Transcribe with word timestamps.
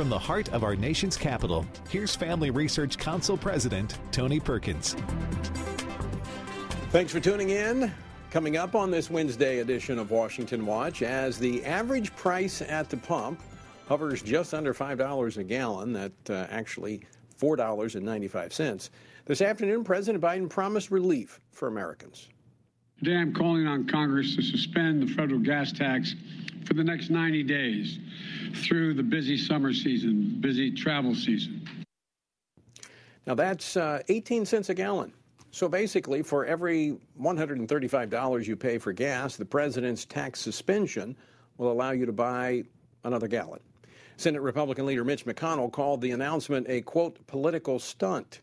from 0.00 0.08
the 0.08 0.18
heart 0.18 0.48
of 0.54 0.64
our 0.64 0.74
nation's 0.74 1.14
capital, 1.14 1.66
here's 1.90 2.16
Family 2.16 2.50
Research 2.50 2.96
Council 2.96 3.36
President 3.36 3.98
Tony 4.12 4.40
Perkins. 4.40 4.94
Thanks 6.88 7.12
for 7.12 7.20
tuning 7.20 7.50
in. 7.50 7.92
Coming 8.30 8.56
up 8.56 8.74
on 8.74 8.90
this 8.90 9.10
Wednesday 9.10 9.58
edition 9.58 9.98
of 9.98 10.10
Washington 10.10 10.64
Watch, 10.64 11.02
as 11.02 11.38
the 11.38 11.62
average 11.66 12.16
price 12.16 12.62
at 12.62 12.88
the 12.88 12.96
pump 12.96 13.42
hovers 13.88 14.22
just 14.22 14.54
under 14.54 14.72
$5 14.72 15.36
a 15.36 15.44
gallon, 15.44 15.92
that 15.92 16.12
uh, 16.30 16.46
actually 16.48 17.02
$4.95. 17.38 18.88
This 19.26 19.42
afternoon, 19.42 19.84
President 19.84 20.24
Biden 20.24 20.48
promised 20.48 20.90
relief 20.90 21.40
for 21.52 21.68
Americans. 21.68 22.30
Today, 23.00 23.16
I'm 23.16 23.34
calling 23.34 23.66
on 23.66 23.86
Congress 23.86 24.34
to 24.36 24.40
suspend 24.40 25.02
the 25.02 25.08
federal 25.08 25.40
gas 25.40 25.72
tax 25.72 26.14
for 26.66 26.74
the 26.74 26.84
next 26.84 27.10
90 27.10 27.42
days 27.42 27.98
through 28.54 28.94
the 28.94 29.02
busy 29.02 29.36
summer 29.36 29.72
season, 29.72 30.36
busy 30.40 30.70
travel 30.70 31.14
season. 31.14 31.66
Now, 33.26 33.34
that's 33.34 33.76
uh, 33.76 34.02
18 34.08 34.44
cents 34.44 34.70
a 34.70 34.74
gallon. 34.74 35.12
So 35.52 35.68
basically, 35.68 36.22
for 36.22 36.46
every 36.46 36.96
$135 37.20 38.46
you 38.46 38.56
pay 38.56 38.78
for 38.78 38.92
gas, 38.92 39.36
the 39.36 39.44
president's 39.44 40.04
tax 40.04 40.40
suspension 40.40 41.16
will 41.58 41.72
allow 41.72 41.90
you 41.90 42.06
to 42.06 42.12
buy 42.12 42.62
another 43.04 43.26
gallon. 43.26 43.60
Senate 44.16 44.42
Republican 44.42 44.86
leader 44.86 45.04
Mitch 45.04 45.24
McConnell 45.24 45.72
called 45.72 46.00
the 46.00 46.12
announcement 46.12 46.66
a, 46.68 46.82
quote, 46.82 47.26
political 47.26 47.78
stunt. 47.78 48.42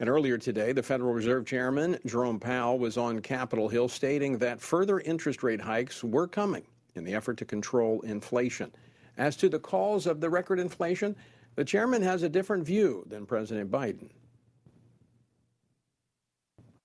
And 0.00 0.08
earlier 0.08 0.38
today, 0.38 0.72
the 0.72 0.82
Federal 0.82 1.12
Reserve 1.12 1.44
Chairman, 1.44 1.98
Jerome 2.06 2.40
Powell, 2.40 2.78
was 2.78 2.96
on 2.96 3.20
Capitol 3.20 3.68
Hill 3.68 3.88
stating 3.88 4.38
that 4.38 4.60
further 4.60 5.00
interest 5.00 5.42
rate 5.42 5.60
hikes 5.60 6.02
were 6.02 6.26
coming 6.26 6.64
in 6.94 7.04
the 7.04 7.14
effort 7.14 7.36
to 7.38 7.44
control 7.44 8.00
inflation. 8.02 8.72
As 9.16 9.36
to 9.36 9.48
the 9.48 9.58
cause 9.58 10.06
of 10.06 10.20
the 10.20 10.30
record 10.30 10.58
inflation, 10.58 11.16
the 11.54 11.64
chairman 11.64 12.02
has 12.02 12.22
a 12.22 12.28
different 12.28 12.64
view 12.64 13.04
than 13.08 13.26
President 13.26 13.70
Biden. 13.70 14.10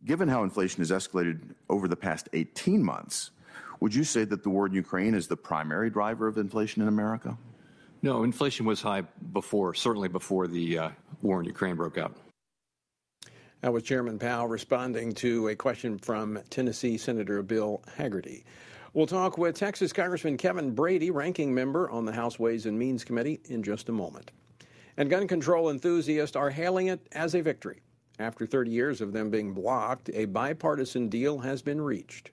Given 0.05 0.27
how 0.27 0.43
inflation 0.43 0.79
has 0.79 0.91
escalated 0.91 1.55
over 1.69 1.87
the 1.87 1.95
past 1.95 2.29
18 2.33 2.83
months, 2.83 3.31
would 3.79 3.93
you 3.93 4.03
say 4.03 4.23
that 4.25 4.43
the 4.43 4.49
war 4.49 4.65
in 4.65 4.73
Ukraine 4.73 5.13
is 5.13 5.27
the 5.27 5.37
primary 5.37 5.89
driver 5.89 6.27
of 6.27 6.37
inflation 6.37 6.81
in 6.81 6.87
America? 6.87 7.37
No, 8.01 8.23
inflation 8.23 8.65
was 8.65 8.81
high 8.81 9.01
before, 9.33 9.73
certainly 9.73 10.07
before 10.07 10.47
the 10.47 10.77
uh, 10.77 10.89
war 11.21 11.39
in 11.39 11.45
Ukraine 11.45 11.75
broke 11.75 11.97
out. 11.97 12.15
That 13.61 13.73
was 13.73 13.83
Chairman 13.83 14.19
Powell 14.19 14.47
responding 14.47 15.13
to 15.15 15.47
a 15.47 15.55
question 15.55 15.97
from 15.97 16.39
Tennessee 16.49 16.97
Senator 16.97 17.41
Bill 17.41 17.81
Hagerty. 17.97 18.43
We'll 18.93 19.07
talk 19.07 19.37
with 19.37 19.55
Texas 19.55 19.91
Congressman 19.91 20.37
Kevin 20.37 20.73
Brady, 20.73 21.11
ranking 21.11 21.53
member 21.53 21.89
on 21.89 22.05
the 22.05 22.11
House 22.11 22.39
Ways 22.39 22.65
and 22.65 22.79
Means 22.79 23.03
Committee, 23.03 23.39
in 23.45 23.61
just 23.61 23.89
a 23.89 23.91
moment. 23.91 24.31
And 24.95 25.09
gun 25.09 25.27
control 25.27 25.69
enthusiasts 25.69 26.35
are 26.35 26.49
hailing 26.49 26.87
it 26.87 27.07
as 27.11 27.35
a 27.35 27.41
victory. 27.41 27.81
After 28.19 28.47
30 28.47 28.71
years 28.71 29.01
of 29.01 29.13
them 29.13 29.29
being 29.29 29.53
blocked, 29.53 30.09
a 30.13 30.25
bipartisan 30.25 31.09
deal 31.09 31.37
has 31.39 31.61
been 31.61 31.79
reached. 31.79 32.31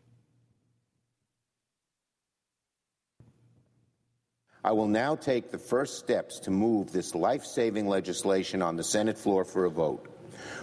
I 4.62 4.72
will 4.72 4.88
now 4.88 5.14
take 5.14 5.50
the 5.50 5.58
first 5.58 5.98
steps 5.98 6.40
to 6.40 6.50
move 6.50 6.90
this 6.90 7.14
life 7.14 7.44
saving 7.44 7.86
legislation 7.86 8.62
on 8.62 8.76
the 8.76 8.84
Senate 8.84 9.18
floor 9.18 9.44
for 9.44 9.66
a 9.66 9.70
vote 9.70 10.08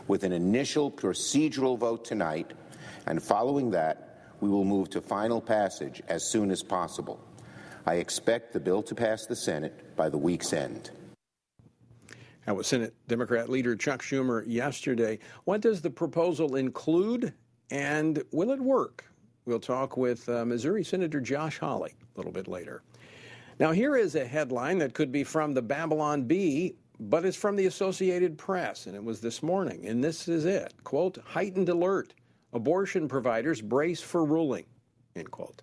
with 0.07 0.23
an 0.23 0.31
initial 0.31 0.89
procedural 0.89 1.77
vote 1.77 2.03
tonight, 2.03 2.51
and 3.05 3.21
following 3.21 3.71
that, 3.71 4.10
we 4.41 4.49
will 4.49 4.65
move 4.65 4.89
to 4.89 5.01
final 5.01 5.39
passage 5.39 6.01
as 6.07 6.29
soon 6.29 6.51
as 6.51 6.61
possible. 6.61 7.19
I 7.85 7.95
expect 7.95 8.53
the 8.53 8.59
bill 8.59 8.83
to 8.83 8.93
pass 8.93 9.25
the 9.25 9.35
Senate 9.35 9.95
by 9.95 10.09
the 10.09 10.17
week's 10.17 10.53
end. 10.53 10.91
That 12.45 12.55
was 12.55 12.67
Senate 12.67 12.93
Democrat 13.07 13.49
leader 13.49 13.75
Chuck 13.75 14.01
Schumer 14.01 14.43
yesterday. 14.45 15.19
What 15.45 15.61
does 15.61 15.81
the 15.81 15.89
proposal 15.89 16.55
include, 16.55 17.33
and 17.69 18.23
will 18.31 18.51
it 18.51 18.59
work? 18.59 19.05
We'll 19.45 19.59
talk 19.59 19.95
with 19.95 20.27
uh, 20.27 20.45
Missouri 20.45 20.83
Senator 20.83 21.21
Josh 21.21 21.59
Hawley 21.59 21.93
a 22.15 22.19
little 22.19 22.31
bit 22.31 22.47
later. 22.47 22.83
Now, 23.59 23.71
here 23.71 23.95
is 23.95 24.15
a 24.15 24.25
headline 24.25 24.79
that 24.79 24.93
could 24.93 25.11
be 25.11 25.23
from 25.23 25.53
the 25.53 25.61
Babylon 25.61 26.23
Bee 26.23 26.75
but 27.01 27.25
it's 27.25 27.35
from 27.35 27.55
the 27.55 27.65
Associated 27.65 28.37
Press, 28.37 28.85
and 28.85 28.95
it 28.95 29.03
was 29.03 29.19
this 29.19 29.41
morning. 29.41 29.87
And 29.87 30.03
this 30.03 30.27
is 30.27 30.45
it 30.45 30.73
quote, 30.83 31.17
heightened 31.25 31.69
alert. 31.69 32.13
Abortion 32.53 33.07
providers 33.07 33.61
brace 33.61 34.01
for 34.01 34.25
ruling, 34.25 34.65
end 35.15 35.31
quote. 35.31 35.61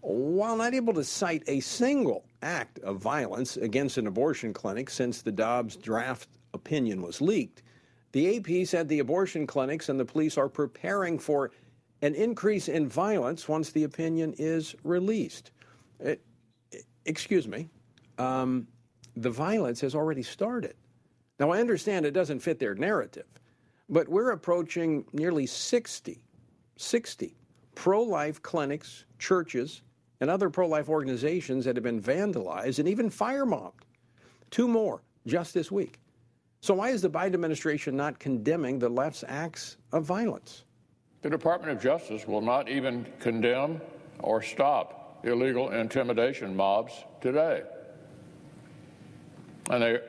While 0.00 0.56
not 0.56 0.74
able 0.74 0.94
to 0.94 1.04
cite 1.04 1.42
a 1.46 1.60
single 1.60 2.24
act 2.42 2.78
of 2.80 2.98
violence 2.98 3.56
against 3.56 3.98
an 3.98 4.06
abortion 4.06 4.52
clinic 4.52 4.88
since 4.88 5.22
the 5.22 5.32
Dobbs 5.32 5.76
draft 5.76 6.28
opinion 6.54 7.02
was 7.02 7.20
leaked, 7.20 7.62
the 8.12 8.36
AP 8.36 8.66
said 8.66 8.88
the 8.88 9.00
abortion 9.00 9.46
clinics 9.46 9.88
and 9.88 9.98
the 9.98 10.04
police 10.04 10.38
are 10.38 10.48
preparing 10.48 11.18
for 11.18 11.50
an 12.02 12.14
increase 12.14 12.68
in 12.68 12.88
violence 12.88 13.48
once 13.48 13.70
the 13.70 13.84
opinion 13.84 14.34
is 14.38 14.74
released. 14.84 15.50
It, 16.00 16.22
excuse 17.04 17.48
me. 17.48 17.68
Um, 18.18 18.68
the 19.16 19.30
violence 19.30 19.80
has 19.80 19.94
already 19.94 20.22
started. 20.22 20.74
Now, 21.38 21.50
I 21.50 21.60
understand 21.60 22.06
it 22.06 22.12
doesn't 22.12 22.40
fit 22.40 22.58
their 22.58 22.74
narrative, 22.74 23.26
but 23.88 24.08
we're 24.08 24.30
approaching 24.30 25.04
nearly 25.12 25.46
60, 25.46 26.22
60 26.76 27.36
pro 27.74 28.02
life 28.02 28.42
clinics, 28.42 29.04
churches, 29.18 29.82
and 30.20 30.30
other 30.30 30.50
pro 30.50 30.66
life 30.66 30.88
organizations 30.88 31.64
that 31.64 31.76
have 31.76 31.82
been 31.82 32.00
vandalized 32.00 32.78
and 32.78 32.88
even 32.88 33.10
firebombed. 33.10 33.72
Two 34.50 34.66
more 34.66 35.02
just 35.26 35.54
this 35.54 35.70
week. 35.70 36.00
So, 36.60 36.74
why 36.74 36.90
is 36.90 37.02
the 37.02 37.10
Biden 37.10 37.34
administration 37.34 37.96
not 37.96 38.18
condemning 38.18 38.78
the 38.78 38.88
left's 38.88 39.24
acts 39.28 39.76
of 39.92 40.04
violence? 40.04 40.64
The 41.22 41.30
Department 41.30 41.72
of 41.72 41.82
Justice 41.82 42.26
will 42.26 42.40
not 42.40 42.68
even 42.68 43.06
condemn 43.20 43.80
or 44.20 44.42
stop 44.42 45.20
illegal 45.24 45.70
intimidation 45.70 46.56
mobs 46.56 46.92
today. 47.20 47.62
And 49.70 49.82
they're 49.82 50.02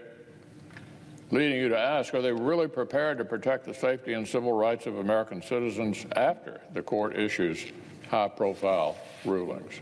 leading 1.32 1.58
you 1.58 1.70
to 1.70 1.78
ask, 1.78 2.14
are 2.14 2.22
they 2.22 2.32
really 2.32 2.68
prepared 2.68 3.18
to 3.18 3.26
protect 3.26 3.66
the 3.66 3.74
safety 3.74 4.14
and 4.14 4.28
civil 4.28 4.54
rights 4.54 4.86
of 4.86 4.98
American 4.98 5.42
citizens 5.42 6.06
after 6.16 6.62
the 6.74 6.82
court 6.82 7.18
issues 7.18 7.66
high 8.10 8.30
profile 8.30 8.98
rulings? 9.26 9.82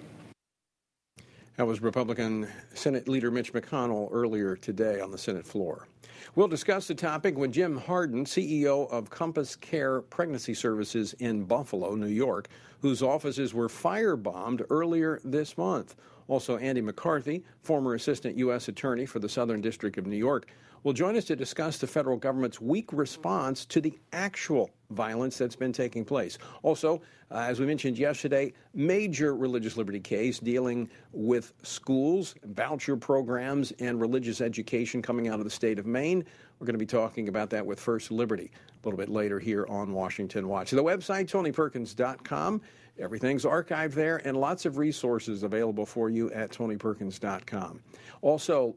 That 1.57 1.67
was 1.67 1.81
Republican 1.81 2.49
Senate 2.73 3.07
Leader 3.07 3.31
Mitch 3.31 3.53
McConnell 3.53 4.09
earlier 4.11 4.57
today 4.57 4.99
on 4.99 5.11
the 5.11 5.17
Senate 5.17 5.45
floor. 5.45 5.87
We'll 6.33 6.49
discuss 6.49 6.87
the 6.87 6.95
topic 6.95 7.37
with 7.37 7.53
Jim 7.53 7.77
Harden, 7.77 8.25
CEO 8.25 8.91
of 8.91 9.09
Compass 9.09 9.55
Care 9.55 10.01
Pregnancy 10.01 10.53
Services 10.53 11.13
in 11.19 11.45
Buffalo, 11.45 11.95
New 11.95 12.07
York, 12.07 12.49
whose 12.81 13.01
offices 13.01 13.53
were 13.53 13.69
firebombed 13.69 14.65
earlier 14.69 15.21
this 15.23 15.57
month. 15.57 15.95
Also, 16.27 16.57
Andy 16.57 16.81
McCarthy, 16.81 17.43
former 17.61 17.93
Assistant 17.93 18.35
U.S. 18.37 18.67
Attorney 18.67 19.05
for 19.05 19.19
the 19.19 19.29
Southern 19.29 19.61
District 19.61 19.97
of 19.97 20.07
New 20.07 20.17
York, 20.17 20.47
will 20.85 20.93
join 20.93 21.17
us 21.17 21.25
to 21.25 21.35
discuss 21.35 21.79
the 21.79 21.87
federal 21.87 22.15
government's 22.15 22.61
weak 22.61 22.93
response 22.93 23.65
to 23.65 23.81
the 23.81 23.97
actual 24.13 24.69
violence 24.91 25.35
that's 25.35 25.55
been 25.55 25.73
taking 25.73 26.05
place. 26.05 26.37
Also, 26.61 27.01
uh, 27.31 27.39
as 27.39 27.59
we 27.59 27.65
mentioned 27.65 27.97
yesterday, 27.97 28.53
major 28.75 29.35
religious 29.35 29.77
liberty 29.77 29.99
case 29.99 30.37
dealing 30.37 30.87
with 31.11 31.53
schools, 31.63 32.35
voucher 32.43 32.95
programs, 32.95 33.71
and 33.79 33.99
religious 33.99 34.41
education 34.41 35.01
coming 35.01 35.27
out 35.27 35.39
of 35.39 35.43
the 35.43 35.49
state 35.49 35.79
of 35.79 35.87
Maine. 35.87 36.23
We're 36.59 36.67
going 36.67 36.75
to 36.75 36.79
be 36.79 36.85
talking 36.85 37.29
about 37.29 37.49
that 37.49 37.65
with 37.65 37.79
First 37.79 38.11
Liberty 38.11 38.51
a 38.53 38.87
little 38.87 38.99
bit 38.99 39.09
later 39.09 39.39
here 39.39 39.65
on 39.67 39.91
Washington 39.91 40.47
Watch. 40.47 40.69
The 40.69 40.83
website, 40.83 41.25
tonyperkins.com. 41.25 42.61
Everything's 42.99 43.43
archived 43.43 43.93
there 43.93 44.17
and 44.25 44.37
lots 44.37 44.67
of 44.67 44.77
resources 44.77 45.41
available 45.41 45.85
for 45.87 46.11
you 46.11 46.31
at 46.31 46.51
tonyperkins.com. 46.51 47.81
Also, 48.21 48.75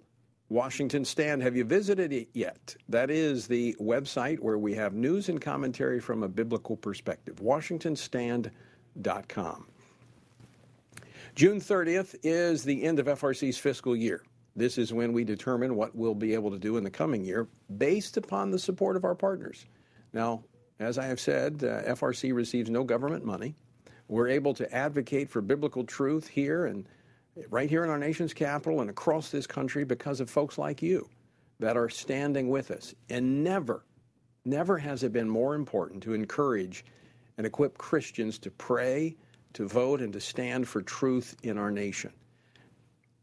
Washington 0.50 1.04
Stand, 1.04 1.42
have 1.42 1.56
you 1.56 1.64
visited 1.64 2.10
it 2.12 2.28
yet? 2.32 2.74
That 2.88 3.10
is 3.10 3.46
the 3.46 3.76
website 3.78 4.40
where 4.40 4.56
we 4.56 4.74
have 4.74 4.94
news 4.94 5.28
and 5.28 5.38
commentary 5.40 6.00
from 6.00 6.22
a 6.22 6.28
biblical 6.28 6.76
perspective. 6.76 7.36
WashingtonStand.com. 7.36 9.66
June 11.34 11.60
30th 11.60 12.14
is 12.22 12.64
the 12.64 12.82
end 12.82 12.98
of 12.98 13.06
FRC's 13.06 13.58
fiscal 13.58 13.94
year. 13.94 14.22
This 14.56 14.78
is 14.78 14.92
when 14.92 15.12
we 15.12 15.22
determine 15.22 15.76
what 15.76 15.94
we'll 15.94 16.14
be 16.14 16.32
able 16.32 16.50
to 16.50 16.58
do 16.58 16.78
in 16.78 16.84
the 16.84 16.90
coming 16.90 17.24
year 17.24 17.46
based 17.76 18.16
upon 18.16 18.50
the 18.50 18.58
support 18.58 18.96
of 18.96 19.04
our 19.04 19.14
partners. 19.14 19.66
Now, 20.14 20.42
as 20.80 20.98
I 20.98 21.04
have 21.04 21.20
said, 21.20 21.62
uh, 21.62 21.82
FRC 21.92 22.34
receives 22.34 22.70
no 22.70 22.84
government 22.84 23.24
money. 23.24 23.54
We're 24.08 24.28
able 24.28 24.54
to 24.54 24.74
advocate 24.74 25.28
for 25.28 25.42
biblical 25.42 25.84
truth 25.84 26.26
here 26.26 26.64
and 26.64 26.88
right 27.50 27.68
here 27.68 27.84
in 27.84 27.90
our 27.90 27.98
nation's 27.98 28.34
capital 28.34 28.80
and 28.80 28.90
across 28.90 29.30
this 29.30 29.46
country 29.46 29.84
because 29.84 30.20
of 30.20 30.30
folks 30.30 30.58
like 30.58 30.82
you 30.82 31.08
that 31.60 31.76
are 31.76 31.88
standing 31.88 32.48
with 32.48 32.70
us. 32.70 32.94
And 33.08 33.42
never, 33.42 33.84
never 34.44 34.78
has 34.78 35.02
it 35.02 35.12
been 35.12 35.28
more 35.28 35.54
important 35.54 36.02
to 36.04 36.14
encourage 36.14 36.84
and 37.36 37.46
equip 37.46 37.78
Christians 37.78 38.38
to 38.40 38.50
pray, 38.50 39.16
to 39.54 39.66
vote, 39.66 40.00
and 40.00 40.12
to 40.12 40.20
stand 40.20 40.68
for 40.68 40.82
truth 40.82 41.36
in 41.42 41.58
our 41.58 41.70
nation. 41.70 42.12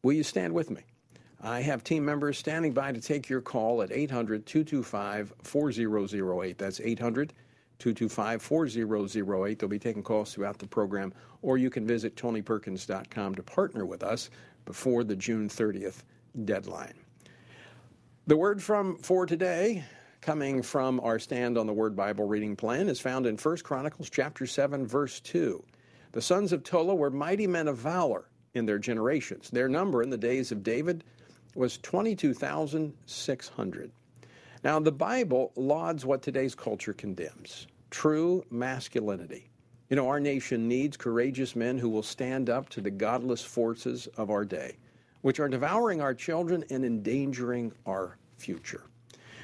Will 0.03 0.13
you 0.13 0.23
stand 0.23 0.53
with 0.53 0.69
me? 0.69 0.81
I 1.41 1.61
have 1.61 1.83
team 1.83 2.05
members 2.05 2.37
standing 2.37 2.73
by 2.73 2.91
to 2.91 3.01
take 3.01 3.29
your 3.29 3.41
call 3.41 3.81
at 3.81 3.91
800 3.91 4.45
225 4.45 5.33
4008. 5.43 6.57
That's 6.57 6.79
800 6.79 7.29
225 7.29 7.44
4008. 7.79 9.59
They'll 9.59 9.69
be 9.69 9.79
taking 9.79 10.03
calls 10.03 10.33
throughout 10.33 10.59
the 10.59 10.67
program, 10.67 11.13
or 11.41 11.57
you 11.57 11.69
can 11.69 11.85
visit 11.85 12.15
tonyperkins.com 12.15 13.35
to 13.35 13.43
partner 13.43 13.85
with 13.85 14.03
us 14.03 14.29
before 14.65 15.03
the 15.03 15.15
June 15.15 15.49
30th 15.49 16.03
deadline. 16.45 16.93
The 18.27 18.37
word 18.37 18.61
from 18.61 18.97
for 18.97 19.25
today 19.25 19.83
coming 20.25 20.61
from 20.63 20.99
our 21.01 21.19
stand 21.19 21.55
on 21.55 21.67
the 21.67 21.73
word 21.73 21.95
bible 21.95 22.25
reading 22.25 22.55
plan 22.55 22.89
is 22.89 22.99
found 22.99 23.27
in 23.27 23.37
1 23.37 23.57
chronicles 23.57 24.09
chapter 24.09 24.47
7 24.47 24.87
verse 24.87 25.19
2 25.19 25.63
the 26.13 26.21
sons 26.21 26.51
of 26.51 26.63
tola 26.63 26.95
were 26.95 27.11
mighty 27.11 27.45
men 27.45 27.67
of 27.67 27.77
valor 27.77 28.27
in 28.55 28.65
their 28.65 28.79
generations 28.79 29.51
their 29.51 29.69
number 29.69 30.01
in 30.01 30.09
the 30.09 30.17
days 30.17 30.51
of 30.51 30.63
david 30.63 31.03
was 31.53 31.77
22600 31.77 33.91
now 34.65 34.79
the 34.79 34.91
bible 34.91 35.53
lauds 35.55 36.05
what 36.05 36.21
today's 36.21 36.55
culture 36.55 36.91
condemns 36.91 37.67
true 37.89 38.43
masculinity 38.49 39.49
you 39.89 39.95
know 39.95 40.09
our 40.09 40.19
nation 40.19 40.67
needs 40.67 40.97
courageous 40.97 41.55
men 41.55 41.77
who 41.77 41.87
will 41.87 42.03
stand 42.03 42.49
up 42.49 42.67
to 42.67 42.81
the 42.81 42.91
godless 42.91 43.41
forces 43.41 44.07
of 44.17 44.29
our 44.29 44.43
day 44.43 44.75
which 45.21 45.39
are 45.39 45.47
devouring 45.47 46.01
our 46.01 46.13
children 46.13 46.65
and 46.69 46.83
endangering 46.83 47.71
our 47.85 48.17
future 48.37 48.83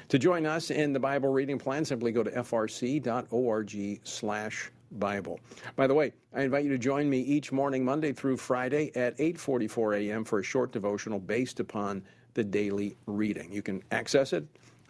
to 0.08 0.18
join 0.18 0.44
us 0.44 0.70
in 0.70 0.92
the 0.92 1.00
Bible 1.00 1.30
reading 1.30 1.58
plan, 1.58 1.86
simply 1.86 2.12
go 2.12 2.22
to 2.22 2.30
frc.org 2.30 4.00
slash 4.04 4.70
Bible. 4.92 5.40
By 5.74 5.86
the 5.86 5.94
way, 5.94 6.12
I 6.34 6.42
invite 6.42 6.64
you 6.64 6.70
to 6.70 6.76
join 6.76 7.08
me 7.08 7.20
each 7.20 7.50
morning, 7.50 7.82
Monday 7.82 8.12
through 8.12 8.36
Friday 8.36 8.92
at 8.94 9.16
8:44 9.16 9.96
a.m. 10.00 10.24
for 10.24 10.40
a 10.40 10.42
short 10.42 10.70
devotional 10.70 11.18
based 11.18 11.60
upon 11.60 12.02
the 12.34 12.44
daily 12.44 12.96
reading. 13.06 13.50
You 13.50 13.62
can 13.62 13.82
access 13.90 14.34
it 14.34 14.46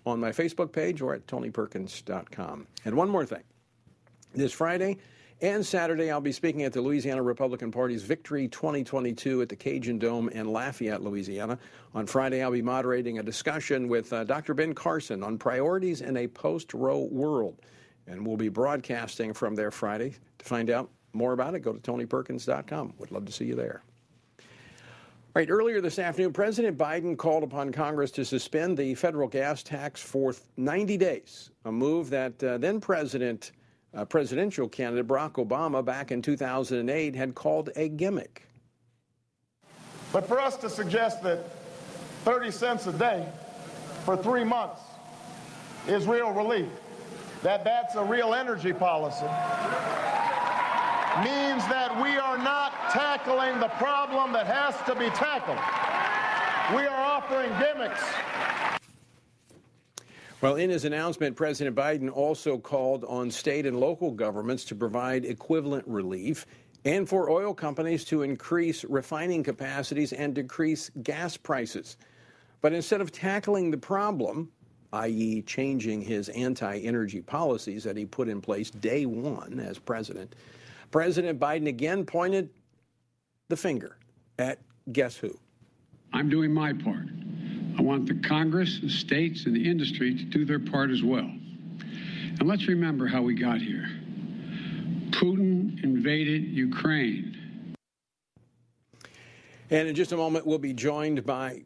on 0.06 0.20
my 0.20 0.30
Facebook 0.30 0.72
page 0.72 1.00
or 1.00 1.14
at 1.14 1.26
tonyperkins.com. 1.26 2.66
And 2.84 2.96
one 2.96 3.08
more 3.08 3.24
thing. 3.24 3.42
This 4.34 4.52
Friday, 4.52 4.98
and 5.42 5.66
Saturday, 5.66 6.08
I'll 6.10 6.20
be 6.20 6.30
speaking 6.30 6.62
at 6.62 6.72
the 6.72 6.80
Louisiana 6.80 7.20
Republican 7.20 7.72
Party's 7.72 8.04
Victory 8.04 8.46
2022 8.46 9.42
at 9.42 9.48
the 9.48 9.56
Cajun 9.56 9.98
Dome 9.98 10.28
in 10.28 10.46
Lafayette, 10.46 11.02
Louisiana. 11.02 11.58
On 11.94 12.06
Friday, 12.06 12.42
I'll 12.42 12.52
be 12.52 12.62
moderating 12.62 13.18
a 13.18 13.24
discussion 13.24 13.88
with 13.88 14.12
uh, 14.12 14.22
Dr. 14.22 14.54
Ben 14.54 14.72
Carson 14.72 15.24
on 15.24 15.38
priorities 15.38 16.00
in 16.00 16.16
a 16.16 16.28
post 16.28 16.72
Roe 16.72 17.08
world. 17.10 17.60
And 18.06 18.24
we'll 18.24 18.36
be 18.36 18.48
broadcasting 18.48 19.34
from 19.34 19.56
there 19.56 19.72
Friday. 19.72 20.14
To 20.38 20.44
find 20.44 20.70
out 20.70 20.90
more 21.12 21.32
about 21.32 21.56
it, 21.56 21.60
go 21.60 21.72
to 21.72 21.80
tonyperkins.com. 21.80 22.94
Would 22.98 23.10
love 23.10 23.24
to 23.26 23.32
see 23.32 23.46
you 23.46 23.56
there. 23.56 23.82
Right, 25.34 25.48
earlier 25.48 25.80
this 25.80 25.98
afternoon, 25.98 26.34
President 26.34 26.76
Biden 26.76 27.16
called 27.16 27.42
upon 27.42 27.72
Congress 27.72 28.10
to 28.12 28.24
suspend 28.24 28.76
the 28.76 28.94
federal 28.94 29.26
gas 29.26 29.62
tax 29.62 29.98
for 29.98 30.34
90 30.58 30.98
days, 30.98 31.50
a 31.64 31.72
move 31.72 32.10
that 32.10 32.44
uh, 32.44 32.58
then 32.58 32.82
President 32.82 33.52
uh, 33.94 34.04
presidential 34.04 34.68
candidate 34.68 35.08
Barack 35.08 35.32
Obama 35.32 35.82
back 35.82 36.12
in 36.12 36.20
2008 36.20 37.16
had 37.16 37.34
called 37.34 37.70
a 37.76 37.88
gimmick. 37.88 38.46
But 40.12 40.28
for 40.28 40.38
us 40.38 40.58
to 40.58 40.68
suggest 40.68 41.22
that 41.22 41.38
30 42.26 42.50
cents 42.50 42.86
a 42.86 42.92
day 42.92 43.26
for 44.04 44.18
three 44.18 44.44
months 44.44 44.82
is 45.88 46.06
real 46.06 46.30
relief, 46.32 46.68
that 47.42 47.64
that's 47.64 47.94
a 47.94 48.04
real 48.04 48.34
energy 48.34 48.74
policy, 48.74 49.24
means 51.18 51.66
that 51.68 51.92
we 52.02 52.16
are 52.16 52.38
not 52.38 52.72
tackling 52.90 53.60
the 53.60 53.68
problem 53.76 54.32
that 54.32 54.46
has 54.46 54.74
to 54.86 54.94
be 54.94 55.10
tackled. 55.10 55.58
We 56.76 56.86
are 56.86 57.00
offering 57.00 57.50
gimmicks 57.58 58.02
well, 60.42 60.56
in 60.56 60.70
his 60.70 60.84
announcement, 60.84 61.36
President 61.36 61.76
Biden 61.76 62.10
also 62.12 62.58
called 62.58 63.04
on 63.04 63.30
state 63.30 63.64
and 63.64 63.78
local 63.78 64.10
governments 64.10 64.64
to 64.64 64.74
provide 64.74 65.24
equivalent 65.24 65.86
relief 65.86 66.46
and 66.84 67.08
for 67.08 67.30
oil 67.30 67.54
companies 67.54 68.04
to 68.06 68.22
increase 68.22 68.82
refining 68.82 69.44
capacities 69.44 70.12
and 70.12 70.34
decrease 70.34 70.90
gas 71.04 71.36
prices. 71.36 71.96
But 72.60 72.72
instead 72.72 73.00
of 73.00 73.12
tackling 73.12 73.70
the 73.70 73.78
problem, 73.78 74.50
i.e., 74.92 75.42
changing 75.42 76.02
his 76.02 76.28
anti 76.30 76.76
energy 76.76 77.20
policies 77.20 77.84
that 77.84 77.96
he 77.96 78.04
put 78.04 78.28
in 78.28 78.40
place 78.40 78.72
day 78.72 79.06
one 79.06 79.60
as 79.60 79.78
president, 79.78 80.34
President 80.92 81.40
Biden 81.40 81.66
again 81.66 82.04
pointed 82.04 82.50
the 83.48 83.56
finger 83.56 83.96
at 84.38 84.60
guess 84.92 85.16
who? 85.16 85.36
I'm 86.12 86.28
doing 86.28 86.52
my 86.52 86.74
part. 86.74 87.08
I 87.78 87.82
want 87.82 88.06
the 88.06 88.14
Congress, 88.28 88.78
the 88.80 88.90
states, 88.90 89.46
and 89.46 89.56
the 89.56 89.68
industry 89.68 90.14
to 90.14 90.24
do 90.24 90.44
their 90.44 90.60
part 90.60 90.90
as 90.90 91.02
well. 91.02 91.24
And 91.24 92.42
let's 92.42 92.68
remember 92.68 93.06
how 93.06 93.22
we 93.22 93.34
got 93.34 93.60
here. 93.60 93.88
Putin 95.10 95.82
invaded 95.82 96.44
Ukraine. 96.44 97.74
And 99.70 99.88
in 99.88 99.94
just 99.94 100.12
a 100.12 100.16
moment, 100.16 100.46
we'll 100.46 100.58
be 100.58 100.74
joined 100.74 101.24
by 101.24 101.62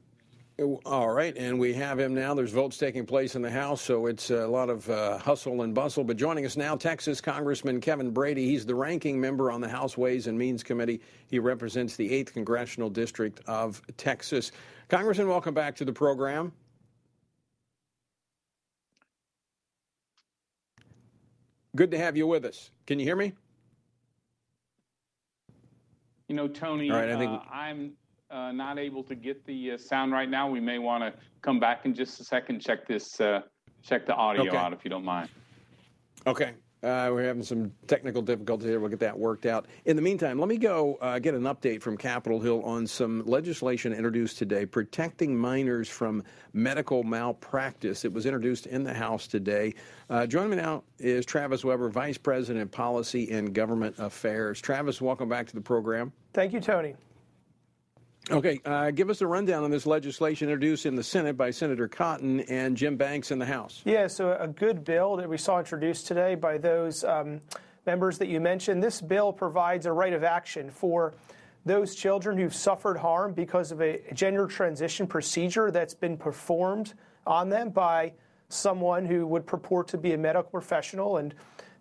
all 0.59 1.11
right, 1.11 1.37
and 1.37 1.59
we 1.59 1.75
have 1.75 1.99
him 1.99 2.15
now. 2.15 2.33
There's 2.33 2.51
votes 2.53 2.79
taking 2.79 3.05
place 3.05 3.35
in 3.35 3.43
the 3.43 3.51
House, 3.51 3.83
so 3.83 4.07
it's 4.07 4.31
a 4.31 4.47
lot 4.47 4.71
of 4.71 4.89
uh, 4.89 5.19
hustle 5.19 5.61
and 5.61 5.75
bustle. 5.75 6.03
But 6.03 6.17
joining 6.17 6.47
us 6.47 6.57
now, 6.57 6.77
Texas 6.77 7.21
Congressman 7.21 7.81
Kevin 7.81 8.11
Brady. 8.11 8.47
He's 8.47 8.65
the 8.65 8.75
ranking 8.75 9.21
member 9.21 9.51
on 9.51 9.61
the 9.61 9.69
House 9.69 9.99
Ways 9.99 10.29
and 10.29 10.39
Means 10.39 10.63
Committee. 10.63 11.03
He 11.27 11.39
represents 11.39 11.97
the 11.97 12.09
8th 12.09 12.33
Congressional 12.33 12.89
District 12.89 13.39
of 13.47 13.83
Texas. 13.99 14.51
Congressman, 14.89 15.29
welcome 15.29 15.53
back 15.53 15.77
to 15.77 15.85
the 15.85 15.93
program. 15.93 16.53
Good 21.75 21.91
to 21.91 21.99
have 21.99 22.17
you 22.17 22.27
with 22.27 22.47
us. 22.47 22.71
Can 22.87 22.99
you 22.99 23.05
hear 23.05 23.17
me? 23.17 23.35
You 26.29 26.35
know, 26.35 26.49
Tony, 26.49 26.91
right, 26.91 27.11
I 27.11 27.19
think... 27.19 27.31
Uh, 27.31 27.41
I'm 27.53 27.93
uh, 28.31 28.53
not 28.53 28.79
able 28.79 29.03
to 29.05 29.15
get 29.15 29.45
the 29.47 29.73
uh, 29.73 29.79
sound 29.79 30.13
right 30.13 30.29
now. 30.29 30.49
We 30.49 30.61
may 30.61 30.79
want 30.79 31.03
to 31.03 31.21
come 31.43 31.61
back 31.61 31.85
in 31.85 31.95
just 31.95 32.21
a 32.21 32.25
second, 32.25 32.61
check 32.61 32.87
this, 32.87 33.21
uh, 33.21 33.43
check 33.83 34.07
the 34.07 34.15
audio 34.15 34.49
okay. 34.49 34.57
out 34.57 34.73
if 34.73 34.85
you 34.85 34.91
don't 34.91 35.05
mind. 35.05 35.29
Okay. 36.27 36.55
Uh, 36.83 37.09
we're 37.11 37.25
having 37.25 37.43
some 37.43 37.73
technical 37.87 38.21
difficulty 38.21 38.67
here. 38.67 38.79
We'll 38.79 38.91
get 38.91 39.01
that 39.01 39.19
worked 39.19 39.47
out. 39.47 39.67
In 39.87 39.97
the 39.97 40.03
meantime, 40.03 40.39
let 40.39 40.49
me 40.49 40.59
go 40.59 40.97
uh, 41.01 41.19
get 41.19 41.35
an 41.35 41.43
update 41.45 41.81
from 41.81 41.97
Capitol 41.97 42.39
Hill 42.39 42.63
on 42.63 42.87
some 42.87 43.25
legislation 43.25 43.93
introduced 43.93 44.37
today 44.37 44.67
protecting 44.67 45.37
minors 45.37 45.89
from 45.89 46.23
medical 46.53 47.03
malpractice. 47.03 48.05
It 48.05 48.13
was 48.13 48.27
introduced 48.27 48.67
in 48.67 48.85
the 48.85 48.93
House 48.93 49.27
today. 49.27 49.75
Uh, 50.11 50.27
joining 50.27 50.51
me 50.51 50.57
now 50.57 50.85
is 50.99 51.25
Travis 51.25 51.65
Weber, 51.65 51.89
Vice 51.89 52.19
President, 52.19 52.63
of 52.63 52.71
Policy 52.71 53.33
and 53.33 53.55
Government 53.55 53.97
Affairs. 53.99 54.61
Travis, 54.61 55.01
welcome 55.01 55.31
back 55.31 55.47
to 55.47 55.55
the 55.55 55.63
program. 55.63 56.13
Thank 56.35 56.53
you, 56.53 56.61
Tony. 56.61 56.95
Okay, 58.29 58.61
uh, 58.65 58.91
give 58.91 59.09
us 59.09 59.21
a 59.21 59.27
rundown 59.27 59.63
on 59.63 59.71
this 59.71 59.87
legislation 59.87 60.49
introduced 60.49 60.85
in 60.85 60.97
the 60.97 61.03
Senate 61.03 61.37
by 61.37 61.53
Senator 61.53 61.87
Cotton 61.87 62.41
and 62.41 62.77
Jim 62.77 62.97
Banks 62.97 63.31
in 63.31 63.39
the 63.39 63.47
House. 63.47 63.83
Yeah, 63.85 64.09
so 64.09 64.37
a 64.41 64.49
good 64.49 64.85
bill 64.85 65.15
that 65.17 65.29
we 65.29 65.39
saw 65.39 65.61
introduced 65.61 66.09
today 66.09 66.35
by 66.35 66.59
those 66.59 67.05
um, 67.05 67.41
members 67.87 68.19
that 68.19 68.27
you 68.27 68.41
mentioned. 68.41 68.83
This 68.83 69.01
bill 69.01 69.33
provides 69.33 69.87
a 69.87 69.93
right 69.93 70.13
of 70.13 70.25
action 70.25 70.71
for 70.71 71.15
those 71.65 71.95
children 71.95 72.37
who've 72.37 72.55
suffered 72.55 72.97
harm 72.97 73.33
because 73.33 73.71
of 73.71 73.81
a 73.81 74.01
gender 74.13 74.49
transition 74.49 75.07
procedure 75.07 75.71
that's 75.71 75.95
been 75.95 76.17
performed 76.17 76.95
on 77.29 77.49
them 77.49 77.71
by 77.71 78.13
someone 78.49 79.07
who 79.07 79.25
would 79.27 79.47
purport 79.47 79.87
to 79.89 79.99
be 79.99 80.15
a 80.15 80.19
medical 80.19 80.51
professional 80.51 81.19
and 81.19 81.33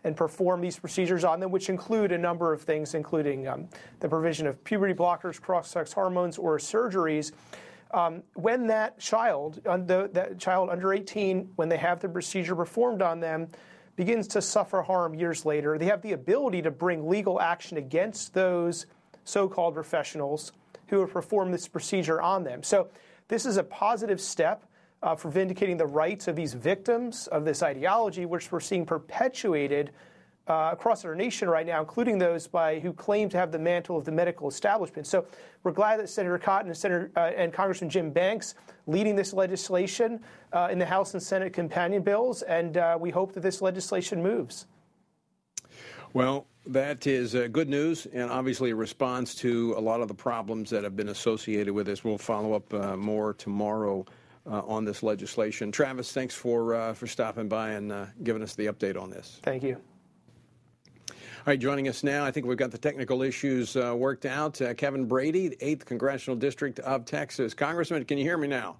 and 0.06 0.16
perform 0.16 0.62
these 0.62 0.78
procedures 0.78 1.24
on 1.24 1.40
them, 1.40 1.52
which 1.52 1.68
include 1.68 2.12
a 2.12 2.18
number 2.18 2.54
of 2.54 2.62
things, 2.62 2.94
including 2.94 3.48
um, 3.48 3.68
the 4.00 4.08
provision 4.08 4.46
of 4.46 4.64
puberty 4.64 4.94
blockers, 4.94 5.42
cross-sex 5.42 5.92
hormones, 5.92 6.38
or 6.38 6.60
surgeries. 6.60 7.32
Um, 7.92 8.22
when 8.36 8.68
that 8.68 9.00
child, 9.00 9.62
that 9.64 10.38
child 10.38 10.70
under 10.70 10.94
18, 10.94 11.50
when 11.56 11.70
they 11.70 11.78
have 11.78 12.00
the 12.00 12.08
procedure 12.08 12.56
performed 12.56 13.02
on 13.02 13.20
them, 13.20 13.48
begins 13.96 14.28
to 14.28 14.42
suffer 14.42 14.84
harm 14.84 15.16
years 15.16 15.44
later, 15.44 15.78
they 15.78 15.86
have 15.86 16.04
the 16.04 16.12
ability 16.12 16.62
to 16.62 16.72
bring 16.72 17.10
legal 17.10 17.42
action 17.42 17.78
against 17.78 18.34
those 18.34 18.86
so-called 19.24 19.74
professionals 19.74 20.52
who 20.88 21.00
have 21.00 21.10
performed 21.10 21.52
this 21.52 21.68
procedure 21.68 22.22
on 22.22 22.44
them. 22.44 22.62
So 22.62 22.90
this 23.28 23.46
is 23.48 23.58
a 23.58 23.64
positive 23.64 24.22
step 24.22 24.66
uh, 25.06 25.16
for 25.16 25.30
vindicating 25.30 25.78
the 25.78 25.86
rights 25.86 26.28
of 26.28 26.36
these 26.36 26.56
victims 26.56 27.28
of 27.28 27.46
this 27.46 27.62
ideology, 27.62 28.26
which 28.26 28.52
we're 28.52 28.60
seeing 28.60 28.86
perpetuated 28.86 29.92
uh, 30.48 30.70
across 30.74 31.06
our 31.06 31.16
nation 31.16 31.48
right 31.48 31.66
now, 31.66 31.80
including 31.80 32.18
those 32.18 32.48
by 32.48 32.80
who 32.80 32.92
claim 32.92 33.30
to 33.30 33.38
have 33.38 33.52
the 33.52 33.60
mantle 33.60 33.98
of 33.98 34.04
the 34.04 34.12
medical 34.12 34.48
establishment. 34.48 35.06
So 35.06 35.26
we're 35.64 35.72
glad 35.72 36.00
that 36.00 36.10
Senator 36.10 36.40
Cotton 36.40 36.70
and 36.70 36.78
Senator 36.78 37.12
uh, 37.16 37.32
and 37.38 37.54
Congressman 37.54 37.90
Jim 37.90 38.10
Banks 38.10 38.56
leading 38.88 39.16
this 39.16 39.32
legislation 39.32 40.20
uh, 40.54 40.70
in 40.72 40.80
the 40.80 40.86
House 40.86 41.14
and 41.14 41.22
Senate 41.22 41.54
companion 41.54 42.02
bills, 42.02 42.42
and 42.42 42.78
uh, 42.78 42.98
we 43.00 43.12
hope 43.12 43.32
that 43.34 43.42
this 43.42 43.62
legislation 43.62 44.24
moves. 44.24 44.66
Well, 46.14 46.48
that 46.66 47.06
is 47.06 47.36
uh, 47.36 47.48
good 47.52 47.70
news 47.70 48.08
and 48.12 48.32
obviously 48.32 48.72
a 48.72 48.76
response 48.76 49.36
to 49.36 49.76
a 49.78 49.82
lot 49.82 50.02
of 50.02 50.08
the 50.08 50.16
problems 50.16 50.72
that 50.72 50.84
have 50.84 50.96
been 50.96 51.10
associated 51.10 51.74
with 51.74 51.86
this. 51.86 52.04
We'll 52.04 52.18
follow 52.18 52.54
up 52.54 52.74
uh, 52.74 52.98
more 52.98 53.34
tomorrow 53.34 54.06
on 54.46 54.86
this 54.86 55.04
legislation. 55.04 55.72
Travis, 55.72 56.12
thanks 56.12 56.36
for, 56.36 56.75
uh, 56.75 56.94
for 56.94 57.08
stopping 57.08 57.48
by 57.48 57.72
and 57.72 57.92
uh, 57.92 58.06
giving 58.24 58.44
us 58.44 58.56
the 58.56 58.68
update 58.68 59.00
on 59.00 59.10
this. 59.10 59.40
Thank 59.44 59.64
you. 59.64 59.78
All 61.10 61.52
right, 61.52 61.60
joining 61.60 61.88
us 61.88 62.04
now, 62.04 62.25
I 62.25 62.32
think 62.32 62.46
we've 62.48 62.58
got 62.58 62.72
the 62.72 62.78
technical 62.78 63.22
issues 63.22 63.75
uh, 63.75 63.94
worked 63.96 64.25
out. 64.25 64.60
Kevin 64.78 65.06
Brady, 65.06 65.52
8th 65.62 65.86
Congressional 65.86 66.36
District 66.36 66.80
of 66.80 67.06
Texas. 67.06 67.54
Congressman, 67.54 68.04
can 68.06 68.18
you 68.18 68.24
hear 68.24 68.38
me 68.38 68.48
now? 68.48 68.78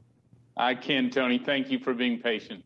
I 0.57 0.74
can, 0.74 1.10
Tony. 1.10 1.38
Thank 1.38 1.69
you 1.69 1.79
for 1.79 1.93
being 1.93 2.19
patient. 2.19 2.63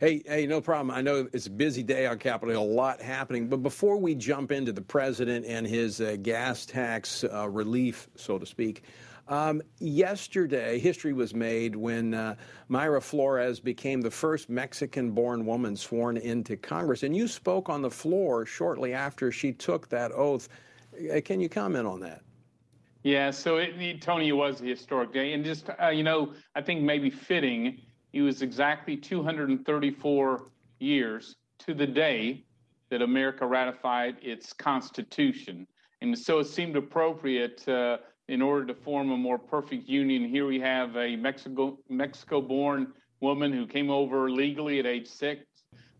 Hey, 0.00 0.22
hey, 0.26 0.46
no 0.46 0.60
problem. 0.60 0.92
I 0.92 1.00
know 1.00 1.28
it's 1.32 1.48
a 1.48 1.50
busy 1.50 1.82
day 1.82 2.06
on 2.06 2.18
Capitol 2.18 2.54
Hill, 2.54 2.62
a 2.62 2.64
lot 2.64 3.02
happening. 3.02 3.48
But 3.48 3.64
before 3.64 3.96
we 3.96 4.14
jump 4.14 4.52
into 4.52 4.72
the 4.72 4.80
president 4.80 5.44
and 5.44 5.66
his 5.66 6.00
uh, 6.00 6.16
gas 6.22 6.66
tax 6.66 7.24
uh, 7.24 7.48
relief, 7.48 8.08
so 8.14 8.38
to 8.38 8.46
speak, 8.46 8.84
um, 9.28 9.62
yesterday 9.78 10.78
history 10.78 11.12
was 11.12 11.34
made 11.34 11.76
when 11.76 12.14
uh, 12.14 12.34
Mayra 12.70 13.02
Flores 13.02 13.60
became 13.60 14.00
the 14.00 14.10
first 14.10 14.48
Mexican 14.48 15.10
born 15.10 15.44
woman 15.44 15.76
sworn 15.76 16.16
into 16.16 16.56
Congress. 16.56 17.02
And 17.02 17.14
you 17.14 17.28
spoke 17.28 17.68
on 17.68 17.82
the 17.82 17.90
floor 17.90 18.46
shortly 18.46 18.94
after 18.94 19.30
she 19.30 19.52
took 19.52 19.88
that 19.88 20.12
oath. 20.12 20.48
Uh, 21.14 21.20
can 21.20 21.40
you 21.40 21.48
comment 21.48 21.86
on 21.86 22.00
that? 22.00 22.22
Yeah, 23.02 23.30
so 23.30 23.58
it, 23.58 24.02
Tony, 24.02 24.28
it 24.28 24.32
was 24.32 24.60
a 24.60 24.64
historic 24.64 25.12
day. 25.12 25.32
And 25.32 25.44
just, 25.44 25.70
uh, 25.80 25.88
you 25.88 26.02
know, 26.02 26.34
I 26.54 26.62
think 26.62 26.82
maybe 26.82 27.10
fitting 27.10 27.80
it 28.12 28.22
was 28.22 28.42
exactly 28.42 28.96
234 28.96 30.50
years 30.78 31.36
to 31.60 31.74
the 31.74 31.86
day 31.86 32.44
that 32.90 33.02
America 33.02 33.46
ratified 33.46 34.16
its 34.22 34.52
Constitution. 34.52 35.66
And 36.00 36.18
so 36.18 36.38
it 36.38 36.46
seemed 36.46 36.76
appropriate 36.76 37.68
uh, 37.68 37.98
in 38.28 38.42
order 38.42 38.66
to 38.66 38.74
form 38.74 39.10
a 39.10 39.16
more 39.16 39.38
perfect 39.38 39.88
union. 39.88 40.28
Here 40.28 40.46
we 40.46 40.60
have 40.60 40.96
a 40.96 41.16
Mexico 41.16 41.78
Mexico 41.88 42.40
born 42.40 42.92
woman 43.20 43.52
who 43.52 43.66
came 43.66 43.90
over 43.90 44.30
legally 44.30 44.78
at 44.78 44.86
age 44.86 45.08
six. 45.08 45.44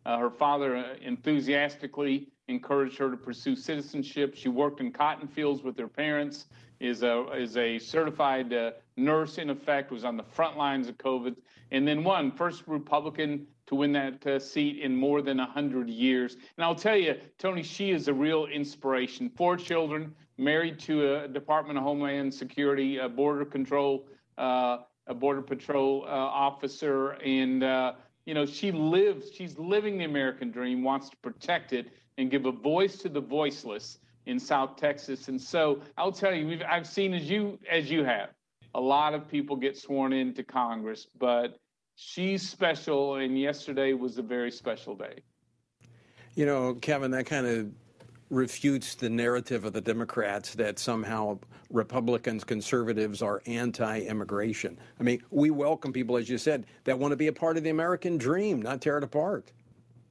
Uh, 0.07 0.19
her 0.19 0.31
father 0.31 0.77
uh, 0.77 0.95
enthusiastically 1.03 2.29
encouraged 2.49 2.97
her 2.99 3.11
to 3.11 3.17
pursue 3.17 3.57
citizenship. 3.57 4.35
She 4.35 4.49
worked 4.49 4.81
in 4.81 4.93
cotton 4.93 5.29
fields 5.29 5.63
with 5.63 5.79
her 5.79 5.89
parents, 5.89 6.47
is 6.81 7.03
a, 7.03 7.31
is 7.33 7.57
a 7.57 7.79
certified 7.79 8.53
uh, 8.53 8.71
nurse 8.97 9.39
in 9.39 9.51
effect, 9.51 9.91
was 9.91 10.05
on 10.05 10.17
the 10.17 10.23
front 10.23 10.57
lines 10.57 10.89
of 10.89 10.97
COVID 10.97 11.37
and 11.71 11.87
then 11.87 12.05
won 12.05 12.33
first 12.33 12.63
Republican 12.67 13.47
to 13.67 13.75
win 13.75 13.93
that 13.93 14.27
uh, 14.27 14.39
seat 14.39 14.81
in 14.81 14.97
more 14.97 15.21
than 15.21 15.37
100 15.39 15.91
years. 15.91 16.37
And 16.57 16.65
I'll 16.65 16.75
tell 16.75 16.97
you, 16.97 17.17
Tony, 17.39 17.63
she 17.63 17.91
is 17.91 18.09
a 18.09 18.15
real 18.15 18.47
inspiration. 18.47 19.29
Four 19.29 19.59
children, 19.59 20.15
married 20.39 20.79
to 20.81 21.17
a 21.17 21.29
Department 21.29 21.79
of 21.79 21.85
Homeland 21.85 22.33
Security, 22.33 22.99
a 22.99 23.09
border 23.09 23.45
control, 23.45 24.07
uh, 24.39 24.79
a 25.07 25.15
border 25.15 25.43
patrol 25.43 26.05
uh, 26.07 26.11
officer, 26.11 27.11
and 27.25 27.63
uh, 27.63 27.93
you 28.25 28.35
know 28.35 28.47
she 28.47 28.73
lives. 28.73 29.31
She's 29.33 29.59
living 29.59 29.99
the 29.99 30.05
American 30.05 30.51
dream, 30.51 30.83
wants 30.83 31.11
to 31.11 31.17
protect 31.19 31.73
it, 31.73 31.89
and 32.17 32.31
give 32.31 32.47
a 32.47 32.53
voice 32.53 32.97
to 32.99 33.09
the 33.09 33.21
voiceless 33.21 33.99
in 34.27 34.39
South 34.39 34.77
Texas. 34.77 35.29
And 35.29 35.41
so 35.41 35.83
I'll 35.97 36.13
tell 36.13 36.35
you, 36.35 36.61
I've 36.69 36.87
seen 36.87 37.15
as 37.15 37.29
you 37.29 37.59
as 37.71 37.91
you 37.91 38.05
have 38.05 38.31
a 38.75 38.81
lot 38.81 39.15
of 39.15 39.29
people 39.29 39.57
get 39.57 39.77
sworn 39.77 40.13
into 40.13 40.43
Congress, 40.43 41.07
but 41.19 41.59
she's 41.97 42.49
special, 42.49 43.17
and 43.17 43.39
yesterday 43.39 43.93
was 43.93 44.19
a 44.19 44.23
very 44.23 44.51
special 44.51 44.95
day. 44.95 45.23
You 46.35 46.47
know, 46.47 46.75
Kevin, 46.75 47.11
that 47.13 47.27
kind 47.27 47.47
of 47.47 47.71
refutes 48.31 48.95
the 48.95 49.09
narrative 49.09 49.65
of 49.65 49.73
the 49.73 49.81
Democrats 49.81 50.55
that 50.55 50.79
somehow 50.79 51.39
Republicans, 51.71 52.45
conservatives 52.45 53.23
are 53.23 53.43
anti 53.47 54.01
immigration. 54.01 54.79
I 55.01 55.03
mean, 55.03 55.23
we 55.31 55.51
welcome 55.51 55.93
people, 55.93 56.17
as 56.17 56.29
you 56.29 56.39
said, 56.39 56.67
that 56.85 56.99
want 56.99 57.13
to 57.13 57.17
be 57.17 57.29
a 57.29 57.33
part 57.33 57.57
of 57.57 57.65
the 57.65 57.71
American 57.71 58.19
dream, 58.19 58.61
not 58.61 58.81
tear 58.81 58.99
it 58.99 59.05
apart. 59.05 59.53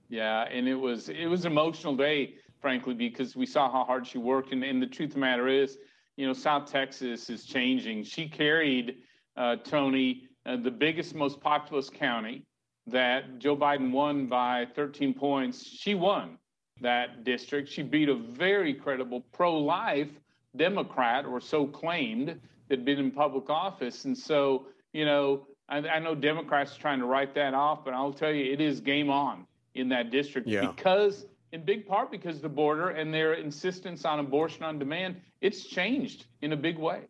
Yeah, 0.09 0.43
and 0.43 0.67
it 0.67 0.75
was 0.75 1.09
it 1.09 1.27
was 1.27 1.45
an 1.45 1.51
emotional 1.51 1.95
day, 1.95 2.35
frankly, 2.61 2.93
because 2.93 3.35
we 3.35 3.45
saw 3.45 3.71
how 3.71 3.83
hard 3.83 4.07
she 4.07 4.17
worked. 4.17 4.51
And, 4.51 4.63
and 4.63 4.81
the 4.81 4.87
truth 4.87 5.09
of 5.09 5.15
the 5.15 5.19
matter 5.19 5.47
is, 5.47 5.77
you 6.15 6.25
know, 6.25 6.33
South 6.33 6.71
Texas 6.71 7.29
is 7.29 7.45
changing. 7.45 8.03
She 8.03 8.27
carried 8.27 8.97
uh, 9.35 9.57
Tony, 9.57 10.23
uh, 10.45 10.57
the 10.57 10.71
biggest, 10.71 11.13
most 11.13 11.39
populous 11.41 11.89
county 11.89 12.43
that 12.87 13.37
Joe 13.37 13.55
Biden 13.55 13.91
won 13.91 14.27
by 14.27 14.65
13 14.73 15.13
points. 15.13 15.67
She 15.67 15.93
won 15.93 16.37
that 16.81 17.23
district. 17.23 17.69
She 17.69 17.83
beat 17.83 18.09
a 18.09 18.15
very 18.15 18.73
credible 18.73 19.21
pro 19.31 19.57
life 19.57 20.09
Democrat, 20.57 21.25
or 21.25 21.39
so 21.39 21.65
claimed, 21.65 22.27
that 22.67 22.79
had 22.79 22.85
been 22.85 22.99
in 22.99 23.11
public 23.11 23.49
office. 23.49 24.05
And 24.05 24.17
so, 24.17 24.65
you 24.91 25.05
know, 25.05 25.47
I, 25.69 25.77
I 25.77 25.99
know 25.99 26.15
Democrats 26.15 26.75
are 26.75 26.79
trying 26.79 26.99
to 26.99 27.05
write 27.05 27.33
that 27.35 27.53
off, 27.53 27.85
but 27.85 27.93
I'll 27.93 28.13
tell 28.13 28.31
you, 28.31 28.51
it 28.51 28.59
is 28.59 28.79
game 28.79 29.09
on 29.09 29.45
in 29.75 29.89
that 29.89 30.11
district 30.11 30.47
yeah. 30.47 30.67
because 30.67 31.25
in 31.53 31.63
big 31.63 31.87
part 31.87 32.11
because 32.11 32.41
the 32.41 32.49
border 32.49 32.89
and 32.89 33.13
their 33.13 33.33
insistence 33.33 34.05
on 34.05 34.19
abortion 34.19 34.63
on 34.63 34.79
demand, 34.79 35.15
it's 35.41 35.63
changed 35.63 36.25
in 36.41 36.53
a 36.53 36.57
big 36.57 36.77
way. 36.77 37.01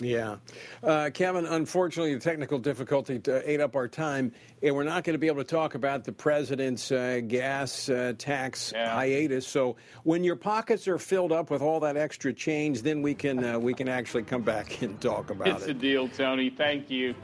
Yeah. 0.00 0.36
Uh, 0.82 1.10
Kevin, 1.12 1.46
unfortunately, 1.46 2.14
the 2.14 2.20
technical 2.20 2.58
difficulty 2.58 3.20
ate 3.44 3.60
up 3.60 3.76
our 3.76 3.88
time, 3.88 4.32
and 4.62 4.74
we're 4.74 4.84
not 4.84 5.04
going 5.04 5.14
to 5.14 5.18
be 5.18 5.26
able 5.26 5.44
to 5.44 5.44
talk 5.44 5.74
about 5.74 6.04
the 6.04 6.12
president's 6.12 6.90
uh, 6.90 7.20
gas 7.26 7.88
uh, 7.88 8.14
tax 8.16 8.72
yeah. 8.74 8.94
hiatus. 8.94 9.46
So 9.46 9.76
when 10.04 10.24
your 10.24 10.36
pockets 10.36 10.88
are 10.88 10.98
filled 10.98 11.32
up 11.32 11.50
with 11.50 11.62
all 11.62 11.80
that 11.80 11.96
extra 11.96 12.32
change, 12.32 12.82
then 12.82 13.02
we 13.02 13.14
can 13.14 13.44
uh, 13.44 13.58
we 13.58 13.74
can 13.74 13.88
actually 13.88 14.22
come 14.22 14.42
back 14.42 14.82
and 14.82 15.00
talk 15.00 15.30
about 15.30 15.48
it's 15.48 15.66
it. 15.66 15.70
It's 15.70 15.78
a 15.78 15.80
deal, 15.80 16.08
Tony. 16.08 16.50
Thank 16.50 16.90
you. 16.90 17.14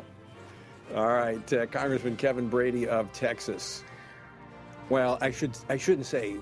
All 0.95 1.09
right, 1.09 1.52
uh, 1.52 1.66
Congressman 1.66 2.16
Kevin 2.16 2.49
Brady 2.49 2.87
of 2.87 3.12
Texas. 3.12 3.83
Well, 4.88 5.18
I 5.21 5.30
should 5.30 5.56
I 5.68 5.76
shouldn't 5.76 6.06
say 6.06 6.37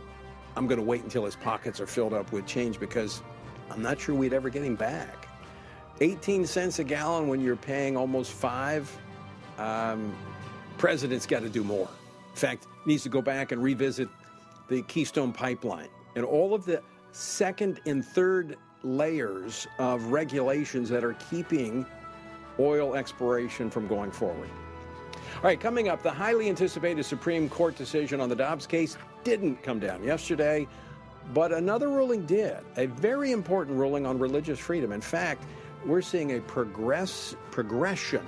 I'm 0.56 0.66
going 0.66 0.78
to 0.78 0.84
wait 0.84 1.02
until 1.02 1.24
his 1.24 1.36
pockets 1.36 1.80
are 1.80 1.86
filled 1.86 2.12
up 2.12 2.30
with 2.32 2.46
change 2.46 2.78
because 2.78 3.22
I'm 3.70 3.82
not 3.82 4.00
sure 4.00 4.14
we'd 4.14 4.34
ever 4.34 4.50
get 4.50 4.62
him 4.62 4.76
back. 4.76 5.23
18 6.04 6.44
cents 6.44 6.80
a 6.80 6.84
gallon 6.84 7.28
when 7.28 7.40
you're 7.40 7.56
paying 7.56 7.96
almost 7.96 8.32
five. 8.32 8.94
Um, 9.56 10.14
president's 10.76 11.24
got 11.24 11.40
to 11.40 11.48
do 11.48 11.64
more. 11.64 11.88
In 12.30 12.36
fact, 12.36 12.66
needs 12.84 13.02
to 13.04 13.08
go 13.08 13.22
back 13.22 13.52
and 13.52 13.62
revisit 13.62 14.10
the 14.68 14.82
Keystone 14.82 15.32
Pipeline 15.32 15.88
and 16.14 16.24
all 16.24 16.52
of 16.52 16.66
the 16.66 16.82
second 17.12 17.80
and 17.86 18.04
third 18.04 18.58
layers 18.82 19.66
of 19.78 20.04
regulations 20.06 20.90
that 20.90 21.04
are 21.04 21.14
keeping 21.30 21.86
oil 22.60 22.96
exploration 22.96 23.70
from 23.70 23.88
going 23.88 24.10
forward. 24.10 24.50
All 25.36 25.44
right, 25.44 25.58
coming 25.58 25.88
up, 25.88 26.02
the 26.02 26.10
highly 26.10 26.50
anticipated 26.50 27.02
Supreme 27.04 27.48
Court 27.48 27.76
decision 27.76 28.20
on 28.20 28.28
the 28.28 28.36
Dobbs 28.36 28.66
case 28.66 28.98
didn't 29.24 29.62
come 29.62 29.80
down 29.80 30.04
yesterday, 30.04 30.68
but 31.32 31.50
another 31.50 31.88
ruling 31.88 32.26
did. 32.26 32.58
A 32.76 32.86
very 32.86 33.32
important 33.32 33.78
ruling 33.78 34.04
on 34.04 34.18
religious 34.18 34.58
freedom. 34.58 34.92
In 34.92 35.00
fact, 35.00 35.44
we're 35.86 36.02
seeing 36.02 36.36
a 36.36 36.40
progress 36.40 37.36
progression 37.50 38.26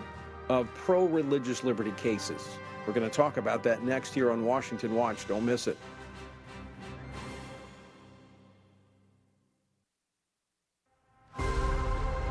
of 0.49 0.73
pro-religious 0.75 1.65
liberty 1.65 1.93
cases. 1.93 2.47
We're 2.87 2.93
going 2.93 3.09
to 3.09 3.15
talk 3.15 3.37
about 3.37 3.63
that 3.65 3.83
next 3.83 4.15
here 4.15 4.31
on 4.31 4.45
Washington 4.45 4.95
Watch. 4.95 5.27
Don't 5.27 5.45
miss 5.45 5.67
it. 5.67 5.77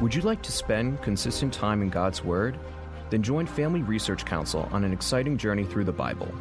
Would 0.01 0.13
you 0.13 0.21
like 0.21 0.41
to 0.43 0.51
spend 0.51 1.01
consistent 1.01 1.53
time 1.53 1.81
in 1.81 1.89
God's 1.89 2.23
Word? 2.23 2.59
Then 3.09 3.23
join 3.23 3.45
Family 3.45 3.81
Research 3.81 4.25
Council 4.25 4.67
on 4.71 4.83
an 4.83 4.93
exciting 4.93 5.37
journey 5.37 5.65
through 5.65 5.85
the 5.85 5.91
Bible. 5.91 6.31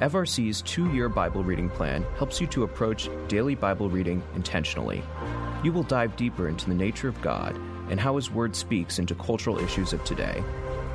FRC's 0.00 0.62
two 0.62 0.90
year 0.92 1.08
Bible 1.08 1.44
reading 1.44 1.68
plan 1.68 2.04
helps 2.16 2.40
you 2.40 2.46
to 2.48 2.62
approach 2.62 3.10
daily 3.28 3.54
Bible 3.54 3.90
reading 3.90 4.22
intentionally. 4.34 5.02
You 5.62 5.72
will 5.72 5.82
dive 5.82 6.16
deeper 6.16 6.48
into 6.48 6.68
the 6.68 6.74
nature 6.74 7.08
of 7.08 7.20
God 7.20 7.58
and 7.90 8.00
how 8.00 8.16
His 8.16 8.30
Word 8.30 8.56
speaks 8.56 8.98
into 8.98 9.14
cultural 9.14 9.58
issues 9.58 9.92
of 9.92 10.02
today. 10.04 10.42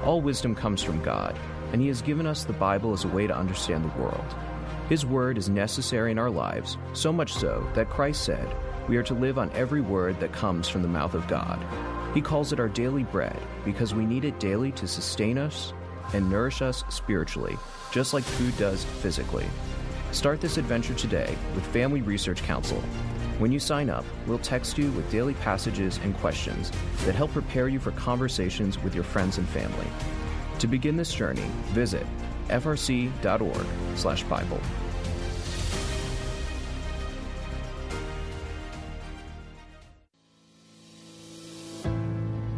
All 0.03 0.21
wisdom 0.21 0.55
comes 0.55 0.81
from 0.81 1.03
God, 1.03 1.37
and 1.71 1.81
He 1.81 1.87
has 1.89 2.01
given 2.01 2.25
us 2.25 2.43
the 2.43 2.53
Bible 2.53 2.93
as 2.93 3.03
a 3.03 3.09
way 3.09 3.27
to 3.27 3.37
understand 3.37 3.83
the 3.83 4.01
world. 4.01 4.35
His 4.89 5.05
Word 5.05 5.37
is 5.37 5.49
necessary 5.49 6.11
in 6.11 6.17
our 6.17 6.29
lives, 6.29 6.77
so 6.93 7.13
much 7.13 7.33
so 7.33 7.69
that 7.75 7.89
Christ 7.89 8.23
said, 8.23 8.47
We 8.87 8.97
are 8.97 9.03
to 9.03 9.13
live 9.13 9.37
on 9.37 9.51
every 9.51 9.81
word 9.81 10.19
that 10.19 10.31
comes 10.31 10.67
from 10.67 10.81
the 10.81 10.87
mouth 10.87 11.13
of 11.13 11.27
God. 11.27 11.59
He 12.13 12.21
calls 12.21 12.53
it 12.53 12.59
our 12.59 12.69
daily 12.69 13.03
bread 13.03 13.37
because 13.65 13.93
we 13.93 14.05
need 14.05 14.25
it 14.25 14.39
daily 14.39 14.71
to 14.73 14.87
sustain 14.87 15.37
us 15.37 15.73
and 16.13 16.29
nourish 16.29 16.61
us 16.61 16.83
spiritually, 16.89 17.57
just 17.91 18.13
like 18.13 18.23
food 18.23 18.55
does 18.57 18.83
physically. 18.83 19.45
Start 20.11 20.39
this 20.39 20.57
adventure 20.57 20.93
today 20.93 21.35
with 21.55 21.65
Family 21.67 22.01
Research 22.01 22.41
Council. 22.43 22.81
When 23.37 23.51
you 23.51 23.59
sign 23.59 23.89
up, 23.89 24.05
we'll 24.27 24.39
text 24.39 24.77
you 24.77 24.89
with 24.91 25.11
daily 25.11 25.33
passages 25.33 25.99
and 26.03 26.15
questions 26.17 26.71
that 27.03 27.15
help 27.15 27.31
prepare 27.31 27.67
you 27.67 27.81
for 27.81 27.91
conversations 27.91 28.81
with 28.81 28.95
your 28.95 29.03
friends 29.03 29.37
and 29.37 29.45
family. 29.49 29.87
To 30.59 30.67
begin 30.67 30.95
this 30.95 31.13
journey, 31.13 31.51
visit 31.73 32.07
frc.org/bible. 32.47 34.61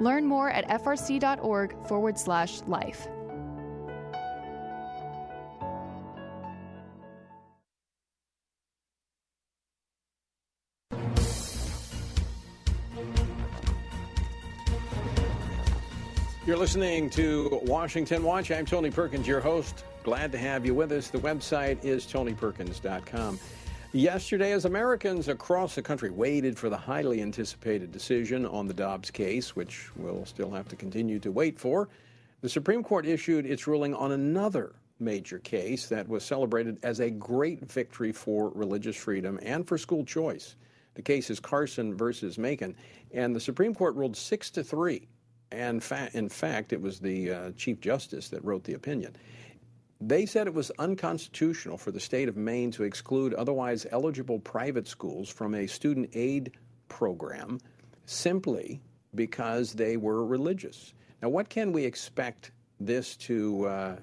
Learn 0.00 0.26
more 0.26 0.50
at 0.50 0.68
frc.org 0.68 1.76
forward 1.86 2.18
slash 2.18 2.60
life. 2.62 3.08
You're 16.46 16.58
listening 16.58 17.08
to 17.10 17.58
Washington 17.62 18.22
Watch. 18.22 18.50
I'm 18.50 18.66
Tony 18.66 18.90
Perkins, 18.90 19.26
your 19.26 19.40
host. 19.40 19.82
Glad 20.02 20.30
to 20.32 20.36
have 20.38 20.66
you 20.66 20.74
with 20.74 20.92
us. 20.92 21.08
The 21.08 21.16
website 21.16 21.82
is 21.82 22.04
tonyperkins.com. 22.04 23.38
Yesterday, 23.94 24.50
as 24.50 24.64
Americans 24.64 25.28
across 25.28 25.76
the 25.76 25.82
country 25.82 26.10
waited 26.10 26.58
for 26.58 26.68
the 26.68 26.76
highly 26.76 27.22
anticipated 27.22 27.92
decision 27.92 28.44
on 28.44 28.66
the 28.66 28.74
Dobbs 28.74 29.08
case, 29.08 29.54
which 29.54 29.88
we'll 29.94 30.26
still 30.26 30.50
have 30.50 30.66
to 30.70 30.74
continue 30.74 31.20
to 31.20 31.30
wait 31.30 31.60
for, 31.60 31.88
the 32.40 32.48
Supreme 32.48 32.82
Court 32.82 33.06
issued 33.06 33.46
its 33.46 33.68
ruling 33.68 33.94
on 33.94 34.10
another 34.10 34.74
major 34.98 35.38
case 35.38 35.86
that 35.86 36.08
was 36.08 36.24
celebrated 36.24 36.76
as 36.82 36.98
a 36.98 37.08
great 37.08 37.70
victory 37.70 38.10
for 38.10 38.48
religious 38.56 38.96
freedom 38.96 39.38
and 39.42 39.64
for 39.64 39.78
school 39.78 40.04
choice. 40.04 40.56
The 40.94 41.02
case 41.02 41.30
is 41.30 41.38
Carson 41.38 41.96
versus 41.96 42.36
Makin, 42.36 42.74
and 43.12 43.32
the 43.32 43.38
Supreme 43.38 43.76
Court 43.76 43.94
ruled 43.94 44.16
six 44.16 44.50
to 44.50 44.64
three. 44.64 45.06
And 45.52 45.80
fa- 45.80 46.10
in 46.14 46.28
fact, 46.28 46.72
it 46.72 46.80
was 46.80 46.98
the 46.98 47.30
uh, 47.30 47.50
Chief 47.52 47.78
Justice 47.78 48.28
that 48.30 48.44
wrote 48.44 48.64
the 48.64 48.74
opinion. 48.74 49.14
They 50.06 50.26
said 50.26 50.46
it 50.46 50.52
was 50.52 50.70
unconstitutional 50.78 51.78
for 51.78 51.90
the 51.90 51.98
state 51.98 52.28
of 52.28 52.36
Maine 52.36 52.70
to 52.72 52.82
exclude 52.82 53.32
otherwise 53.32 53.86
eligible 53.90 54.38
private 54.38 54.86
schools 54.86 55.30
from 55.30 55.54
a 55.54 55.66
student 55.66 56.10
aid 56.12 56.52
program 56.88 57.58
simply 58.04 58.82
because 59.14 59.72
they 59.72 59.96
were 59.96 60.26
religious. 60.26 60.92
Now, 61.22 61.30
what 61.30 61.48
can 61.48 61.72
we 61.72 61.86
expect 61.86 62.50
this 62.78 63.16
to 63.16 63.66
uh, 63.66 63.96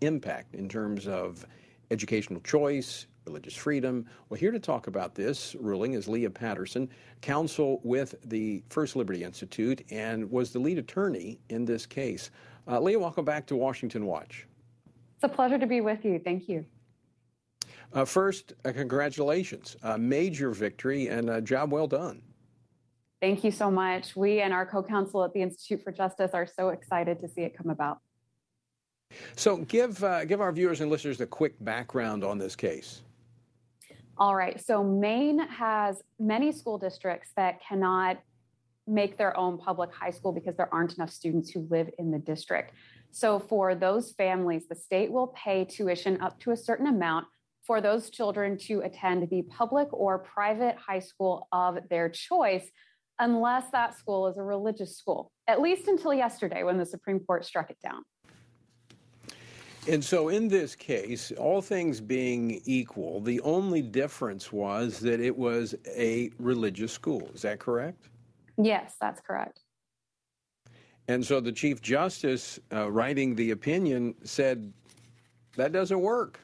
impact 0.00 0.54
in 0.54 0.70
terms 0.70 1.06
of 1.06 1.44
educational 1.90 2.40
choice, 2.40 3.06
religious 3.26 3.54
freedom? 3.54 4.06
Well, 4.30 4.40
here 4.40 4.52
to 4.52 4.58
talk 4.58 4.86
about 4.86 5.14
this 5.14 5.54
ruling 5.60 5.92
is 5.92 6.08
Lea 6.08 6.30
Patterson, 6.30 6.88
counsel 7.20 7.82
with 7.84 8.14
the 8.24 8.62
First 8.70 8.96
Liberty 8.96 9.22
Institute, 9.22 9.84
and 9.90 10.30
was 10.30 10.52
the 10.52 10.60
lead 10.60 10.78
attorney 10.78 11.38
in 11.50 11.66
this 11.66 11.84
case. 11.84 12.30
Uh, 12.66 12.80
Lea, 12.80 12.96
welcome 12.96 13.26
back 13.26 13.44
to 13.48 13.56
Washington 13.56 14.06
Watch. 14.06 14.46
It's 15.16 15.24
a 15.24 15.28
pleasure 15.28 15.58
to 15.58 15.66
be 15.66 15.80
with 15.80 16.04
you. 16.04 16.20
Thank 16.22 16.48
you. 16.48 16.66
Uh, 17.92 18.04
first, 18.04 18.52
uh, 18.64 18.72
congratulations. 18.72 19.76
A 19.82 19.96
major 19.96 20.50
victory 20.50 21.08
and 21.08 21.30
a 21.30 21.40
job 21.40 21.72
well 21.72 21.86
done. 21.86 22.20
Thank 23.22 23.42
you 23.42 23.50
so 23.50 23.70
much. 23.70 24.14
We 24.14 24.42
and 24.42 24.52
our 24.52 24.66
co 24.66 24.82
counsel 24.82 25.24
at 25.24 25.32
the 25.32 25.40
Institute 25.40 25.82
for 25.82 25.90
Justice 25.90 26.32
are 26.34 26.46
so 26.46 26.68
excited 26.68 27.18
to 27.20 27.28
see 27.28 27.42
it 27.42 27.56
come 27.56 27.70
about. 27.70 27.98
So, 29.36 29.58
give, 29.58 30.04
uh, 30.04 30.26
give 30.26 30.42
our 30.42 30.52
viewers 30.52 30.82
and 30.82 30.90
listeners 30.90 31.20
a 31.22 31.26
quick 31.26 31.54
background 31.64 32.22
on 32.24 32.36
this 32.36 32.54
case. 32.54 33.02
All 34.18 34.34
right. 34.34 34.62
So, 34.62 34.84
Maine 34.84 35.38
has 35.38 36.02
many 36.18 36.52
school 36.52 36.76
districts 36.76 37.30
that 37.36 37.62
cannot 37.66 38.18
make 38.86 39.16
their 39.16 39.34
own 39.36 39.56
public 39.56 39.92
high 39.94 40.10
school 40.10 40.32
because 40.32 40.56
there 40.56 40.72
aren't 40.74 40.94
enough 40.94 41.10
students 41.10 41.50
who 41.50 41.66
live 41.70 41.88
in 41.98 42.10
the 42.10 42.18
district. 42.18 42.72
So, 43.16 43.38
for 43.38 43.74
those 43.74 44.12
families, 44.12 44.68
the 44.68 44.74
state 44.74 45.10
will 45.10 45.28
pay 45.28 45.64
tuition 45.64 46.20
up 46.20 46.38
to 46.40 46.50
a 46.50 46.56
certain 46.56 46.86
amount 46.86 47.26
for 47.66 47.80
those 47.80 48.10
children 48.10 48.58
to 48.58 48.80
attend 48.80 49.30
the 49.30 49.40
public 49.40 49.88
or 49.90 50.18
private 50.18 50.76
high 50.76 50.98
school 50.98 51.48
of 51.50 51.78
their 51.88 52.10
choice, 52.10 52.70
unless 53.18 53.70
that 53.70 53.96
school 53.96 54.28
is 54.28 54.36
a 54.36 54.42
religious 54.42 54.98
school, 54.98 55.32
at 55.48 55.62
least 55.62 55.88
until 55.88 56.12
yesterday 56.12 56.62
when 56.62 56.76
the 56.76 56.84
Supreme 56.84 57.18
Court 57.20 57.46
struck 57.46 57.70
it 57.70 57.78
down. 57.82 58.02
And 59.88 60.04
so, 60.04 60.28
in 60.28 60.46
this 60.46 60.74
case, 60.74 61.32
all 61.38 61.62
things 61.62 62.02
being 62.02 62.60
equal, 62.66 63.22
the 63.22 63.40
only 63.40 63.80
difference 63.80 64.52
was 64.52 65.00
that 65.00 65.20
it 65.20 65.34
was 65.34 65.74
a 65.86 66.30
religious 66.38 66.92
school. 66.92 67.30
Is 67.32 67.40
that 67.40 67.60
correct? 67.60 68.10
Yes, 68.58 68.96
that's 69.00 69.22
correct. 69.22 69.60
And 71.08 71.24
so 71.24 71.40
the 71.40 71.52
Chief 71.52 71.80
Justice, 71.80 72.58
uh, 72.72 72.90
writing 72.90 73.34
the 73.34 73.52
opinion, 73.52 74.14
said 74.24 74.72
that 75.56 75.72
doesn't 75.72 76.00
work. 76.00 76.40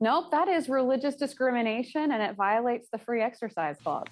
Nope, 0.00 0.30
that 0.30 0.48
is 0.48 0.68
religious 0.68 1.14
discrimination 1.16 2.12
and 2.12 2.22
it 2.22 2.34
violates 2.34 2.88
the 2.90 2.98
free 2.98 3.20
exercise 3.20 3.76
clause. 3.82 4.06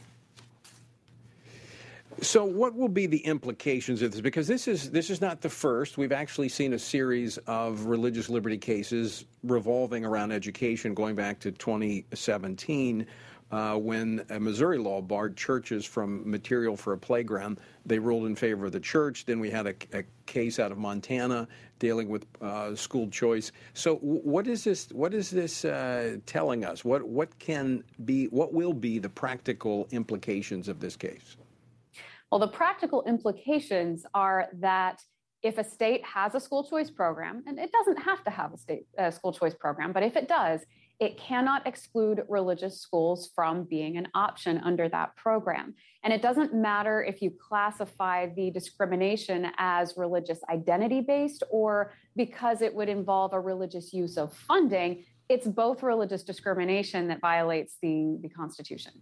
So, 2.21 2.45
what 2.45 2.75
will 2.75 2.88
be 2.88 3.07
the 3.07 3.19
implications 3.19 4.03
of 4.03 4.11
this? 4.11 4.21
Because 4.21 4.49
this 4.49 4.67
is 4.67 4.91
this 4.91 5.09
is 5.09 5.21
not 5.21 5.41
the 5.41 5.49
first. 5.49 5.97
We've 5.97 6.11
actually 6.11 6.49
seen 6.49 6.73
a 6.73 6.79
series 6.79 7.38
of 7.47 7.85
religious 7.87 8.29
liberty 8.29 8.59
cases 8.59 9.25
revolving 9.45 10.05
around 10.05 10.33
education, 10.33 10.95
going 10.95 11.14
back 11.14 11.38
to 11.41 11.53
2017 11.53 13.07
uh, 13.50 13.76
when 13.76 14.24
a 14.30 14.38
Missouri 14.38 14.78
law 14.78 15.00
barred 15.00 15.37
churches 15.37 15.84
from 15.84 16.28
material 16.28 16.76
for 16.76 16.92
a 16.92 16.98
playground. 16.98 17.61
They 17.87 17.98
ruled 17.98 18.26
in 18.26 18.37
favor 18.37 18.66
of 18.66 18.72
the 18.72 18.80
church. 18.80 19.24
Then 19.24 19.40
we 19.40 19.50
had 19.50 19.66
a, 19.66 19.74
a 19.92 20.04
case 20.26 20.58
out 20.58 20.70
of 20.70 20.78
Montana 20.78 21.48
dealing 21.78 22.08
with 22.08 22.26
uh, 22.42 22.74
school 22.74 23.08
choice. 23.08 23.52
So, 23.72 23.96
what 23.96 24.46
is 24.46 24.64
this? 24.64 24.88
What 24.90 25.14
is 25.14 25.30
this 25.30 25.64
uh, 25.64 26.18
telling 26.26 26.64
us? 26.64 26.84
What 26.84 27.02
what 27.02 27.38
can 27.38 27.82
be? 28.04 28.26
What 28.26 28.52
will 28.52 28.74
be 28.74 28.98
the 28.98 29.08
practical 29.08 29.88
implications 29.92 30.68
of 30.68 30.80
this 30.80 30.96
case? 30.96 31.37
Well, 32.30 32.40
the 32.40 32.48
practical 32.48 33.02
implications 33.04 34.04
are 34.12 34.48
that 34.54 35.00
if 35.42 35.56
a 35.56 35.64
state 35.64 36.04
has 36.04 36.34
a 36.34 36.40
school 36.40 36.64
choice 36.64 36.90
program, 36.90 37.44
and 37.46 37.58
it 37.58 37.72
doesn't 37.72 37.96
have 37.96 38.22
to 38.24 38.30
have 38.30 38.52
a 38.52 38.58
state 38.58 38.87
uh, 38.98 39.11
school 39.11 39.32
choice 39.32 39.54
program, 39.54 39.92
but 39.92 40.02
if 40.02 40.16
it 40.16 40.28
does, 40.28 40.61
it 41.00 41.16
cannot 41.16 41.66
exclude 41.66 42.24
religious 42.28 42.80
schools 42.80 43.30
from 43.34 43.62
being 43.64 43.96
an 43.96 44.08
option 44.14 44.58
under 44.58 44.88
that 44.88 45.14
program. 45.14 45.74
And 46.02 46.12
it 46.12 46.22
doesn't 46.22 46.54
matter 46.54 47.02
if 47.02 47.22
you 47.22 47.30
classify 47.30 48.26
the 48.34 48.50
discrimination 48.50 49.52
as 49.58 49.94
religious 49.96 50.40
identity 50.50 51.00
based 51.00 51.44
or 51.50 51.92
because 52.16 52.62
it 52.62 52.74
would 52.74 52.88
involve 52.88 53.32
a 53.32 53.40
religious 53.40 53.92
use 53.92 54.16
of 54.18 54.32
funding, 54.32 55.04
it's 55.28 55.46
both 55.46 55.82
religious 55.82 56.24
discrimination 56.24 57.06
that 57.08 57.20
violates 57.20 57.76
the, 57.80 58.18
the 58.22 58.28
Constitution. 58.28 58.92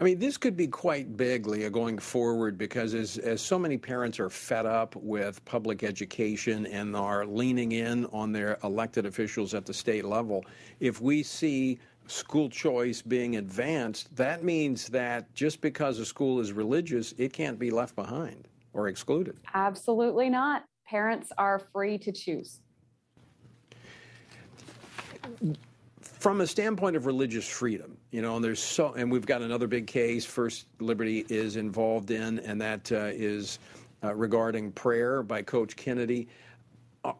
I 0.00 0.04
mean, 0.04 0.18
this 0.18 0.36
could 0.36 0.56
be 0.56 0.66
quite 0.66 1.16
big, 1.16 1.46
Lea, 1.46 1.66
uh, 1.66 1.68
going 1.68 1.98
forward 1.98 2.58
because 2.58 2.94
as, 2.94 3.18
as 3.18 3.40
so 3.40 3.58
many 3.58 3.78
parents 3.78 4.18
are 4.18 4.30
fed 4.30 4.66
up 4.66 4.96
with 4.96 5.44
public 5.44 5.82
education 5.82 6.66
and 6.66 6.96
are 6.96 7.24
leaning 7.26 7.72
in 7.72 8.06
on 8.06 8.32
their 8.32 8.58
elected 8.64 9.06
officials 9.06 9.54
at 9.54 9.66
the 9.66 9.74
state 9.74 10.04
level, 10.04 10.44
if 10.80 11.00
we 11.00 11.22
see 11.22 11.78
school 12.06 12.48
choice 12.48 13.00
being 13.02 13.36
advanced, 13.36 14.14
that 14.16 14.42
means 14.42 14.88
that 14.88 15.32
just 15.34 15.60
because 15.60 15.98
a 15.98 16.04
school 16.04 16.40
is 16.40 16.52
religious, 16.52 17.12
it 17.18 17.32
can't 17.32 17.58
be 17.58 17.70
left 17.70 17.94
behind 17.94 18.48
or 18.72 18.88
excluded. 18.88 19.36
Absolutely 19.54 20.28
not. 20.28 20.64
Parents 20.86 21.30
are 21.38 21.58
free 21.58 21.96
to 21.98 22.12
choose 22.12 22.60
from 26.22 26.40
a 26.40 26.46
standpoint 26.46 26.94
of 26.94 27.04
religious 27.04 27.48
freedom, 27.48 27.96
you 28.12 28.22
know, 28.22 28.36
and 28.36 28.44
there's 28.44 28.62
so, 28.62 28.92
and 28.92 29.10
we've 29.10 29.26
got 29.26 29.42
another 29.42 29.66
big 29.66 29.88
case 29.88 30.24
First 30.24 30.66
Liberty 30.78 31.26
is 31.28 31.56
involved 31.56 32.12
in, 32.12 32.38
and 32.38 32.60
that 32.60 32.92
uh, 32.92 33.10
is 33.12 33.58
uh, 34.04 34.14
regarding 34.14 34.70
prayer 34.70 35.24
by 35.24 35.42
Coach 35.42 35.74
Kennedy. 35.74 36.28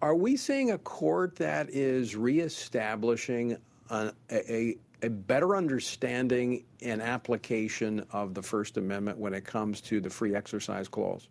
Are 0.01 0.15
we 0.15 0.37
seeing 0.37 0.71
a 0.71 0.79
court 0.79 1.35
that 1.35 1.69
is 1.71 2.15
reestablishing 2.15 3.57
a, 3.91 4.13
a, 4.31 4.77
a 5.03 5.11
better 5.11 5.57
understanding 5.57 6.63
and 6.81 7.03
application 7.03 8.07
of 8.13 8.35
the 8.35 8.43
First 8.43 8.77
Amendment 8.77 9.19
when 9.19 9.35
it 9.35 9.45
comes 9.45 9.81
to 9.81 10.01
the 10.01 10.11
free 10.11 10.37
exercise 10.37 10.87
clause? 10.87 11.27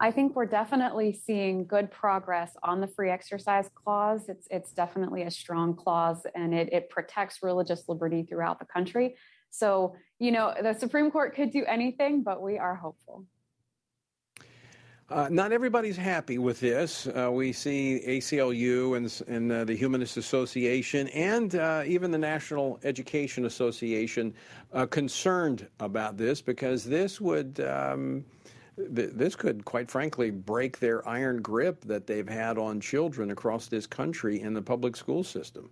I 0.00 0.12
think 0.12 0.36
we're 0.36 0.46
definitely 0.46 1.12
seeing 1.12 1.66
good 1.66 1.90
progress 1.90 2.56
on 2.62 2.80
the 2.80 2.86
free 2.86 3.10
exercise 3.10 3.68
clause. 3.74 4.28
It's 4.28 4.46
it's 4.50 4.72
definitely 4.72 5.22
a 5.22 5.30
strong 5.30 5.74
clause 5.74 6.24
and 6.36 6.54
it, 6.54 6.72
it 6.72 6.88
protects 6.88 7.42
religious 7.42 7.88
liberty 7.88 8.22
throughout 8.22 8.60
the 8.60 8.66
country. 8.66 9.16
So, 9.50 9.96
you 10.18 10.30
know, 10.30 10.54
the 10.60 10.74
Supreme 10.74 11.10
Court 11.10 11.34
could 11.34 11.50
do 11.50 11.64
anything, 11.64 12.22
but 12.22 12.42
we 12.42 12.58
are 12.58 12.76
hopeful. 12.76 13.24
Uh, 15.10 15.26
not 15.30 15.52
everybody's 15.52 15.96
happy 15.96 16.36
with 16.36 16.60
this. 16.60 17.06
Uh, 17.06 17.30
we 17.32 17.50
see 17.50 18.02
ACLU 18.06 18.94
and, 18.94 19.22
and 19.26 19.50
uh, 19.50 19.64
the 19.64 19.74
Humanist 19.74 20.18
Association 20.18 21.08
and 21.08 21.54
uh, 21.54 21.82
even 21.86 22.10
the 22.10 22.18
National 22.18 22.78
Education 22.84 23.46
Association 23.46 24.34
uh, 24.74 24.84
concerned 24.84 25.66
about 25.80 26.18
this 26.18 26.42
because 26.42 26.84
this 26.84 27.20
would. 27.20 27.58
Um, 27.60 28.24
this 28.78 29.34
could, 29.34 29.64
quite 29.64 29.90
frankly, 29.90 30.30
break 30.30 30.78
their 30.78 31.06
iron 31.08 31.42
grip 31.42 31.84
that 31.84 32.06
they've 32.06 32.28
had 32.28 32.58
on 32.58 32.80
children 32.80 33.30
across 33.30 33.66
this 33.66 33.86
country 33.86 34.40
in 34.40 34.54
the 34.54 34.62
public 34.62 34.96
school 34.96 35.24
system. 35.24 35.70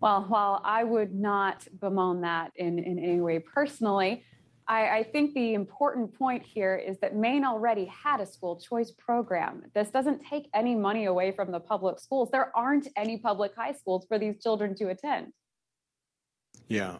Well, 0.00 0.24
while 0.28 0.60
I 0.64 0.82
would 0.82 1.14
not 1.14 1.66
bemoan 1.78 2.22
that 2.22 2.52
in, 2.56 2.78
in 2.78 2.98
any 2.98 3.20
way 3.20 3.38
personally, 3.38 4.24
I, 4.66 4.98
I, 4.98 5.02
think 5.02 5.34
the 5.34 5.54
important 5.54 6.16
point 6.16 6.42
here 6.42 6.76
is 6.76 6.98
that 7.00 7.14
Maine 7.14 7.44
already 7.44 7.84
had 7.86 8.20
a 8.20 8.26
school 8.26 8.58
choice 8.58 8.92
program. 8.92 9.62
This 9.74 9.90
doesn't 9.90 10.24
take 10.24 10.48
any 10.54 10.74
money 10.74 11.06
away 11.06 11.32
from 11.32 11.52
the 11.52 11.60
public 11.60 12.00
schools. 12.00 12.30
There 12.30 12.56
aren't 12.56 12.88
any 12.96 13.18
public 13.18 13.54
high 13.56 13.72
schools 13.72 14.06
for 14.08 14.18
these 14.18 14.42
children 14.42 14.74
to 14.76 14.88
attend. 14.88 15.32
Yeah. 16.68 16.96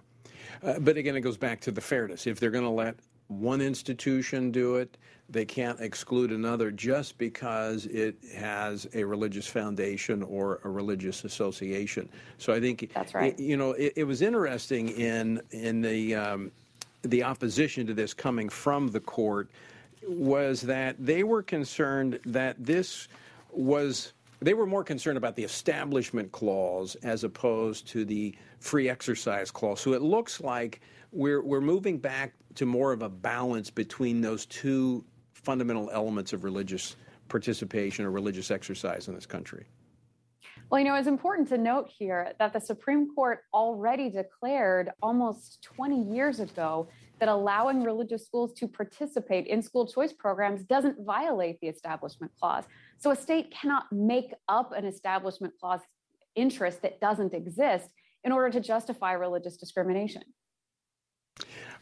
Uh, 0.63 0.79
but 0.81 0.97
again, 0.97 1.17
it 1.17 1.21
goes 1.21 1.37
back 1.37 1.61
to 1.63 1.71
the 1.71 1.81
fairness. 1.81 2.27
If 2.27 2.39
they're 2.39 2.51
going 2.51 2.65
to 2.65 2.71
let 2.71 2.97
one 3.29 3.61
institution 3.61 4.51
do 4.51 4.77
it, 4.77 4.97
they 5.29 5.45
can't 5.45 5.81
exclude 5.81 6.31
another 6.31 6.71
just 6.71 7.17
because 7.17 7.87
it 7.87 8.17
has 8.37 8.87
a 8.95 9.03
religious 9.03 9.47
foundation 9.47 10.23
or 10.23 10.61
a 10.65 10.69
religious 10.69 11.25
association. 11.25 12.09
So 12.39 12.53
I 12.53 12.61
think 12.61 12.91
that's 12.95 13.15
right. 13.15 13.39
It, 13.39 13.43
you 13.43 13.57
know, 13.57 13.73
it, 13.73 13.95
it, 13.97 14.05
was 14.05 14.21
interesting 14.21 14.91
in 14.91 15.41
in 15.51 15.81
the 15.81 16.15
um, 16.15 16.53
the 17.03 17.23
opposition 17.23 17.87
to 17.87 17.95
this 17.95 18.13
coming 18.13 18.49
from 18.49 18.89
the 18.89 19.01
court 19.01 19.49
was 20.07 20.61
that 20.63 20.97
they 20.99 21.23
were 21.23 21.43
concerned 21.43 22.21
that 22.27 22.57
this 22.59 23.09
was 23.51 24.13
they 24.41 24.55
were 24.55 24.67
more 24.67 24.85
concerned 24.85 25.17
about 25.17 25.37
the 25.37 25.45
establishment 25.45 26.31
clause 26.33 26.97
as 26.97 27.25
opposed 27.25 27.87
to 27.89 28.05
the 28.05 28.35
free 28.59 28.89
exercise 28.89 29.51
clause. 29.51 29.81
So 29.81 29.93
it 29.93 30.03
looks 30.03 30.41
like 30.41 30.81
we're 31.13 31.43
we're 31.43 31.61
moving 31.61 31.99
back 31.99 32.33
to 32.55 32.67
more 32.67 32.93
of 32.93 33.03
a 33.03 33.09
balance 33.09 33.71
between 33.71 34.21
those 34.21 34.47
two 34.47 35.05
fundamental 35.35 35.91
elements 35.93 36.33
of 36.33 36.45
religious 36.45 36.97
participation 37.29 38.05
or 38.05 38.11
religious 38.11 38.51
exercise 38.51 39.09
in 39.09 39.15
this 39.15 39.27
country. 39.27 39.67
Well, 40.71 40.81
you 40.81 40.87
know, 40.87 40.95
it's 40.95 41.09
important 41.09 41.49
to 41.49 41.59
note 41.59 41.91
here 41.99 42.33
that 42.39 42.55
the 42.55 42.61
Supreme 42.61 43.15
Court 43.15 43.41
already 43.53 44.09
declared 44.09 44.91
almost 45.03 45.63
20 45.63 46.03
years 46.15 46.41
ago 46.41 46.89
that 47.19 47.29
allowing 47.29 47.83
religious 47.83 48.25
schools 48.25 48.55
to 48.55 48.67
participate 48.67 49.47
in 49.47 49.61
school 49.61 49.87
choice 49.87 50.15
programs 50.15 50.65
doesn't 50.65 51.05
violate 51.05 51.61
the 51.61 51.69
Establishment 51.69 52.33
Clause. 52.41 52.65
So 52.99 53.11
a 53.11 53.17
state 53.17 53.51
cannot 53.51 53.93
make 53.93 54.33
up 54.49 54.73
an 54.73 54.87
Establishment 54.87 55.53
Clause 55.61 55.81
interest 56.35 56.81
that 56.83 57.01
doesn't 57.01 57.35
exist 57.35 57.91
in 58.25 58.33
order 58.33 58.51
to 58.51 58.61
justify 58.61 59.13
religious 59.13 59.59
discrimination. 59.59 60.23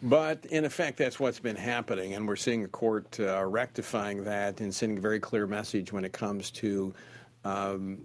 But 0.02 0.46
in 0.46 0.64
effect, 0.64 0.96
that's 0.96 1.20
what's 1.20 1.40
been 1.40 1.56
happening, 1.56 2.14
and 2.14 2.26
we're 2.26 2.36
seeing 2.36 2.62
the 2.62 2.68
court 2.68 3.20
uh, 3.20 3.44
rectifying 3.44 4.24
that 4.24 4.60
and 4.60 4.74
sending 4.74 4.96
a 4.96 5.00
very 5.00 5.20
clear 5.20 5.46
message 5.46 5.92
when 5.92 6.06
it 6.06 6.12
comes 6.12 6.50
to 6.52 6.94
um, 7.44 7.98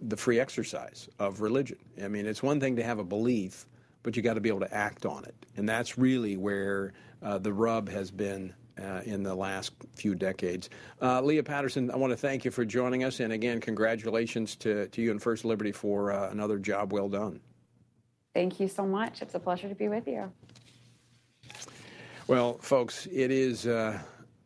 the 0.00 0.16
free 0.16 0.40
exercise 0.40 1.08
of 1.18 1.42
religion. 1.42 1.76
I 2.02 2.08
mean, 2.08 2.24
it's 2.26 2.42
one 2.42 2.60
thing 2.60 2.76
to 2.76 2.82
have 2.82 2.98
a 2.98 3.04
belief, 3.04 3.66
but 4.02 4.16
you 4.16 4.22
got 4.22 4.34
to 4.34 4.40
be 4.40 4.48
able 4.48 4.60
to 4.60 4.74
act 4.74 5.04
on 5.04 5.24
it, 5.24 5.34
and 5.56 5.68
that's 5.68 5.98
really 5.98 6.38
where 6.38 6.94
uh, 7.22 7.36
the 7.38 7.52
rub 7.52 7.88
has 7.88 8.10
been. 8.10 8.54
Uh, 8.76 9.02
in 9.04 9.22
the 9.22 9.32
last 9.32 9.72
few 9.94 10.16
decades. 10.16 10.68
Uh, 11.00 11.20
Lea 11.20 11.40
Patterson, 11.42 11.92
I 11.92 11.96
want 11.96 12.10
to 12.10 12.16
thank 12.16 12.44
you 12.44 12.50
for 12.50 12.64
joining 12.64 13.04
us. 13.04 13.20
And 13.20 13.32
again, 13.32 13.60
congratulations 13.60 14.56
to, 14.56 14.88
to 14.88 15.00
you 15.00 15.12
and 15.12 15.22
First 15.22 15.44
Liberty 15.44 15.70
for 15.70 16.10
uh, 16.10 16.28
another 16.30 16.58
job 16.58 16.92
well 16.92 17.08
done. 17.08 17.38
Thank 18.34 18.58
you 18.58 18.66
so 18.66 18.84
much. 18.84 19.22
It's 19.22 19.36
a 19.36 19.38
pleasure 19.38 19.68
to 19.68 19.76
be 19.76 19.86
with 19.86 20.08
you. 20.08 20.32
Well, 22.26 22.56
folks, 22.58 23.06
it 23.12 23.30
is 23.30 23.66
uh, 23.66 23.98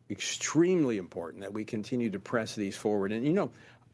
extremely 0.09 0.97
important 0.97 1.43
that 1.43 1.53
we 1.53 1.63
continue 1.63 2.09
to 2.09 2.19
press 2.19 2.53
these 2.53 2.75
forward. 2.75 3.13
And 3.13 3.25
you 3.25 3.31
know, 3.31 3.51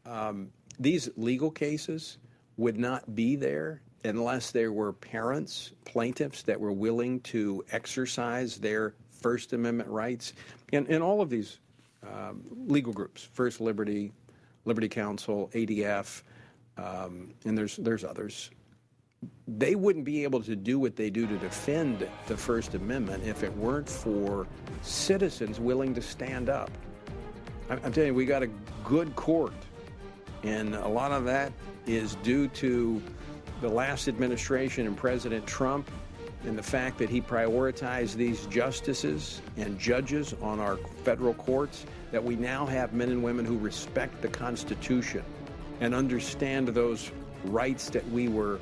um, 0.08 0.50
these 0.80 1.08
legal 1.15 1.52
cases 1.52 2.17
would 2.58 2.78
not 2.78 3.13
be 3.13 3.36
there 3.36 3.82
unless 4.04 4.52
there 4.52 4.71
were 4.71 4.91
parents, 4.93 5.71
plaintiffs 5.86 6.43
that 6.43 6.60
were 6.60 6.71
willing 6.71 7.19
to 7.21 7.63
exercise 7.71 8.58
their 8.58 8.95
First 9.21 9.54
Amendment 9.54 9.89
rights. 9.89 10.34
And, 10.74 10.88
and 10.88 11.04
all 11.04 11.21
of 11.21 11.30
these 11.30 11.60
um, 12.04 12.43
legal 12.67 12.93
groups, 12.93 13.28
First 13.34 13.62
Liberty, 13.62 14.12
Liberty 14.65 14.89
Counsel, 14.89 15.50
ADF, 15.54 16.24
um, 16.78 17.34
and 17.45 17.58
there's 17.58 17.78
there's 17.78 18.04
others 18.04 18.50
they 19.48 19.76
wouldn't 19.76 20.06
be 20.06 20.24
able 20.24 20.42
to 20.44 20.56
do 20.56 20.80
what 20.80 20.96
they 20.96 21.10
do 21.10 21.28
to 21.28 21.38
defend 21.38 22.08
the 22.28 22.38
First 22.38 22.74
Amendment 22.74 23.24
if 23.26 23.44
it 23.44 23.56
weren't 23.58 23.90
for 23.90 24.48
citizens 24.82 25.60
willing 25.60 25.94
to 25.94 26.02
stand 26.02 26.50
up. 26.50 26.72
I'm 27.70 27.92
telling 27.94 28.10
you, 28.10 28.14
we 28.14 28.26
got 28.26 28.44
a 28.44 28.50
good 28.84 29.16
court, 29.16 29.54
and 30.44 30.76
a 30.76 30.88
lot 30.88 31.12
of 31.12 31.26
that 31.26 31.52
is 31.88 32.16
due 32.24 32.48
to 32.50 33.02
the 33.62 33.70
last 33.70 34.08
administration 34.08 34.86
and 34.86 34.96
President 34.96 35.48
Trump 35.48 35.90
and 36.46 36.58
the 36.58 36.64
fact 36.64 37.00
that 37.00 37.10
he 37.10 37.22
prioritized 37.22 38.16
these 38.16 38.46
justices 38.48 39.42
and 39.58 39.80
judges 39.80 40.36
on 40.42 40.60
our 40.60 40.78
federal 41.04 41.34
courts, 41.34 41.86
that 42.12 42.24
we 42.24 42.36
now 42.36 42.66
have 42.66 42.94
men 42.94 43.10
and 43.10 43.24
women 43.24 43.46
who 43.46 43.58
respect 43.58 44.22
the 44.22 44.28
Constitution 44.28 45.24
and 45.80 45.96
understand 45.96 46.68
those 46.68 47.12
rights 47.46 47.90
that 47.90 48.08
we 48.12 48.28
were 48.28 48.60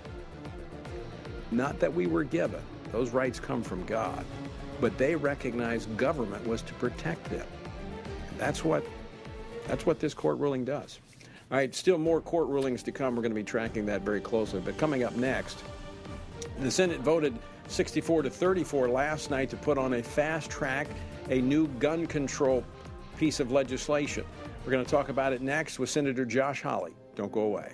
not 1.53 1.79
that 1.79 1.93
we 1.93 2.07
were 2.07 2.23
given, 2.23 2.61
those 2.91 3.11
rights 3.11 3.39
come 3.39 3.63
from 3.63 3.85
God, 3.85 4.25
but 4.81 4.97
they 4.97 5.15
recognized 5.15 5.95
government 5.97 6.45
was 6.47 6.61
to 6.63 6.73
protect 6.75 7.23
them. 7.29 7.47
And 8.29 8.39
that's 8.39 8.63
what 8.63 8.85
that's 9.67 9.85
what 9.85 9.99
this 9.99 10.13
court 10.13 10.37
ruling 10.39 10.65
does. 10.65 10.99
All 11.51 11.57
right, 11.57 11.73
still 11.73 11.97
more 11.97 12.19
court 12.19 12.47
rulings 12.47 12.83
to 12.83 12.91
come. 12.91 13.15
We're 13.15 13.21
going 13.21 13.31
to 13.31 13.35
be 13.35 13.43
tracking 13.43 13.85
that 13.85 14.01
very 14.01 14.19
closely. 14.19 14.59
But 14.59 14.77
coming 14.77 15.03
up 15.03 15.15
next, 15.15 15.63
the 16.59 16.71
Senate 16.71 16.99
voted 16.99 17.37
64 17.67 18.23
to 18.23 18.29
34 18.29 18.89
last 18.89 19.29
night 19.29 19.49
to 19.51 19.57
put 19.57 19.77
on 19.77 19.93
a 19.93 20.03
fast 20.03 20.49
track 20.49 20.87
a 21.29 21.39
new 21.41 21.67
gun 21.79 22.05
control 22.07 22.63
piece 23.17 23.39
of 23.39 23.51
legislation. 23.51 24.25
We're 24.65 24.71
going 24.71 24.83
to 24.83 24.91
talk 24.91 25.09
about 25.09 25.33
it 25.33 25.41
next 25.41 25.79
with 25.79 25.89
Senator 25.89 26.25
Josh 26.25 26.61
Hawley. 26.61 26.93
Don't 27.15 27.31
go 27.31 27.41
away. 27.41 27.73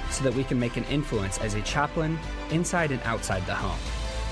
so 0.11 0.23
that 0.23 0.33
we 0.33 0.43
can 0.43 0.59
make 0.59 0.77
an 0.77 0.83
influence 0.85 1.37
as 1.39 1.55
a 1.55 1.61
chaplain 1.61 2.19
inside 2.51 2.91
and 2.91 3.01
outside 3.03 3.45
the 3.45 3.55
home. 3.55 3.79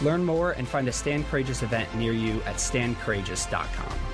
Learn 0.05 0.23
more 0.23 0.51
and 0.51 0.67
find 0.67 0.87
a 0.87 0.91
Stand 0.91 1.25
Courageous 1.27 1.63
event 1.63 1.93
near 1.95 2.13
you 2.13 2.41
at 2.43 2.55
standcourageous.com. 2.55 4.08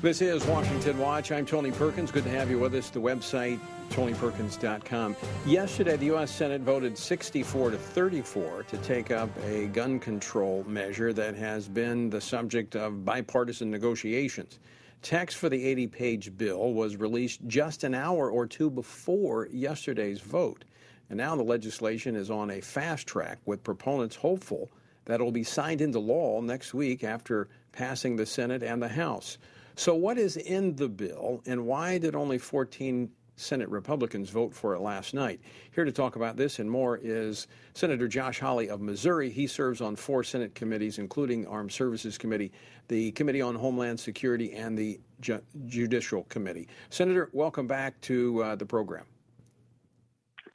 This 0.00 0.22
is 0.22 0.44
Washington 0.46 0.96
Watch. 0.98 1.32
I'm 1.32 1.44
Tony 1.44 1.72
Perkins. 1.72 2.12
Good 2.12 2.22
to 2.22 2.30
have 2.30 2.48
you 2.48 2.60
with 2.60 2.72
us. 2.76 2.88
The 2.88 3.00
website, 3.00 3.58
tonyperkins.com. 3.90 5.16
Yesterday, 5.44 5.96
the 5.96 6.06
U.S. 6.06 6.30
Senate 6.30 6.60
voted 6.60 6.96
64 6.96 7.72
to 7.72 7.76
34 7.76 8.62
to 8.68 8.76
take 8.76 9.10
up 9.10 9.28
a 9.44 9.66
gun 9.66 9.98
control 9.98 10.62
measure 10.68 11.12
that 11.14 11.34
has 11.34 11.66
been 11.66 12.10
the 12.10 12.20
subject 12.20 12.76
of 12.76 13.04
bipartisan 13.04 13.72
negotiations. 13.72 14.60
Text 15.02 15.36
for 15.36 15.48
the 15.48 15.64
80 15.64 15.86
page 15.88 16.36
bill 16.38 16.74
was 16.74 16.96
released 16.96 17.40
just 17.48 17.82
an 17.82 17.92
hour 17.92 18.30
or 18.30 18.46
two 18.46 18.70
before 18.70 19.48
yesterday's 19.50 20.20
vote. 20.20 20.64
And 21.10 21.16
now 21.16 21.34
the 21.34 21.42
legislation 21.42 22.14
is 22.14 22.30
on 22.30 22.52
a 22.52 22.60
fast 22.60 23.08
track 23.08 23.38
with 23.46 23.64
proponents 23.64 24.14
hopeful 24.14 24.70
that 25.06 25.20
it 25.20 25.24
will 25.24 25.32
be 25.32 25.42
signed 25.42 25.80
into 25.80 25.98
law 25.98 26.40
next 26.40 26.72
week 26.72 27.02
after 27.02 27.48
passing 27.72 28.14
the 28.14 28.26
Senate 28.26 28.62
and 28.62 28.80
the 28.80 28.88
House. 28.88 29.38
So, 29.78 29.94
what 29.94 30.18
is 30.18 30.36
in 30.36 30.74
the 30.74 30.88
bill, 30.88 31.40
and 31.46 31.64
why 31.64 31.98
did 31.98 32.16
only 32.16 32.36
14 32.36 33.08
Senate 33.36 33.68
Republicans 33.68 34.28
vote 34.28 34.52
for 34.52 34.74
it 34.74 34.80
last 34.80 35.14
night? 35.14 35.40
Here 35.72 35.84
to 35.84 35.92
talk 35.92 36.16
about 36.16 36.36
this 36.36 36.58
and 36.58 36.68
more 36.68 36.98
is 37.00 37.46
Senator 37.74 38.08
Josh 38.08 38.40
Hawley 38.40 38.68
of 38.70 38.80
Missouri. 38.80 39.30
He 39.30 39.46
serves 39.46 39.80
on 39.80 39.94
four 39.94 40.24
Senate 40.24 40.52
committees, 40.56 40.98
including 40.98 41.46
Armed 41.46 41.70
Services 41.70 42.18
Committee, 42.18 42.50
the 42.88 43.12
Committee 43.12 43.40
on 43.40 43.54
Homeland 43.54 44.00
Security, 44.00 44.52
and 44.52 44.76
the 44.76 44.98
Ju- 45.20 45.42
Judicial 45.66 46.24
Committee. 46.24 46.66
Senator, 46.90 47.30
welcome 47.32 47.68
back 47.68 48.00
to 48.00 48.42
uh, 48.42 48.56
the 48.56 48.66
program. 48.66 49.04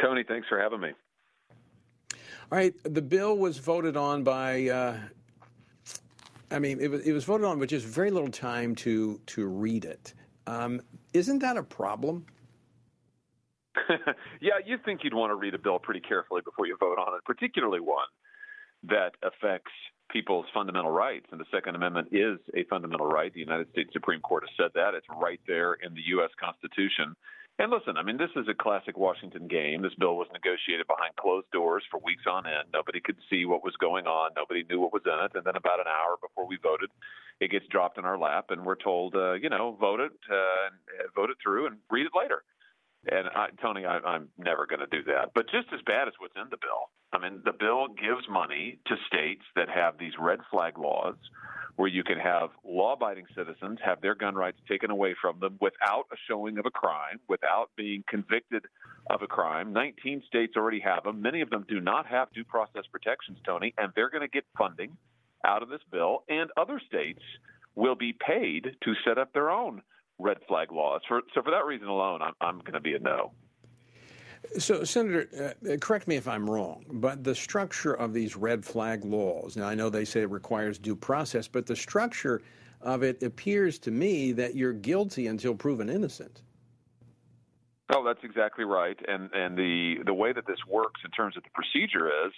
Tony, 0.02 0.26
thanks 0.28 0.50
for 0.50 0.60
having 0.60 0.82
me. 0.82 0.92
All 2.12 2.58
right, 2.58 2.74
the 2.84 3.02
bill 3.02 3.38
was 3.38 3.58
voted 3.58 3.96
on 3.96 4.26
by 4.26 4.68
uh, 4.68 4.98
I 6.54 6.60
mean, 6.60 6.80
it 6.80 6.90
was, 6.90 7.02
it 7.02 7.12
was 7.12 7.24
voted 7.24 7.46
on 7.46 7.60
with 7.60 7.70
just 7.70 7.86
very 7.86 8.12
little 8.12 8.30
time 8.30 8.76
to 8.76 9.20
to 9.28 9.48
read 9.48 9.86
it. 9.86 10.14
Um, 10.46 10.82
isn't 11.14 11.40
that 11.40 11.58
a 11.58 11.64
problem? 11.64 12.26
yeah, 14.40 14.54
you'd 14.64 14.86
think 14.86 15.04
you'd 15.04 15.16
want 15.16 15.32
to 15.32 15.36
read 15.36 15.56
a 15.56 15.58
bill 15.58 15.80
pretty 15.80 16.00
carefully 16.00 16.42
before 16.46 16.68
you 16.68 16.78
vote 16.80 17.00
on 17.00 17.16
it, 17.16 17.26
particularly 17.26 17.80
one 17.80 18.06
that 18.84 19.14
affects 19.24 19.72
people's 20.12 20.46
fundamental 20.54 20.92
rights. 20.92 21.26
And 21.32 21.40
the 21.40 21.46
Second 21.52 21.76
Amendment 21.76 22.10
is 22.12 22.38
a 22.56 22.64
fundamental 22.70 23.08
right. 23.08 23.34
The 23.34 23.40
United 23.40 23.70
States 23.72 23.90
Supreme 23.92 24.22
Court 24.22 24.44
has 24.48 24.56
said 24.56 24.72
that. 24.76 24.94
It's 24.94 25.08
right 25.20 25.40
there 25.48 25.74
in 25.74 25.96
the 25.96 26.02
U.S. 26.08 26.30
Constitution. 26.40 27.16
And 27.60 27.72
listen, 27.72 27.98
I 27.98 28.04
mean, 28.04 28.18
this 28.18 28.34
is 28.36 28.48
a 28.50 28.54
classic 28.54 28.98
Washington 28.98 29.48
game. 29.48 29.84
This 29.84 29.94
bill 29.94 30.18
was 30.18 30.28
negotiated 30.34 30.88
behind 30.88 31.16
closed 31.16 31.50
doors 31.52 31.84
for 31.92 32.00
weeks 32.04 32.24
on 32.26 32.48
end. 32.48 32.70
Nobody 32.74 33.00
could 33.00 33.18
see 33.30 33.46
what 33.46 33.64
was 33.64 33.76
going 33.80 34.08
on. 34.08 34.32
Nobody 34.36 34.66
knew 34.68 34.80
what 34.80 34.92
was 34.92 35.04
in 35.06 35.14
it. 35.24 35.32
And 35.36 35.46
then 35.46 35.56
about 35.56 35.80
an 35.80 35.86
hour 35.88 36.18
before 36.20 36.48
we 36.48 36.58
voted, 36.58 36.90
it 37.40 37.52
gets 37.52 37.68
dropped 37.68 37.98
in 37.98 38.06
our 38.06 38.18
lap, 38.18 38.48
and 38.50 38.66
we're 38.66 38.76
told, 38.76 39.16
uh, 39.16 39.34
you 39.34 39.50
know, 39.50 39.78
vote 39.80 40.00
it, 40.00 40.12
uh, 40.32 40.70
vote 41.16 41.30
it 41.30 41.38
through, 41.44 41.68
and 41.68 41.78
read 41.92 42.06
it 42.06 42.12
later. 42.18 42.44
And 43.10 43.28
I, 43.36 43.48
Tony, 43.62 43.86
I, 43.86 43.98
I'm 44.00 44.30
never 44.38 44.66
going 44.66 44.80
to 44.80 44.88
do 44.88 45.04
that. 45.06 45.32
But 45.36 45.46
just 45.50 45.68
as 45.74 45.82
bad 45.86 46.08
as 46.08 46.14
what's 46.20 46.36
in 46.36 46.50
the 46.50 46.58
bill. 46.58 46.90
I 47.12 47.20
mean, 47.20 47.42
the 47.46 47.54
bill 47.54 47.88
gives 47.90 48.28
money 48.30 48.80
to 48.88 48.96
states 49.08 49.44
that 49.56 49.70
have 49.70 49.98
these 50.00 50.14
red 50.20 50.40
flag 50.50 50.78
laws 50.78 51.16
where 51.76 51.88
you 51.88 52.04
can 52.04 52.20
have 52.20 52.50
law 52.64 52.94
abiding 52.94 53.26
citizens 53.36 53.80
have 53.84 54.00
their 54.02 54.16
gun 54.16 54.36
rights 54.36 54.60
taken 54.68 54.92
away 54.92 55.16
from 55.20 55.40
them 55.40 55.58
without 55.60 56.06
a 56.12 56.16
showing 56.28 56.58
of 56.58 56.66
a 56.66 56.72
crime, 56.72 57.20
without 57.28 57.70
being 57.76 58.04
convicted 58.08 58.64
of 59.10 59.22
a 59.22 59.28
crime. 59.28 59.74
19 59.74 60.24
states 60.28 60.54
already 60.56 60.80
have 60.80 61.04
them. 61.04 61.22
Many 61.22 61.42
of 61.42 61.50
them 61.50 61.66
do 61.68 61.80
not 61.80 62.06
have 62.06 62.32
due 62.32 62.44
process 62.44 62.84
protections, 62.92 63.40
Tony, 63.46 63.74
and 63.78 63.92
they're 63.96 64.10
going 64.10 64.22
to 64.22 64.28
get 64.28 64.46
funding 64.58 64.96
out 65.46 65.64
of 65.64 65.70
this 65.70 65.82
bill. 65.92 66.24
And 66.30 66.52
other 66.58 66.80
states 66.88 67.22
will 67.76 67.96
be 67.96 68.14
paid 68.14 68.76
to 68.84 68.94
set 69.06 69.18
up 69.18 69.34
their 69.34 69.50
own 69.50 69.82
red 70.20 70.38
flag 70.48 70.72
laws. 70.72 71.02
For, 71.08 71.22
so, 71.34 71.42
for 71.42 71.52
that 71.52 71.66
reason 71.66 71.88
alone, 71.88 72.22
I'm, 72.22 72.34
I'm 72.42 72.60
going 72.60 72.74
to 72.74 72.82
be 72.82 72.96
a 72.96 73.00
no. 73.00 73.32
So, 74.58 74.84
Senator, 74.84 75.54
uh, 75.70 75.78
correct 75.78 76.08
me 76.08 76.16
if 76.16 76.28
I'm 76.28 76.50
wrong, 76.50 76.86
but 76.90 77.24
the 77.24 77.34
structure 77.34 77.94
of 77.94 78.14
these 78.14 78.36
red 78.36 78.64
flag 78.64 79.06
laws, 79.06 79.56
now 79.56 79.68
I 79.68 79.76
know 79.76 79.90
they 79.90 80.06
say 80.06 80.22
it 80.22 80.30
requires 80.30 80.78
due 80.78 80.96
process, 80.96 81.48
but 81.48 81.66
the 81.66 81.76
structure 81.76 82.42
of 82.82 83.04
it 83.04 83.24
appears 83.24 83.80
to 83.80 83.92
me 83.92 84.34
that 84.34 84.56
you're 84.56 84.74
guilty 84.74 85.28
until 85.28 85.56
proven 85.56 85.90
innocent. 85.90 86.42
Oh, 87.94 88.04
that's 88.04 88.24
exactly 88.24 88.66
right. 88.66 88.98
And 89.08 89.30
and 89.34 89.58
the 89.58 89.96
the 90.06 90.14
way 90.14 90.34
that 90.34 90.48
this 90.48 90.60
works 90.70 91.02
in 91.06 91.12
terms 91.12 91.38
of 91.38 91.44
the 91.44 91.50
procedure 91.54 92.08
is 92.26 92.34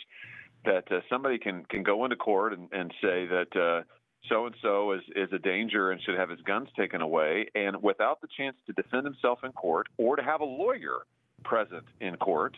that 0.66 0.92
uh, 0.92 1.02
somebody 1.10 1.38
can 1.38 1.66
can 1.66 1.84
go 1.84 2.04
into 2.04 2.16
court 2.16 2.54
and, 2.54 2.68
and 2.72 2.92
say 3.02 3.26
that 3.28 3.84
so 4.30 4.46
and 4.46 4.56
so 4.62 4.94
is 4.94 5.02
is 5.16 5.30
a 5.34 5.40
danger 5.40 5.92
and 5.92 6.02
should 6.02 6.18
have 6.18 6.30
his 6.30 6.42
guns 6.42 6.70
taken 6.78 7.02
away, 7.02 7.48
and 7.56 7.82
without 7.82 8.22
the 8.22 8.28
chance 8.38 8.56
to 8.68 8.74
defend 8.74 9.06
himself 9.06 9.40
in 9.44 9.52
court 9.52 9.88
or 9.98 10.16
to 10.16 10.24
have 10.24 10.42
a 10.42 10.46
lawyer 10.46 11.06
present 11.44 11.86
in 12.00 12.16
court, 12.18 12.58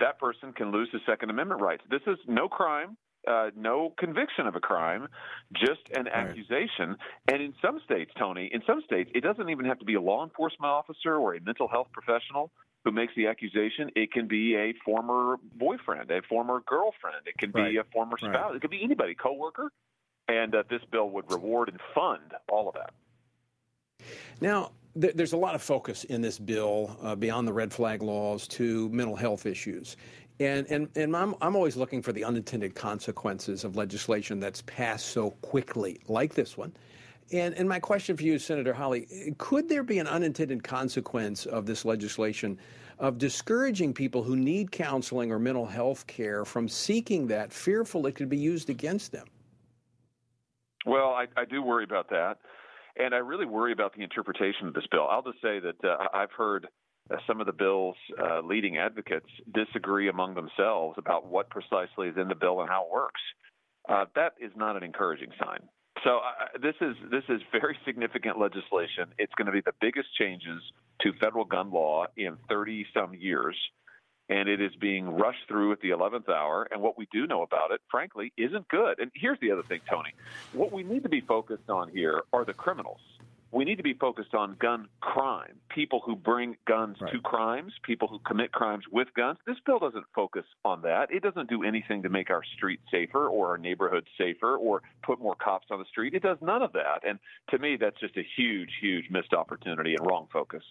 that 0.00 0.18
person 0.18 0.52
can 0.52 0.72
lose 0.72 0.88
his 0.92 1.00
Second 1.06 1.30
Amendment 1.30 1.60
rights. 1.60 1.82
This 1.90 2.02
is 2.06 2.18
no 2.26 2.48
crime, 2.48 2.96
uh, 3.26 3.50
no 3.56 3.94
conviction 3.98 4.46
of 4.46 4.56
a 4.56 4.60
crime, 4.60 5.08
just 5.54 5.80
an 5.94 6.04
right. 6.04 6.14
accusation. 6.14 6.96
And 7.30 7.42
in 7.42 7.54
some 7.62 7.80
states, 7.84 8.10
Tony, 8.18 8.50
in 8.52 8.62
some 8.66 8.82
states, 8.84 9.10
it 9.14 9.22
doesn't 9.22 9.48
even 9.48 9.64
have 9.64 9.78
to 9.78 9.84
be 9.84 9.94
a 9.94 10.00
law 10.00 10.24
enforcement 10.24 10.70
officer 10.70 11.16
or 11.16 11.34
a 11.34 11.40
mental 11.40 11.68
health 11.68 11.88
professional. 11.92 12.50
who 12.84 12.90
makes 12.90 13.14
the 13.14 13.26
accusation. 13.26 13.90
It 13.94 14.12
can 14.12 14.26
be 14.26 14.56
a 14.56 14.74
former 14.84 15.36
boyfriend, 15.54 16.10
a 16.10 16.22
former 16.28 16.62
girlfriend. 16.66 17.26
It 17.26 17.38
can 17.38 17.52
be 17.52 17.76
a 17.76 17.84
former 17.92 18.18
spouse. 18.18 18.34
Right. 18.34 18.56
It 18.56 18.60
could 18.60 18.70
be 18.70 18.82
anybody, 18.82 19.14
coworker. 19.14 19.70
And 20.32 20.54
uh, 20.54 20.62
this 20.70 20.80
bill 20.90 21.10
would 21.10 21.30
reward 21.30 21.68
and 21.68 21.78
fund 21.94 22.32
all 22.50 22.68
of 22.68 22.74
that. 22.74 22.92
Now, 24.40 24.70
th- 24.98 25.14
there's 25.14 25.34
a 25.34 25.36
lot 25.36 25.54
of 25.54 25.62
focus 25.62 26.04
in 26.04 26.22
this 26.22 26.38
bill 26.38 26.96
uh, 27.02 27.14
beyond 27.14 27.46
the 27.46 27.52
red 27.52 27.70
flag 27.72 28.02
laws 28.02 28.48
to 28.48 28.88
mental 28.88 29.14
health 29.14 29.44
issues. 29.44 29.96
And, 30.40 30.66
and, 30.70 30.88
and 30.96 31.14
I'm, 31.14 31.34
I'm 31.42 31.54
always 31.54 31.76
looking 31.76 32.00
for 32.00 32.12
the 32.12 32.24
unintended 32.24 32.74
consequences 32.74 33.64
of 33.64 33.76
legislation 33.76 34.40
that's 34.40 34.62
passed 34.62 35.08
so 35.08 35.32
quickly, 35.42 36.00
like 36.08 36.34
this 36.34 36.56
one. 36.56 36.72
And, 37.30 37.54
and 37.54 37.68
my 37.68 37.78
question 37.78 38.16
for 38.16 38.24
you, 38.24 38.38
Senator 38.38 38.72
Hawley, 38.72 39.34
could 39.38 39.68
there 39.68 39.82
be 39.82 39.98
an 39.98 40.06
unintended 40.06 40.64
consequence 40.64 41.46
of 41.46 41.66
this 41.66 41.84
legislation 41.84 42.58
of 42.98 43.18
discouraging 43.18 43.92
people 43.92 44.22
who 44.22 44.36
need 44.36 44.72
counseling 44.72 45.30
or 45.30 45.38
mental 45.38 45.66
health 45.66 46.06
care 46.06 46.44
from 46.44 46.68
seeking 46.68 47.26
that, 47.28 47.52
fearful 47.52 48.06
it 48.06 48.14
could 48.14 48.28
be 48.28 48.38
used 48.38 48.70
against 48.70 49.12
them? 49.12 49.26
Well, 50.86 51.10
I, 51.10 51.26
I 51.36 51.44
do 51.44 51.62
worry 51.62 51.84
about 51.84 52.10
that. 52.10 52.38
And 52.96 53.14
I 53.14 53.18
really 53.18 53.46
worry 53.46 53.72
about 53.72 53.94
the 53.94 54.02
interpretation 54.02 54.66
of 54.66 54.74
this 54.74 54.84
bill. 54.90 55.06
I'll 55.10 55.22
just 55.22 55.40
say 55.40 55.60
that 55.60 55.82
uh, 55.82 56.08
I've 56.12 56.32
heard 56.32 56.68
uh, 57.10 57.16
some 57.26 57.40
of 57.40 57.46
the 57.46 57.52
bill's 57.52 57.96
uh, 58.22 58.40
leading 58.42 58.76
advocates 58.76 59.28
disagree 59.54 60.08
among 60.08 60.34
themselves 60.34 60.96
about 60.98 61.26
what 61.26 61.48
precisely 61.50 62.08
is 62.08 62.16
in 62.16 62.28
the 62.28 62.34
bill 62.34 62.60
and 62.60 62.68
how 62.68 62.84
it 62.84 62.92
works. 62.92 63.20
Uh, 63.88 64.04
that 64.14 64.34
is 64.40 64.52
not 64.56 64.76
an 64.76 64.82
encouraging 64.82 65.30
sign. 65.42 65.60
So 66.04 66.18
uh, 66.18 66.58
this 66.60 66.74
is 66.80 66.96
this 67.10 67.24
is 67.28 67.40
very 67.52 67.78
significant 67.84 68.38
legislation. 68.38 69.12
It's 69.18 69.32
going 69.36 69.46
to 69.46 69.52
be 69.52 69.62
the 69.64 69.74
biggest 69.80 70.08
changes 70.18 70.62
to 71.02 71.12
federal 71.20 71.44
gun 71.44 71.70
law 71.70 72.06
in 72.16 72.36
30 72.48 72.86
some 72.94 73.14
years, 73.14 73.56
and 74.28 74.48
it 74.48 74.60
is 74.60 74.74
being 74.80 75.08
rushed 75.08 75.46
through 75.48 75.72
at 75.72 75.80
the 75.80 75.90
11th 75.90 76.28
hour. 76.28 76.68
And 76.70 76.80
what 76.80 76.96
we 76.96 77.06
do 77.12 77.26
know 77.26 77.42
about 77.42 77.70
it, 77.70 77.80
frankly, 77.90 78.32
isn't 78.36 78.68
good. 78.68 78.98
And 78.98 79.10
here's 79.14 79.38
the 79.40 79.50
other 79.50 79.62
thing, 79.62 79.80
Tony. 79.88 80.10
What 80.52 80.72
we 80.72 80.82
need 80.82 81.02
to 81.02 81.08
be 81.08 81.20
focused 81.20 81.68
on 81.68 81.90
here 81.90 82.22
are 82.32 82.44
the 82.44 82.54
criminals. 82.54 83.00
We 83.52 83.66
need 83.66 83.76
to 83.76 83.82
be 83.82 83.92
focused 83.92 84.34
on 84.34 84.56
gun 84.58 84.88
crime, 85.02 85.58
people 85.68 86.00
who 86.02 86.16
bring 86.16 86.56
guns 86.66 86.96
to 87.12 87.20
crimes, 87.20 87.74
people 87.82 88.08
who 88.08 88.18
commit 88.20 88.50
crimes 88.50 88.84
with 88.90 89.08
guns. 89.14 89.38
This 89.46 89.58
bill 89.66 89.78
doesn't 89.78 90.06
focus 90.14 90.46
on 90.64 90.80
that. 90.82 91.10
It 91.10 91.22
doesn't 91.22 91.50
do 91.50 91.62
anything 91.62 92.02
to 92.04 92.08
make 92.08 92.30
our 92.30 92.42
streets 92.56 92.82
safer 92.90 93.28
or 93.28 93.48
our 93.48 93.58
neighborhoods 93.58 94.06
safer 94.16 94.56
or 94.56 94.80
put 95.02 95.20
more 95.20 95.34
cops 95.34 95.66
on 95.70 95.78
the 95.78 95.84
street. 95.84 96.14
It 96.14 96.22
does 96.22 96.38
none 96.40 96.62
of 96.62 96.72
that. 96.72 97.06
And 97.06 97.18
to 97.50 97.58
me, 97.58 97.76
that's 97.78 98.00
just 98.00 98.16
a 98.16 98.24
huge, 98.36 98.70
huge 98.80 99.10
missed 99.10 99.34
opportunity 99.34 99.96
and 99.96 100.06
wrong 100.06 100.28
focus. 100.32 100.62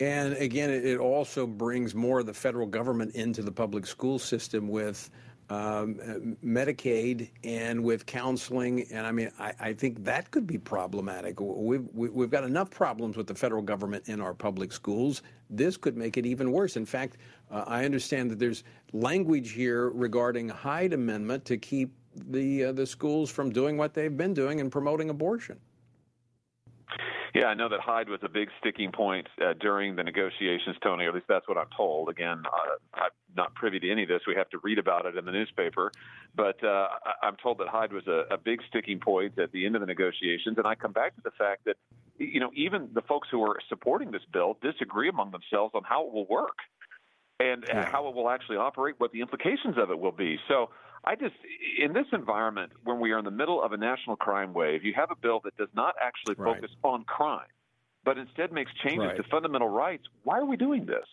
And 0.00 0.34
again, 0.34 0.70
it 0.70 0.98
also 0.98 1.46
brings 1.46 1.94
more 1.94 2.20
of 2.20 2.26
the 2.26 2.34
federal 2.34 2.66
government 2.66 3.14
into 3.16 3.42
the 3.42 3.50
public 3.50 3.84
school 3.86 4.18
system 4.18 4.68
with 4.68 5.10
um, 5.50 5.98
uh, 6.02 6.46
Medicaid 6.46 7.30
and 7.42 7.82
with 7.82 8.06
counseling. 8.06 8.86
And 8.92 9.06
I 9.06 9.12
mean, 9.12 9.30
I, 9.38 9.52
I 9.58 9.72
think 9.72 10.04
that 10.04 10.30
could 10.30 10.46
be 10.46 10.58
problematic. 10.58 11.40
We've, 11.40 11.86
we- 11.94 12.10
we've 12.10 12.30
got 12.30 12.44
enough 12.44 12.70
problems 12.70 13.16
with 13.16 13.26
the 13.26 13.34
federal 13.34 13.62
government 13.62 14.08
in 14.08 14.20
our 14.20 14.34
public 14.34 14.72
schools. 14.72 15.22
This 15.50 15.76
could 15.76 15.96
make 15.96 16.16
it 16.16 16.26
even 16.26 16.52
worse. 16.52 16.76
In 16.76 16.84
fact, 16.84 17.16
uh, 17.50 17.64
I 17.66 17.84
understand 17.84 18.30
that 18.30 18.38
there's 18.38 18.62
language 18.92 19.52
here 19.52 19.90
regarding 19.90 20.48
Hyde 20.48 20.92
Amendment 20.92 21.44
to 21.46 21.56
keep 21.56 21.92
the 22.30 22.64
uh, 22.64 22.72
the 22.72 22.86
schools 22.86 23.30
from 23.30 23.50
doing 23.50 23.76
what 23.76 23.94
they've 23.94 24.16
been 24.16 24.34
doing 24.34 24.60
and 24.60 24.72
promoting 24.72 25.08
abortion. 25.08 25.58
Yeah, 27.34 27.46
I 27.46 27.54
know 27.54 27.68
that 27.68 27.80
Hyde 27.80 28.08
was 28.08 28.20
a 28.22 28.28
big 28.28 28.48
sticking 28.58 28.90
point 28.90 29.26
uh, 29.40 29.52
during 29.60 29.96
the 29.96 30.02
negotiations, 30.02 30.76
Tony. 30.82 31.04
Or 31.04 31.08
at 31.08 31.14
least 31.14 31.26
that's 31.28 31.46
what 31.46 31.58
I'm 31.58 31.68
told. 31.76 32.08
Again, 32.08 32.42
uh, 32.46 33.00
I'm 33.00 33.10
not 33.36 33.54
privy 33.54 33.78
to 33.80 33.90
any 33.90 34.04
of 34.04 34.08
this. 34.08 34.22
We 34.26 34.34
have 34.34 34.48
to 34.50 34.58
read 34.62 34.78
about 34.78 35.06
it 35.06 35.16
in 35.16 35.24
the 35.24 35.32
newspaper. 35.32 35.92
But 36.34 36.62
uh, 36.64 36.88
I- 37.04 37.26
I'm 37.26 37.36
told 37.36 37.58
that 37.58 37.68
Hyde 37.68 37.92
was 37.92 38.06
a, 38.06 38.24
a 38.30 38.38
big 38.38 38.60
sticking 38.68 38.98
point 38.98 39.38
at 39.38 39.52
the 39.52 39.66
end 39.66 39.74
of 39.76 39.80
the 39.80 39.86
negotiations. 39.86 40.58
And 40.58 40.66
I 40.66 40.74
come 40.74 40.92
back 40.92 41.14
to 41.16 41.22
the 41.22 41.30
fact 41.32 41.64
that, 41.66 41.76
you 42.18 42.40
know, 42.40 42.50
even 42.54 42.88
the 42.94 43.02
folks 43.02 43.28
who 43.30 43.42
are 43.42 43.58
supporting 43.68 44.10
this 44.10 44.22
bill 44.32 44.56
disagree 44.62 45.08
among 45.08 45.30
themselves 45.30 45.72
on 45.74 45.82
how 45.84 46.06
it 46.06 46.12
will 46.12 46.26
work 46.26 46.58
and 47.40 47.68
uh, 47.70 47.84
how 47.84 48.08
it 48.08 48.14
will 48.14 48.30
actually 48.30 48.56
operate, 48.56 48.96
what 48.98 49.12
the 49.12 49.20
implications 49.20 49.76
of 49.78 49.90
it 49.90 49.98
will 49.98 50.12
be. 50.12 50.38
So 50.48 50.70
I 51.08 51.14
just, 51.14 51.36
in 51.82 51.94
this 51.94 52.04
environment, 52.12 52.70
when 52.84 53.00
we 53.00 53.12
are 53.12 53.18
in 53.18 53.24
the 53.24 53.30
middle 53.30 53.62
of 53.62 53.72
a 53.72 53.78
national 53.78 54.16
crime 54.16 54.52
wave, 54.52 54.84
you 54.84 54.92
have 54.94 55.10
a 55.10 55.16
bill 55.16 55.40
that 55.44 55.56
does 55.56 55.70
not 55.74 55.94
actually 56.02 56.34
Right. 56.36 56.54
focus 56.56 56.70
on 56.84 57.04
crime, 57.04 57.48
but 58.04 58.18
instead 58.18 58.52
makes 58.52 58.70
changes 58.84 59.08
Right. 59.08 59.16
to 59.16 59.22
fundamental 59.22 59.70
rights. 59.70 60.04
Why 60.24 60.38
are 60.38 60.44
we 60.44 60.58
doing 60.58 60.84
this? 60.84 61.06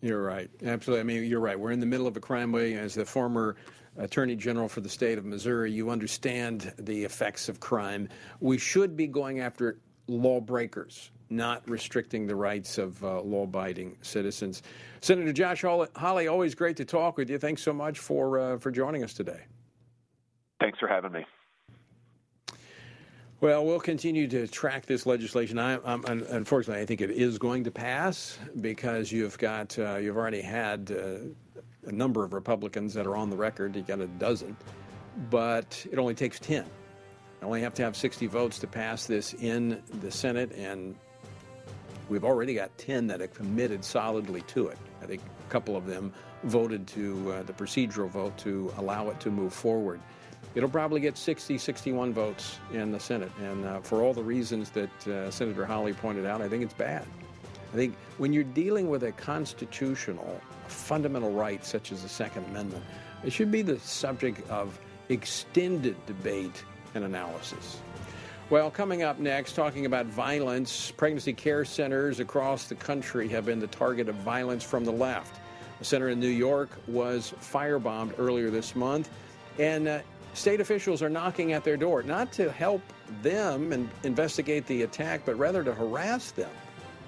You're 0.00 0.24
right. 0.24 0.50
Absolutely. 0.64 1.00
I 1.00 1.04
mean, 1.04 1.30
you're 1.30 1.38
right. 1.38 1.56
We're 1.58 1.70
in 1.70 1.78
the 1.78 1.86
middle 1.86 2.08
of 2.08 2.16
a 2.16 2.20
crime 2.20 2.50
wave. 2.50 2.76
As 2.76 2.94
the 2.96 3.04
former 3.04 3.54
Attorney 3.98 4.34
General 4.34 4.68
for 4.68 4.80
the 4.80 4.88
state 4.88 5.16
of 5.16 5.24
Missouri, 5.24 5.70
you 5.70 5.90
understand 5.90 6.74
the 6.76 7.04
effects 7.04 7.48
of 7.48 7.60
crime. 7.60 8.08
We 8.40 8.58
should 8.58 8.96
be 8.96 9.06
going 9.06 9.38
after 9.38 9.78
lawbreakers, 10.06 11.10
not 11.30 11.68
restricting 11.68 12.26
the 12.26 12.34
rights 12.34 12.78
of 12.78 13.02
uh, 13.04 13.20
law 13.22 13.44
abiding 13.44 13.96
citizens. 14.02 14.62
Senator 15.00 15.32
Josh 15.32 15.62
Hawley, 15.62 15.88
Holly, 15.96 16.28
always 16.28 16.54
great 16.54 16.76
to 16.76 16.84
talk 16.84 17.16
with 17.16 17.30
you. 17.30 17.38
Thanks 17.38 17.62
so 17.62 17.72
much 17.72 17.98
for, 17.98 18.38
uh, 18.38 18.58
for 18.58 18.70
joining 18.70 19.04
us 19.04 19.14
today. 19.14 19.40
Thanks 20.60 20.78
for 20.78 20.88
having 20.88 21.12
me. 21.12 21.24
Well, 23.40 23.66
we'll 23.66 23.80
continue 23.80 24.28
to 24.28 24.46
track 24.46 24.86
this 24.86 25.04
legislation. 25.04 25.58
I, 25.58 25.76
I'm, 25.84 26.04
unfortunately, 26.04 26.80
I 26.80 26.86
think 26.86 27.00
it 27.00 27.10
is 27.10 27.38
going 27.38 27.64
to 27.64 27.72
pass 27.72 28.38
because 28.60 29.10
you've 29.10 29.36
got 29.36 29.76
uh, 29.80 29.96
you've 29.96 30.16
already 30.16 30.40
had 30.40 30.92
uh, 30.92 31.88
a 31.88 31.90
number 31.90 32.22
of 32.22 32.34
Republicans 32.34 32.94
that 32.94 33.04
are 33.04 33.16
on 33.16 33.30
the 33.30 33.36
record. 33.36 33.74
You 33.74 33.82
got 33.82 33.98
a 33.98 34.06
dozen, 34.06 34.56
but 35.28 35.84
it 35.90 35.98
only 35.98 36.14
takes 36.14 36.38
ten. 36.38 36.66
Only 37.42 37.60
have 37.62 37.74
to 37.74 37.82
have 37.82 37.96
60 37.96 38.26
votes 38.26 38.58
to 38.60 38.66
pass 38.66 39.06
this 39.06 39.34
in 39.34 39.82
the 40.00 40.10
Senate, 40.10 40.52
and 40.52 40.94
we've 42.08 42.24
already 42.24 42.54
got 42.54 42.76
10 42.78 43.08
that 43.08 43.20
have 43.20 43.34
committed 43.34 43.84
solidly 43.84 44.42
to 44.42 44.68
it. 44.68 44.78
I 45.02 45.06
think 45.06 45.22
a 45.22 45.50
couple 45.50 45.76
of 45.76 45.86
them 45.86 46.12
voted 46.44 46.86
to 46.88 47.32
uh, 47.32 47.42
the 47.42 47.52
procedural 47.52 48.08
vote 48.08 48.36
to 48.38 48.72
allow 48.76 49.08
it 49.10 49.18
to 49.20 49.30
move 49.30 49.52
forward. 49.52 50.00
It'll 50.54 50.68
probably 50.68 51.00
get 51.00 51.16
60, 51.16 51.58
61 51.58 52.12
votes 52.12 52.58
in 52.72 52.92
the 52.92 53.00
Senate. 53.00 53.32
And 53.40 53.64
uh, 53.64 53.80
for 53.80 54.02
all 54.02 54.12
the 54.12 54.22
reasons 54.22 54.70
that 54.70 55.08
uh, 55.08 55.30
Senator 55.30 55.64
Hawley 55.64 55.94
pointed 55.94 56.26
out, 56.26 56.42
I 56.42 56.48
think 56.48 56.62
it's 56.62 56.74
bad. 56.74 57.06
I 57.72 57.76
think 57.76 57.96
when 58.18 58.32
you're 58.32 58.44
dealing 58.44 58.90
with 58.90 59.02
a 59.02 59.12
constitutional, 59.12 60.40
fundamental 60.66 61.32
right 61.32 61.64
such 61.64 61.90
as 61.90 62.02
the 62.02 62.08
Second 62.08 62.44
Amendment, 62.46 62.84
it 63.24 63.32
should 63.32 63.50
be 63.50 63.62
the 63.62 63.78
subject 63.80 64.48
of 64.50 64.78
extended 65.08 65.96
debate 66.06 66.64
and 66.94 67.04
analysis. 67.04 67.78
Well, 68.50 68.70
coming 68.70 69.02
up 69.02 69.18
next, 69.18 69.54
talking 69.54 69.86
about 69.86 70.06
violence, 70.06 70.90
pregnancy 70.90 71.32
care 71.32 71.64
centers 71.64 72.20
across 72.20 72.66
the 72.66 72.74
country 72.74 73.28
have 73.28 73.46
been 73.46 73.60
the 73.60 73.66
target 73.68 74.08
of 74.08 74.14
violence 74.16 74.62
from 74.62 74.84
the 74.84 74.92
left. 74.92 75.40
A 75.80 75.84
center 75.84 76.10
in 76.10 76.20
New 76.20 76.28
York 76.28 76.70
was 76.86 77.32
firebombed 77.40 78.12
earlier 78.18 78.50
this 78.50 78.76
month, 78.76 79.08
and 79.58 79.88
uh, 79.88 80.00
state 80.34 80.60
officials 80.60 81.02
are 81.02 81.08
knocking 81.08 81.54
at 81.54 81.64
their 81.64 81.76
door, 81.76 82.02
not 82.02 82.30
to 82.32 82.52
help 82.52 82.82
them 83.22 83.72
and 83.72 83.88
investigate 84.02 84.66
the 84.66 84.82
attack, 84.82 85.22
but 85.24 85.38
rather 85.38 85.64
to 85.64 85.72
harass 85.72 86.30
them. 86.30 86.50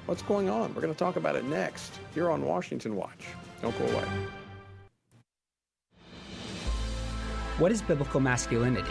What's 0.07 0.23
going 0.23 0.49
on? 0.51 0.75
We're 0.75 0.83
going 0.83 0.95
to 0.95 0.99
talk 0.99 1.17
about 1.17 1.37
it 1.37 1.45
next 1.45 1.99
here 2.15 2.31
on 2.31 2.45
Washington 2.45 2.97
Watch. 2.97 3.27
Don't 3.63 3.79
go 3.79 3.85
away. 3.85 4.05
What 7.59 7.71
is 7.71 7.83
biblical 7.83 8.21
masculinity? 8.21 8.91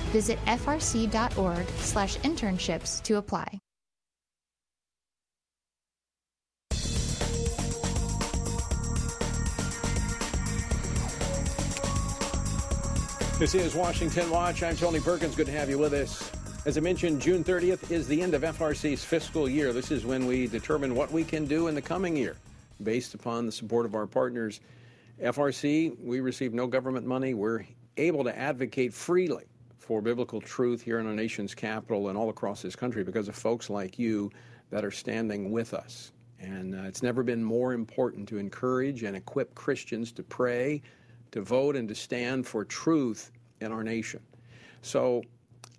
Visit 0.11 0.37
frc.org 0.45 1.67
slash 1.79 2.17
internships 2.17 3.01
to 3.03 3.15
apply. 3.15 3.59
This 13.39 13.55
is 13.55 13.73
Washington 13.73 14.29
Watch. 14.29 14.61
I'm 14.61 14.75
Tony 14.75 14.99
Perkins. 14.99 15.33
Good 15.33 15.47
to 15.47 15.51
have 15.51 15.67
you 15.67 15.79
with 15.79 15.93
us. 15.93 16.29
As 16.67 16.77
I 16.77 16.81
mentioned, 16.81 17.19
June 17.19 17.43
30th 17.43 17.89
is 17.89 18.07
the 18.07 18.21
end 18.21 18.35
of 18.35 18.43
FRC's 18.43 19.03
fiscal 19.03 19.49
year. 19.49 19.73
This 19.73 19.89
is 19.89 20.05
when 20.05 20.27
we 20.27 20.45
determine 20.45 20.93
what 20.93 21.11
we 21.11 21.23
can 21.23 21.45
do 21.45 21.67
in 21.67 21.73
the 21.73 21.81
coming 21.81 22.15
year 22.15 22.35
based 22.83 23.15
upon 23.15 23.47
the 23.47 23.51
support 23.51 23.87
of 23.87 23.95
our 23.95 24.05
partners. 24.05 24.59
FRC, 25.19 25.97
we 26.03 26.19
receive 26.19 26.53
no 26.53 26.67
government 26.67 27.07
money. 27.07 27.33
We're 27.33 27.65
able 27.97 28.23
to 28.25 28.37
advocate 28.37 28.93
freely 28.93 29.45
for 29.91 30.01
biblical 30.01 30.39
truth 30.39 30.81
here 30.81 30.99
in 30.99 31.05
our 31.05 31.13
nation's 31.13 31.53
capital 31.53 32.07
and 32.07 32.17
all 32.17 32.29
across 32.29 32.61
this 32.61 32.77
country 32.77 33.03
because 33.03 33.27
of 33.27 33.35
folks 33.35 33.69
like 33.69 33.99
you 33.99 34.31
that 34.69 34.85
are 34.85 34.89
standing 34.89 35.51
with 35.51 35.73
us. 35.73 36.13
And 36.39 36.73
uh, 36.73 36.83
it's 36.83 37.03
never 37.03 37.23
been 37.23 37.43
more 37.43 37.73
important 37.73 38.29
to 38.29 38.37
encourage 38.37 39.03
and 39.03 39.17
equip 39.17 39.53
Christians 39.53 40.13
to 40.13 40.23
pray, 40.23 40.81
to 41.31 41.41
vote, 41.41 41.75
and 41.75 41.89
to 41.89 41.95
stand 41.95 42.47
for 42.47 42.63
truth 42.63 43.33
in 43.59 43.73
our 43.73 43.83
nation. 43.83 44.21
So 44.81 45.23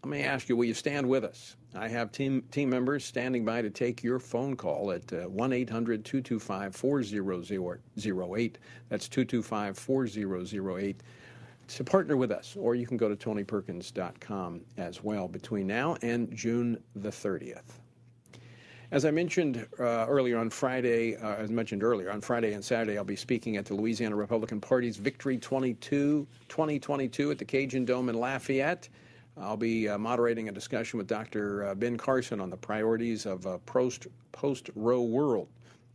let 0.05 0.11
me 0.11 0.25
ask 0.25 0.47
you 0.47 0.59
will 0.59 0.67
you 0.67 0.75
stand 0.75 1.09
with 1.09 1.25
us? 1.25 1.57
I 1.75 1.89
have 1.89 2.13
team, 2.13 2.43
team 2.51 2.69
members 2.69 3.07
standing 3.07 3.47
by 3.47 3.63
to 3.63 3.71
take 3.71 4.03
your 4.03 4.19
phone 4.19 4.57
call 4.57 4.93
at 4.93 5.11
uh, 5.11 5.23
1 5.23 5.55
800 5.55 6.05
225 6.05 6.77
4008. 6.77 8.59
That's 8.91 9.09
225 9.09 9.79
4008 9.79 11.03
to 11.69 11.85
partner 11.85 12.17
with 12.17 12.31
us, 12.31 12.57
or 12.59 12.75
you 12.75 12.87
can 12.87 12.97
go 12.97 13.09
to 13.09 13.17
tonyperkins.com 13.17 14.61
as 14.77 15.03
well 15.03 15.29
between 15.29 15.67
now 15.67 15.97
and 16.03 16.35
June 16.35 16.83
the 16.97 17.11
30th. 17.11 17.81
As 18.91 19.07
I 19.07 19.11
mentioned 19.11 19.67
uh, 19.81 20.05
earlier 20.07 20.39
on 20.39 20.51
Friday, 20.51 21.17
uh, 21.17 21.37
as 21.37 21.51
mentioned 21.51 21.83
earlier, 21.83 22.11
on 22.11 22.21
Friday 22.21 22.53
and 22.53 22.63
Saturday, 22.63 22.99
I'll 22.99 23.05
be 23.05 23.17
speaking 23.17 23.57
at 23.57 23.65
the 23.65 23.73
Louisiana 23.73 24.17
Republican 24.17 24.61
Party's 24.61 24.99
Victory 24.99 25.39
22, 25.39 26.27
2022 26.51 27.31
at 27.31 27.39
the 27.39 27.45
Cajun 27.45 27.87
Dome 27.87 28.11
in 28.11 28.21
Lafayette. 28.21 28.91
I'll 29.39 29.57
be 29.57 29.89
uh, 29.89 29.97
moderating 29.97 30.51
a 30.51 30.53
discussion 30.53 30.99
with 30.99 31.07
Dr. 31.07 31.69
Uh, 31.69 31.75
ben 31.75 31.97
Carson 31.97 32.39
on 32.39 32.51
the 32.51 32.57
priorities 32.57 33.25
of 33.25 33.47
a 33.47 33.59
post, 33.61 34.09
post-Roe 34.33 35.01
world. 35.01 35.49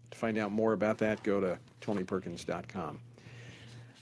To 0.09 0.17
find 0.17 0.39
out 0.39 0.51
more 0.51 0.73
about 0.73 0.97
that, 0.97 1.21
go 1.21 1.39
to 1.39 1.59
tonyperkins.com. 1.81 2.99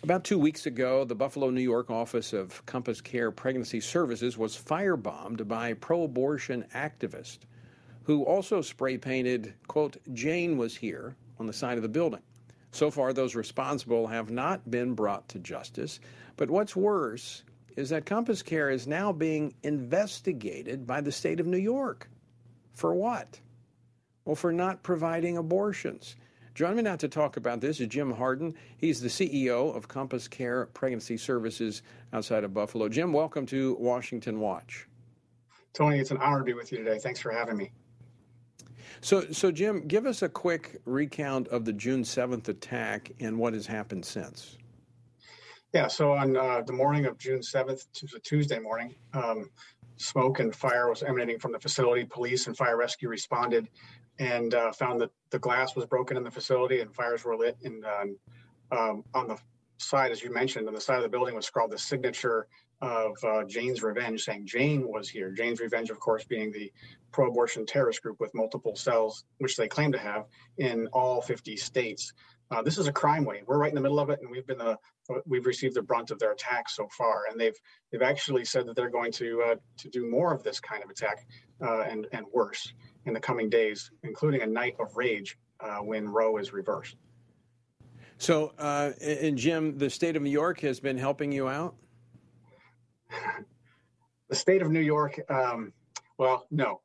About 0.05 0.23
two 0.23 0.37
weeks 0.37 0.67
ago, 0.67 1.03
the 1.03 1.15
Buffalo, 1.15 1.49
New 1.49 1.61
York 1.61 1.89
office 1.89 2.31
of 2.31 2.63
Compass 2.67 3.01
Care 3.01 3.31
Pregnancy 3.31 3.79
Services 3.79 4.37
was 4.37 4.55
firebombed 4.55 5.47
by 5.47 5.73
pro 5.73 6.03
abortion 6.03 6.63
activists 6.75 7.39
who 8.03 8.21
also 8.21 8.61
spray 8.61 8.99
painted, 8.99 9.55
quote, 9.67 9.97
Jane 10.13 10.59
was 10.59 10.75
here 10.75 11.15
on 11.39 11.47
the 11.47 11.53
side 11.53 11.77
of 11.77 11.81
the 11.81 11.89
building. 11.89 12.21
So 12.69 12.91
far, 12.91 13.13
those 13.13 13.33
responsible 13.33 14.05
have 14.05 14.29
not 14.29 14.69
been 14.69 14.93
brought 14.93 15.27
to 15.29 15.39
justice. 15.39 15.99
But 16.37 16.51
what's 16.51 16.75
worse 16.75 17.41
is 17.75 17.89
that 17.89 18.05
Compass 18.05 18.43
Care 18.43 18.69
is 18.69 18.85
now 18.85 19.11
being 19.11 19.55
investigated 19.63 20.85
by 20.85 21.01
the 21.01 21.11
state 21.11 21.39
of 21.39 21.47
New 21.47 21.57
York. 21.57 22.11
For 22.73 22.93
what? 22.93 23.39
Well, 24.23 24.35
for 24.35 24.53
not 24.53 24.83
providing 24.83 25.35
abortions. 25.35 26.15
Joining 26.55 26.77
me 26.77 26.83
now 26.83 26.95
to 26.95 27.09
talk 27.09 27.35
about 27.35 27.59
this 27.59 27.81
is 27.81 27.87
Jim 27.87 28.13
Harden. 28.13 28.55
He's 28.77 29.01
the 29.01 29.09
CEO 29.09 29.75
of 29.75 29.89
Compass 29.89 30.25
Care 30.25 30.67
Pregnancy 30.67 31.17
Services 31.17 31.81
outside 32.13 32.45
of 32.45 32.53
Buffalo. 32.53 32.87
Jim, 32.87 33.11
welcome 33.11 33.45
to 33.47 33.75
Washington 33.77 34.39
Watch. 34.39 34.87
Tony, 35.73 35.99
it's 35.99 36.11
an 36.11 36.17
honor 36.19 36.37
to 36.37 36.45
be 36.45 36.53
with 36.53 36.71
you 36.71 36.77
today. 36.77 36.97
Thanks 36.97 37.19
for 37.19 37.29
having 37.33 37.57
me. 37.57 37.73
So, 39.01 39.29
so 39.33 39.51
Jim, 39.51 39.85
give 39.85 40.05
us 40.05 40.21
a 40.21 40.29
quick 40.29 40.79
recount 40.85 41.49
of 41.49 41.65
the 41.65 41.73
June 41.73 42.03
7th 42.03 42.47
attack 42.47 43.11
and 43.19 43.37
what 43.37 43.53
has 43.53 43.67
happened 43.67 44.05
since. 44.05 44.57
Yeah, 45.73 45.87
so 45.87 46.13
on 46.13 46.37
uh, 46.37 46.61
the 46.65 46.71
morning 46.71 47.05
of 47.05 47.17
June 47.17 47.41
7th, 47.41 47.83
Tuesday 48.23 48.59
morning, 48.59 48.95
um, 49.13 49.49
smoke 49.97 50.39
and 50.39 50.55
fire 50.55 50.87
was 50.89 51.03
emanating 51.03 51.37
from 51.37 51.51
the 51.51 51.59
facility. 51.59 52.05
Police 52.05 52.47
and 52.47 52.55
fire 52.55 52.77
rescue 52.77 53.09
responded 53.09 53.67
and 54.20 54.53
uh, 54.53 54.72
found 54.72 55.01
that 55.01 55.11
the 55.30 55.39
glass 55.39 55.76
was 55.76 55.86
broken 55.86 56.18
in 56.18 56.24
the 56.24 56.32
facility 56.32 56.80
and 56.80 56.93
fires 56.93 57.24
were 57.24 57.36
lit. 57.36 57.57
And 57.63 57.86
uh, 57.86 58.05
um, 58.72 59.03
on 59.13 59.28
the 59.28 59.38
side, 59.78 60.11
as 60.11 60.24
you 60.24 60.34
mentioned, 60.34 60.68
on 60.68 60.74
the 60.74 60.82
side 60.82 60.97
of 60.97 61.03
the 61.03 61.09
building 61.09 61.36
was 61.36 61.45
scrawled 61.45 61.72
the 61.72 61.78
signature 61.78 62.47
of 62.82 63.16
uh, 63.24 63.43
Jane's 63.45 63.82
Revenge, 63.82 64.24
saying 64.24 64.45
Jane 64.45 64.88
was 64.88 65.09
here. 65.09 65.32
Jane's 65.32 65.59
Revenge, 65.59 65.89
of 65.89 65.99
course, 65.99 66.24
being 66.26 66.51
the 66.51 66.72
pro 67.11 67.30
abortion 67.30 67.66
terrorist 67.66 68.01
group 68.01 68.20
with 68.20 68.34
multiple 68.34 68.76
cells, 68.76 69.24
which 69.39 69.55
they 69.55 69.68
claim 69.68 69.91
to 69.93 69.97
have 69.97 70.26
in 70.57 70.88
all 70.88 71.22
50 71.22 71.55
states. 71.57 72.13
Uh, 72.51 72.61
this 72.61 72.78
is 72.78 72.88
a 72.88 72.93
crime 72.93 73.26
wave. 73.26 73.43
We're 73.47 73.57
right 73.57 73.70
in 73.70 73.76
the 73.76 73.82
middle 73.82 73.99
of 73.99 74.09
it, 74.09 74.20
and 74.22 74.30
we've 74.30 74.45
been 74.45 74.59
the 74.59 74.78
we've 75.26 75.45
received 75.45 75.76
the 75.76 75.82
brunt 75.82 76.11
of 76.11 76.20
their 76.20 76.32
attacks 76.32 76.76
so 76.76 76.88
far. 76.95 77.24
And 77.30 77.39
they've 77.39 77.55
they've 77.91 78.03
actually 78.03 78.45
said 78.45 78.68
that 78.68 78.76
they're 78.76 78.89
going 78.89 79.11
to 79.13 79.41
uh, 79.41 79.55
to 79.78 79.89
do 79.89 80.09
more 80.09 80.32
of 80.32 80.43
this 80.43 80.59
kind 80.59 80.84
of 80.84 80.89
attack 80.89 81.26
uh, 81.61 81.82
and 81.82 82.07
and 82.11 82.26
worse 82.32 82.72
in 83.05 83.13
the 83.13 83.19
coming 83.19 83.49
days, 83.49 83.91
including 84.03 84.41
a 84.41 84.47
night 84.47 84.75
of 84.79 84.95
rage 84.95 85.37
uh, 85.59 85.77
when 85.77 86.07
Roe 86.07 86.37
is 86.37 86.53
reversed. 86.53 86.95
So, 88.17 88.53
uh, 88.57 88.91
and 89.01 89.37
Jim, 89.37 89.77
the 89.77 89.89
state 89.89 90.15
of 90.15 90.21
New 90.21 90.29
York 90.29 90.59
has 90.61 90.79
been 90.79 90.97
helping 90.97 91.31
you 91.31 91.47
out. 91.47 91.75
the 94.29 94.35
state 94.35 94.61
of 94.61 94.71
New 94.71 94.79
York, 94.79 95.19
um, 95.29 95.73
well, 96.17 96.47
no. 96.49 96.81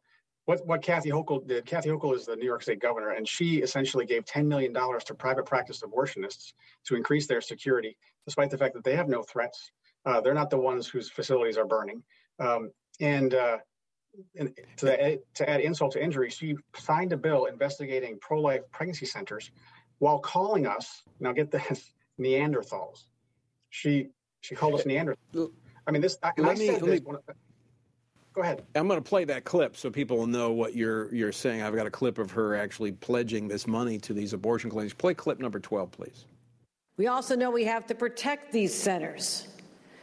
what, 0.46 0.66
what 0.66 0.82
Kathy 0.82 1.10
Hochul 1.10 1.46
did, 1.46 1.64
Kathy 1.66 1.88
Hochul 1.88 2.14
is 2.16 2.26
the 2.26 2.36
New 2.36 2.46
York 2.46 2.62
State 2.62 2.80
governor, 2.80 3.10
and 3.10 3.28
she 3.28 3.58
essentially 3.58 4.04
gave 4.04 4.24
$10 4.24 4.46
million 4.46 4.74
to 4.74 5.14
private 5.14 5.46
practice 5.46 5.82
abortionists 5.82 6.52
to 6.84 6.96
increase 6.96 7.26
their 7.26 7.40
security, 7.40 7.96
despite 8.26 8.50
the 8.50 8.58
fact 8.58 8.74
that 8.74 8.84
they 8.84 8.96
have 8.96 9.08
no 9.08 9.22
threats. 9.22 9.70
Uh, 10.04 10.20
they're 10.20 10.34
not 10.34 10.50
the 10.50 10.58
ones 10.58 10.88
whose 10.88 11.10
facilities 11.10 11.56
are 11.56 11.66
burning. 11.66 12.02
Um, 12.40 12.70
and, 13.00 13.34
to, 14.76 15.04
add, 15.04 15.18
to 15.34 15.48
add 15.48 15.60
insult 15.60 15.92
to 15.92 16.02
injury, 16.02 16.30
she 16.30 16.56
signed 16.76 17.12
a 17.12 17.16
bill 17.16 17.46
investigating 17.46 18.18
pro 18.20 18.40
life 18.40 18.62
pregnancy 18.72 19.06
centers 19.06 19.50
while 19.98 20.18
calling 20.18 20.66
us, 20.66 21.02
now 21.20 21.32
get 21.32 21.50
this, 21.50 21.92
Neanderthals. 22.20 23.04
She 23.70 24.08
she 24.40 24.54
called 24.54 24.74
us 24.74 24.82
Neanderthals. 24.82 25.52
I 25.86 25.90
mean, 25.90 26.02
this, 26.02 26.18
I, 26.22 26.32
let 26.36 26.50
I 26.50 26.54
me, 26.54 26.66
said 26.66 26.82
let 26.82 26.90
this 26.90 27.00
me, 27.00 27.06
when, 27.06 27.18
Go 28.32 28.42
ahead. 28.42 28.62
I'm 28.74 28.86
going 28.86 29.02
to 29.02 29.08
play 29.08 29.24
that 29.24 29.44
clip 29.44 29.76
so 29.76 29.90
people 29.90 30.16
will 30.16 30.26
know 30.26 30.52
what 30.52 30.74
you're 30.74 31.12
you're 31.14 31.32
saying. 31.32 31.62
I've 31.62 31.74
got 31.74 31.86
a 31.86 31.90
clip 31.90 32.18
of 32.18 32.30
her 32.30 32.54
actually 32.56 32.92
pledging 32.92 33.48
this 33.48 33.66
money 33.66 33.98
to 33.98 34.12
these 34.12 34.32
abortion 34.32 34.70
clinics. 34.70 34.94
Play 34.94 35.14
clip 35.14 35.40
number 35.40 35.58
12, 35.58 35.90
please. 35.90 36.26
We 36.96 37.06
also 37.06 37.34
know 37.34 37.50
we 37.50 37.64
have 37.64 37.86
to 37.86 37.94
protect 37.94 38.52
these 38.52 38.74
centers. 38.74 39.48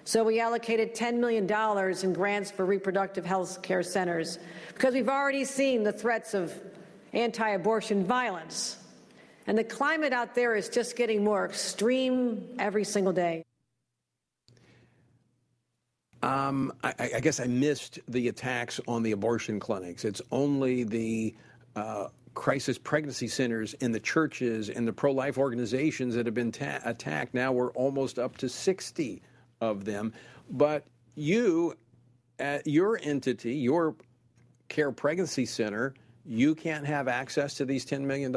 So 0.07 0.23
we 0.23 0.39
allocated 0.39 0.95
$10 0.95 1.19
million 1.19 1.43
in 2.01 2.13
grants 2.13 2.49
for 2.49 2.65
reproductive 2.65 3.25
health 3.25 3.61
care 3.61 3.83
centers 3.83 4.39
because 4.69 4.93
we've 4.93 5.09
already 5.09 5.43
seen 5.43 5.83
the 5.83 5.91
threats 5.91 6.33
of 6.33 6.53
anti 7.11 7.49
abortion 7.49 8.05
violence. 8.05 8.77
And 9.47 9.57
the 9.57 9.65
climate 9.65 10.13
out 10.13 10.33
there 10.33 10.55
is 10.55 10.69
just 10.69 10.95
getting 10.95 11.25
more 11.25 11.43
extreme 11.43 12.55
every 12.57 12.85
single 12.85 13.11
day. 13.11 13.43
Um, 16.23 16.71
I, 16.85 17.09
I, 17.15 17.19
guess 17.19 17.41
I 17.41 17.47
missed 17.47 17.99
the 18.07 18.29
attacks 18.29 18.79
on 18.87 19.03
the 19.03 19.11
abortion 19.11 19.59
clinics. 19.59 20.05
It's 20.05 20.21
only 20.31 20.85
the 20.85 21.35
uh, 21.75 22.07
crisis 22.33 22.77
pregnancy 22.77 23.27
centers 23.27 23.75
and 23.81 23.93
the 23.93 23.99
churches 23.99 24.69
and 24.69 24.87
the 24.87 24.93
pro 24.93 25.11
life 25.11 25.37
organizations 25.37 26.15
that 26.15 26.25
have 26.25 26.33
been 26.33 26.53
ta- 26.53 26.79
attacked. 26.85 27.33
Now 27.33 27.51
we're 27.51 27.71
almost 27.71 28.19
up 28.19 28.37
to 28.37 28.47
60 28.47 29.21
of 29.61 29.85
them. 29.85 30.13
But 30.49 30.85
you, 31.15 31.75
at 32.39 32.67
your 32.67 32.99
entity, 33.01 33.55
your 33.55 33.95
care 34.69 34.91
pregnancy 34.91 35.45
center, 35.45 35.93
you 36.25 36.55
can't 36.55 36.85
have 36.85 37.07
access 37.07 37.55
to 37.55 37.65
these 37.65 37.85
$10 37.85 38.01
million? 38.01 38.35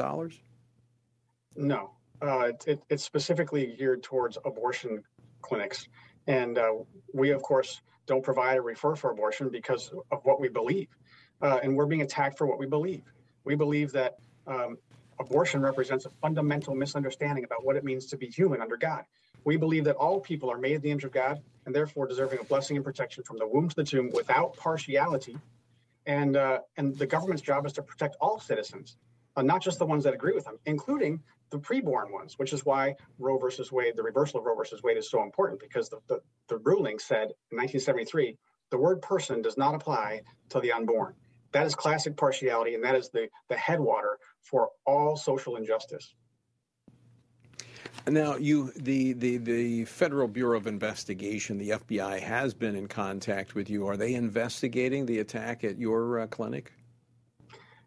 No. 1.55 1.91
Uh, 2.21 2.51
it, 2.67 2.81
it's 2.89 3.03
specifically 3.03 3.75
geared 3.77 4.03
towards 4.03 4.37
abortion 4.45 5.03
clinics. 5.41 5.87
And 6.27 6.57
uh, 6.57 6.71
we, 7.13 7.31
of 7.31 7.41
course, 7.41 7.81
don't 8.05 8.23
provide 8.23 8.57
or 8.57 8.61
refer 8.61 8.95
for 8.95 9.11
abortion 9.11 9.49
because 9.49 9.91
of 10.11 10.19
what 10.23 10.39
we 10.39 10.49
believe. 10.49 10.87
Uh, 11.41 11.59
and 11.63 11.75
we're 11.75 11.85
being 11.85 12.03
attacked 12.03 12.37
for 12.37 12.45
what 12.45 12.59
we 12.59 12.67
believe. 12.67 13.03
We 13.43 13.55
believe 13.55 13.91
that 13.93 14.17
um, 14.47 14.77
abortion 15.19 15.61
represents 15.61 16.05
a 16.05 16.09
fundamental 16.09 16.75
misunderstanding 16.75 17.43
about 17.43 17.65
what 17.65 17.75
it 17.75 17.83
means 17.83 18.05
to 18.07 18.17
be 18.17 18.27
human 18.27 18.61
under 18.61 18.77
God. 18.77 19.03
We 19.43 19.57
believe 19.57 19.85
that 19.85 19.95
all 19.95 20.19
people 20.19 20.51
are 20.51 20.57
made 20.57 20.75
in 20.75 20.81
the 20.81 20.91
image 20.91 21.03
of 21.03 21.11
God 21.11 21.41
and 21.65 21.75
therefore 21.75 22.07
deserving 22.07 22.39
of 22.39 22.47
blessing 22.47 22.75
and 22.75 22.85
protection 22.85 23.23
from 23.23 23.37
the 23.37 23.47
womb 23.47 23.69
to 23.69 23.75
the 23.75 23.83
tomb 23.83 24.11
without 24.13 24.55
partiality. 24.55 25.37
And, 26.05 26.35
uh, 26.35 26.59
and 26.77 26.97
the 26.97 27.05
government's 27.05 27.41
job 27.41 27.65
is 27.65 27.73
to 27.73 27.83
protect 27.83 28.15
all 28.19 28.39
citizens, 28.39 28.97
uh, 29.35 29.41
not 29.41 29.61
just 29.61 29.79
the 29.79 29.85
ones 29.85 30.03
that 30.03 30.13
agree 30.13 30.33
with 30.33 30.45
them, 30.45 30.57
including 30.65 31.21
the 31.51 31.59
preborn 31.59 32.11
ones, 32.11 32.39
which 32.39 32.53
is 32.53 32.65
why 32.65 32.95
Roe 33.19 33.37
versus 33.37 33.71
Wade, 33.71 33.95
the 33.95 34.03
reversal 34.03 34.39
of 34.39 34.45
Roe 34.45 34.55
versus 34.55 34.81
Wade 34.83 34.97
is 34.97 35.09
so 35.09 35.21
important 35.21 35.59
because 35.59 35.89
the, 35.89 35.99
the, 36.07 36.21
the 36.47 36.57
ruling 36.57 36.97
said 36.97 37.33
in 37.51 37.57
1973, 37.57 38.37
the 38.71 38.77
word 38.77 39.01
person 39.01 39.41
does 39.41 39.57
not 39.57 39.75
apply 39.75 40.21
to 40.49 40.59
the 40.59 40.71
unborn. 40.71 41.13
That 41.51 41.65
is 41.65 41.75
classic 41.75 42.15
partiality, 42.15 42.75
and 42.75 42.83
that 42.83 42.95
is 42.95 43.09
the, 43.09 43.27
the 43.49 43.57
headwater 43.57 44.17
for 44.41 44.69
all 44.85 45.17
social 45.17 45.57
injustice. 45.57 46.15
Now, 48.07 48.35
you, 48.35 48.71
the, 48.75 49.13
the, 49.13 49.37
the 49.37 49.85
Federal 49.85 50.27
Bureau 50.27 50.57
of 50.57 50.65
Investigation, 50.65 51.57
the 51.57 51.69
FBI, 51.69 52.19
has 52.19 52.53
been 52.53 52.75
in 52.75 52.87
contact 52.87 53.53
with 53.53 53.69
you. 53.69 53.85
Are 53.87 53.95
they 53.95 54.15
investigating 54.15 55.05
the 55.05 55.19
attack 55.19 55.63
at 55.63 55.77
your 55.77 56.21
uh, 56.21 56.27
clinic? 56.27 56.73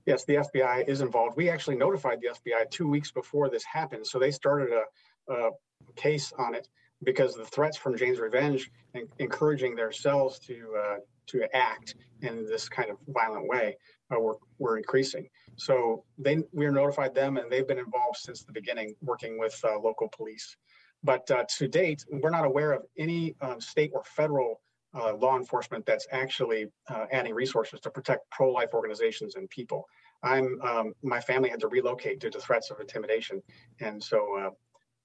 Yes, 0.06 0.24
the 0.24 0.34
FBI 0.34 0.88
is 0.88 1.00
involved. 1.00 1.36
We 1.36 1.48
actually 1.48 1.76
notified 1.76 2.20
the 2.20 2.28
FBI 2.28 2.70
two 2.70 2.86
weeks 2.86 3.10
before 3.10 3.48
this 3.48 3.64
happened, 3.64 4.06
so 4.06 4.18
they 4.18 4.30
started 4.30 4.70
a, 4.70 5.32
a 5.32 5.50
case 5.96 6.32
on 6.38 6.54
it 6.54 6.68
because 7.04 7.34
the 7.34 7.44
threats 7.44 7.76
from 7.76 7.96
Jane's 7.96 8.18
Revenge 8.18 8.70
and 8.94 9.08
encouraging 9.18 9.74
their 9.74 9.92
cells 9.92 10.38
to 10.40 10.74
uh, 10.78 10.96
to 11.26 11.56
act 11.56 11.94
in 12.22 12.46
this 12.46 12.68
kind 12.68 12.90
of 12.90 12.96
violent 13.08 13.48
way 13.48 13.76
uh, 14.14 14.20
were, 14.20 14.36
were 14.58 14.76
increasing. 14.76 15.28
So 15.56 16.04
they 16.18 16.42
we 16.52 16.66
notified 16.66 17.14
them, 17.14 17.36
and 17.36 17.50
they've 17.50 17.66
been 17.66 17.78
involved 17.78 18.18
since 18.18 18.44
the 18.44 18.52
beginning, 18.52 18.94
working 19.02 19.38
with 19.38 19.58
uh, 19.64 19.78
local 19.78 20.08
police. 20.08 20.56
But 21.02 21.30
uh, 21.30 21.44
to 21.58 21.68
date, 21.68 22.04
we're 22.10 22.30
not 22.30 22.44
aware 22.44 22.72
of 22.72 22.82
any 22.98 23.34
um, 23.40 23.60
state 23.60 23.90
or 23.94 24.02
federal 24.04 24.60
uh, 24.94 25.14
law 25.14 25.36
enforcement 25.36 25.84
that's 25.84 26.06
actually 26.12 26.66
uh, 26.88 27.06
adding 27.12 27.34
resources 27.34 27.80
to 27.80 27.90
protect 27.90 28.28
pro-life 28.30 28.70
organizations 28.72 29.34
and 29.36 29.48
people. 29.50 29.84
I'm 30.22 30.58
um, 30.62 30.92
my 31.02 31.20
family 31.20 31.50
had 31.50 31.60
to 31.60 31.68
relocate 31.68 32.20
due 32.20 32.30
to 32.30 32.40
threats 32.40 32.70
of 32.70 32.80
intimidation, 32.80 33.42
and 33.80 34.02
so 34.02 34.54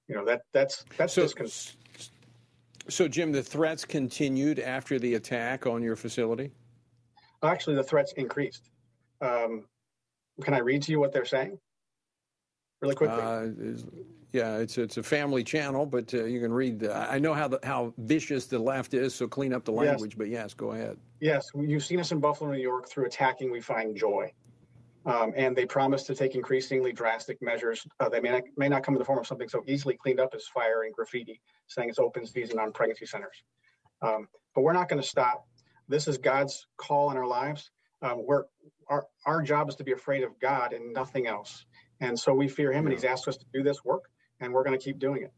you 0.08 0.14
know 0.14 0.24
that 0.24 0.42
that's 0.52 0.84
that's 0.96 1.12
so, 1.12 1.24
discon- 1.24 1.76
so 2.88 3.08
Jim, 3.08 3.32
the 3.32 3.42
threats 3.42 3.84
continued 3.84 4.58
after 4.58 4.98
the 4.98 5.14
attack 5.14 5.66
on 5.66 5.82
your 5.82 5.96
facility. 5.96 6.52
Actually, 7.42 7.76
the 7.76 7.84
threats 7.84 8.12
increased. 8.16 8.70
Um, 9.20 9.66
can 10.42 10.54
I 10.54 10.58
read 10.58 10.82
to 10.82 10.92
you 10.92 11.00
what 11.00 11.12
they're 11.12 11.24
saying? 11.24 11.58
Really 12.80 12.94
quickly. 12.94 13.20
Uh, 13.20 13.48
yeah, 14.32 14.58
it's 14.58 14.78
it's 14.78 14.96
a 14.96 15.02
family 15.02 15.42
channel, 15.42 15.84
but 15.84 16.12
uh, 16.14 16.24
you 16.24 16.40
can 16.40 16.52
read. 16.52 16.80
The, 16.80 16.94
I 16.94 17.18
know 17.18 17.34
how 17.34 17.48
the, 17.48 17.58
how 17.62 17.92
vicious 17.98 18.46
the 18.46 18.58
left 18.58 18.94
is, 18.94 19.14
so 19.14 19.26
clean 19.26 19.52
up 19.52 19.64
the 19.64 19.72
language. 19.72 20.12
Yes. 20.12 20.18
But 20.18 20.28
yes, 20.28 20.54
go 20.54 20.72
ahead. 20.72 20.96
Yes, 21.20 21.48
you've 21.54 21.84
seen 21.84 22.00
us 22.00 22.12
in 22.12 22.20
Buffalo, 22.20 22.52
New 22.52 22.60
York. 22.60 22.88
Through 22.88 23.06
attacking, 23.06 23.50
we 23.50 23.60
find 23.60 23.96
joy, 23.96 24.32
um, 25.06 25.32
and 25.36 25.56
they 25.56 25.66
promise 25.66 26.02
to 26.04 26.14
take 26.14 26.34
increasingly 26.34 26.92
drastic 26.92 27.40
measures. 27.40 27.86
Uh, 27.98 28.08
they 28.08 28.20
may 28.20 28.30
not, 28.30 28.42
may 28.56 28.68
not 28.68 28.82
come 28.82 28.94
in 28.94 28.98
the 28.98 29.04
form 29.04 29.18
of 29.18 29.26
something 29.26 29.48
so 29.48 29.62
easily 29.66 29.96
cleaned 29.96 30.20
up 30.20 30.34
as 30.34 30.46
fire 30.46 30.82
and 30.82 30.94
graffiti, 30.94 31.40
saying 31.68 31.88
it's 31.88 31.98
open 31.98 32.26
season 32.26 32.58
on 32.58 32.72
pregnancy 32.72 33.06
centers. 33.06 33.42
Um, 34.02 34.28
but 34.54 34.62
we're 34.62 34.72
not 34.72 34.88
going 34.88 35.00
to 35.00 35.06
stop. 35.06 35.46
This 35.88 36.06
is 36.08 36.18
God's 36.18 36.66
call 36.76 37.10
in 37.10 37.16
our 37.16 37.26
lives. 37.26 37.70
Um, 38.02 38.24
we're 38.24 38.44
our 38.88 39.06
our 39.26 39.42
job 39.42 39.68
is 39.68 39.76
to 39.76 39.84
be 39.84 39.92
afraid 39.92 40.24
of 40.24 40.38
God 40.40 40.72
and 40.72 40.92
nothing 40.92 41.26
else. 41.26 41.64
And 42.00 42.18
so 42.18 42.32
we 42.32 42.48
fear 42.48 42.72
Him, 42.72 42.86
and 42.86 42.92
He's 42.92 43.04
asked 43.04 43.28
us 43.28 43.36
to 43.36 43.44
do 43.52 43.62
this 43.62 43.84
work 43.84 44.04
and 44.40 44.52
we're 44.52 44.64
going 44.64 44.78
to 44.78 44.82
keep 44.82 44.98
doing 44.98 45.22
it. 45.22 45.32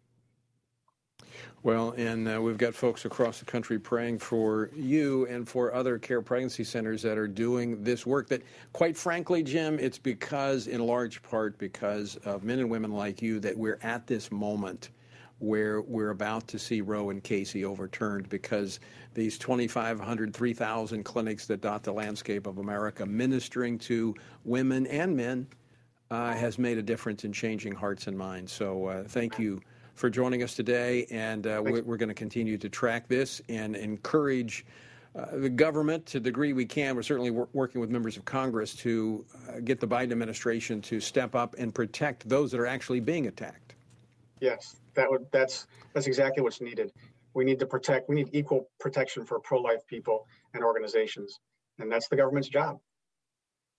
Well, 1.63 1.95
and 1.97 2.29
uh, 2.29 2.41
we've 2.43 2.59
got 2.59 2.75
folks 2.75 3.05
across 3.05 3.39
the 3.39 3.45
country 3.45 3.79
praying 3.79 4.19
for 4.19 4.71
you 4.75 5.27
and 5.27 5.49
for 5.49 5.73
other 5.73 5.99
care 5.99 6.21
pregnancy 6.21 6.65
centers 6.65 7.03
that 7.03 7.17
are 7.17 7.29
doing 7.29 7.83
this 7.85 8.05
work. 8.05 8.29
That, 8.29 8.43
quite 8.73 8.97
frankly, 8.97 9.43
Jim, 9.43 9.79
it's 9.79 9.99
because, 9.99 10.67
in 10.67 10.81
large 10.85 11.23
part, 11.23 11.57
because 11.59 12.17
of 12.25 12.43
men 12.43 12.59
and 12.59 12.69
women 12.69 12.93
like 12.93 13.23
you 13.23 13.39
that 13.41 13.57
we're 13.57 13.79
at 13.83 14.07
this 14.07 14.33
moment 14.33 14.91
where 15.43 15.83
we're 15.83 16.11
about 16.11 16.47
to 16.47 16.59
see 16.59 16.81
Roe 16.81 17.11
and 17.11 17.23
Casey 17.23 17.65
overturned 17.65 18.29
because 18.29 18.79
these 19.13 19.37
2,500, 19.39 20.33
3,000 20.33 21.03
clinics 21.03 21.47
that 21.47 21.61
dot 21.61 21.83
the 21.83 21.93
landscape 21.93 22.47
of 22.47 22.59
America 22.59 23.05
ministering 23.05 23.77
to 23.81 24.15
women 24.45 24.87
and 24.87 25.17
men 25.17 25.47
uh, 26.13 26.33
has 26.35 26.59
made 26.59 26.79
a 26.79 26.83
difference 26.83 27.25
in 27.25 27.33
changing 27.33 27.75
hearts 27.75 28.07
and 28.07 28.17
minds. 28.17 28.53
So 28.53 28.87
uh, 28.87 29.05
thank 29.05 29.39
you 29.39 29.61
for 29.95 30.11
joining 30.11 30.43
us 30.43 30.55
today, 30.55 31.07
and 31.11 31.47
uh, 31.47 31.63
we're, 31.65 31.83
we're 31.83 31.97
going 31.97 32.09
to 32.09 32.15
continue 32.15 32.59
to 32.59 32.69
track 32.69 33.09
this 33.09 33.41
and 33.49 33.77
encourage. 33.77 34.65
Uh, 35.15 35.27
the 35.33 35.51
government, 35.51 36.07
to 36.07 36.19
the 36.19 36.25
degree 36.25 36.55
we 36.55 36.65
can, 36.65 36.97
we're 36.97 37.03
certainly 37.03 37.31
wor- 37.31 37.49
working 37.53 37.83
with 37.83 37.91
members 37.91 38.17
of 38.17 38.25
Congress 38.25 38.75
to 38.75 39.23
uh, 39.47 39.61
get 39.61 39.79
the 39.79 39.87
Biden 39.87 40.11
administration 40.11 40.81
to 40.81 41.01
step 41.01 41.35
up 41.35 41.55
and 41.59 41.75
protect 41.75 42.27
those 42.27 42.51
that 42.51 42.59
are 42.59 42.67
actually 42.67 42.99
being 42.99 43.27
attacked. 43.27 43.75
Yes, 44.41 44.77
that 44.95 45.11
would 45.11 45.27
that's 45.31 45.67
that's 45.93 46.07
exactly 46.07 46.43
what's 46.43 46.63
needed. 46.63 46.93
We 47.35 47.45
need 47.45 47.59
to 47.59 47.67
protect. 47.67 48.09
We 48.09 48.15
need 48.15 48.31
equal 48.33 48.71
protection 48.81 49.27
for 49.27 49.39
pro-life 49.39 49.87
people 49.87 50.27
and 50.55 50.65
organizations, 50.65 51.41
and 51.79 51.93
that's 51.93 52.09
the 52.09 52.17
government's 52.17 52.49
job. 52.49 52.79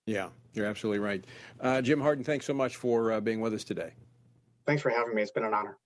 Yeah, 0.06 0.28
you're 0.52 0.66
absolutely 0.66 1.00
right. 1.00 1.24
Uh, 1.60 1.82
Jim 1.82 2.00
Harden, 2.00 2.22
thanks 2.22 2.46
so 2.46 2.54
much 2.54 2.76
for 2.76 3.10
uh, 3.10 3.20
being 3.20 3.40
with 3.40 3.54
us 3.54 3.64
today. 3.64 3.92
Thanks 4.66 4.82
for 4.82 4.90
having 4.90 5.14
me. 5.14 5.22
It's 5.22 5.32
been 5.32 5.44
an 5.44 5.54
honor. 5.54 5.78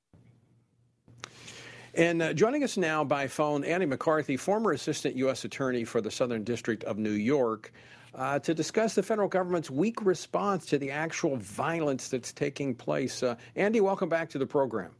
And 1.99 2.23
uh, 2.23 2.33
joining 2.33 2.63
us 2.63 2.77
now 2.77 3.03
by 3.03 3.27
phone, 3.27 3.65
Andy 3.65 3.85
McCarthy, 3.85 4.37
former 4.37 4.71
Assistant 4.71 5.17
U.S. 5.17 5.45
Attorney 5.45 5.83
for 5.83 6.01
the 6.01 6.13
Southern 6.13 6.45
District 6.45 6.85
of 6.85 6.97
New 6.97 7.11
York, 7.11 7.73
uh, 8.15 8.39
to 8.39 8.55
discuss 8.55 8.95
the 8.95 9.03
federal 9.03 9.27
government's 9.27 9.69
weak 9.69 10.05
response 10.05 10.65
to 10.67 10.79
the 10.79 10.93
actual 10.93 11.37
violence 11.39 12.09
that's 12.09 12.33
taking 12.33 12.73
place. 12.73 13.25
Uh, 13.25 13.35
Andy, 13.57 13.81
welcome 13.81 14.09
back 14.09 14.31
to 14.31 14.39
the 14.39 14.47
program. 14.47 14.93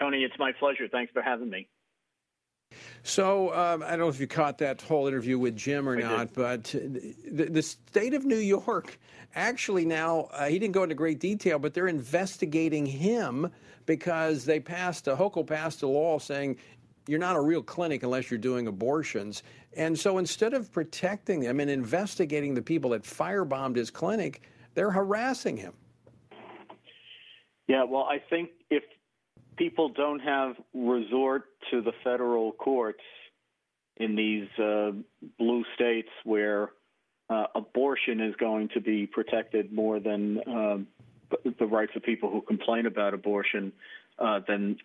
Tony, 0.00 0.24
it's 0.24 0.36
my 0.36 0.50
pleasure. 0.50 0.88
Thanks 0.88 1.12
for 1.12 1.22
having 1.22 1.48
me. 1.48 1.68
So 3.02 3.52
um, 3.54 3.82
I 3.82 3.90
don't 3.90 4.00
know 4.00 4.08
if 4.08 4.20
you 4.20 4.26
caught 4.26 4.58
that 4.58 4.80
whole 4.82 5.06
interview 5.06 5.38
with 5.38 5.56
Jim 5.56 5.88
or 5.88 5.96
I 5.96 6.00
not, 6.00 6.34
but 6.34 6.64
the, 6.64 7.46
the 7.50 7.62
state 7.62 8.14
of 8.14 8.24
New 8.24 8.36
York 8.36 8.98
actually 9.34 9.84
now 9.84 10.28
uh, 10.32 10.46
he 10.46 10.58
didn't 10.58 10.74
go 10.74 10.82
into 10.82 10.94
great 10.94 11.18
detail, 11.18 11.58
but 11.58 11.74
they're 11.74 11.88
investigating 11.88 12.84
him 12.86 13.50
because 13.86 14.44
they 14.44 14.60
passed 14.60 15.08
a 15.08 15.16
Hochul 15.16 15.46
passed 15.46 15.82
a 15.82 15.86
law 15.86 16.18
saying 16.18 16.56
you're 17.08 17.18
not 17.18 17.36
a 17.36 17.40
real 17.40 17.62
clinic 17.62 18.02
unless 18.02 18.30
you're 18.30 18.38
doing 18.38 18.66
abortions. 18.66 19.42
And 19.76 19.98
so 19.98 20.18
instead 20.18 20.52
of 20.52 20.70
protecting 20.70 21.42
him 21.42 21.58
and 21.60 21.70
investigating 21.70 22.54
the 22.54 22.62
people 22.62 22.90
that 22.90 23.02
firebombed 23.02 23.76
his 23.76 23.90
clinic, 23.90 24.42
they're 24.74 24.90
harassing 24.90 25.56
him. 25.56 25.72
Yeah, 27.66 27.84
well, 27.84 28.02
I 28.02 28.18
think 28.18 28.50
if 28.68 28.82
people 29.56 29.88
don't 29.88 30.20
have 30.20 30.56
resort 30.74 31.44
to 31.70 31.80
the 31.82 31.92
federal 32.02 32.52
courts 32.52 33.02
in 33.96 34.16
these 34.16 34.48
uh, 34.58 34.92
blue 35.38 35.64
states 35.74 36.08
where 36.24 36.70
uh, 37.28 37.46
abortion 37.54 38.20
is 38.20 38.34
going 38.36 38.68
to 38.70 38.80
be 38.80 39.06
protected 39.06 39.72
more 39.72 40.00
than 40.00 40.40
uh, 40.40 40.78
the 41.58 41.66
rights 41.66 41.92
of 41.94 42.02
people 42.02 42.30
who 42.30 42.40
complain 42.40 42.86
about 42.86 43.14
abortion, 43.14 43.72
uh, 44.18 44.40
then 44.48 44.76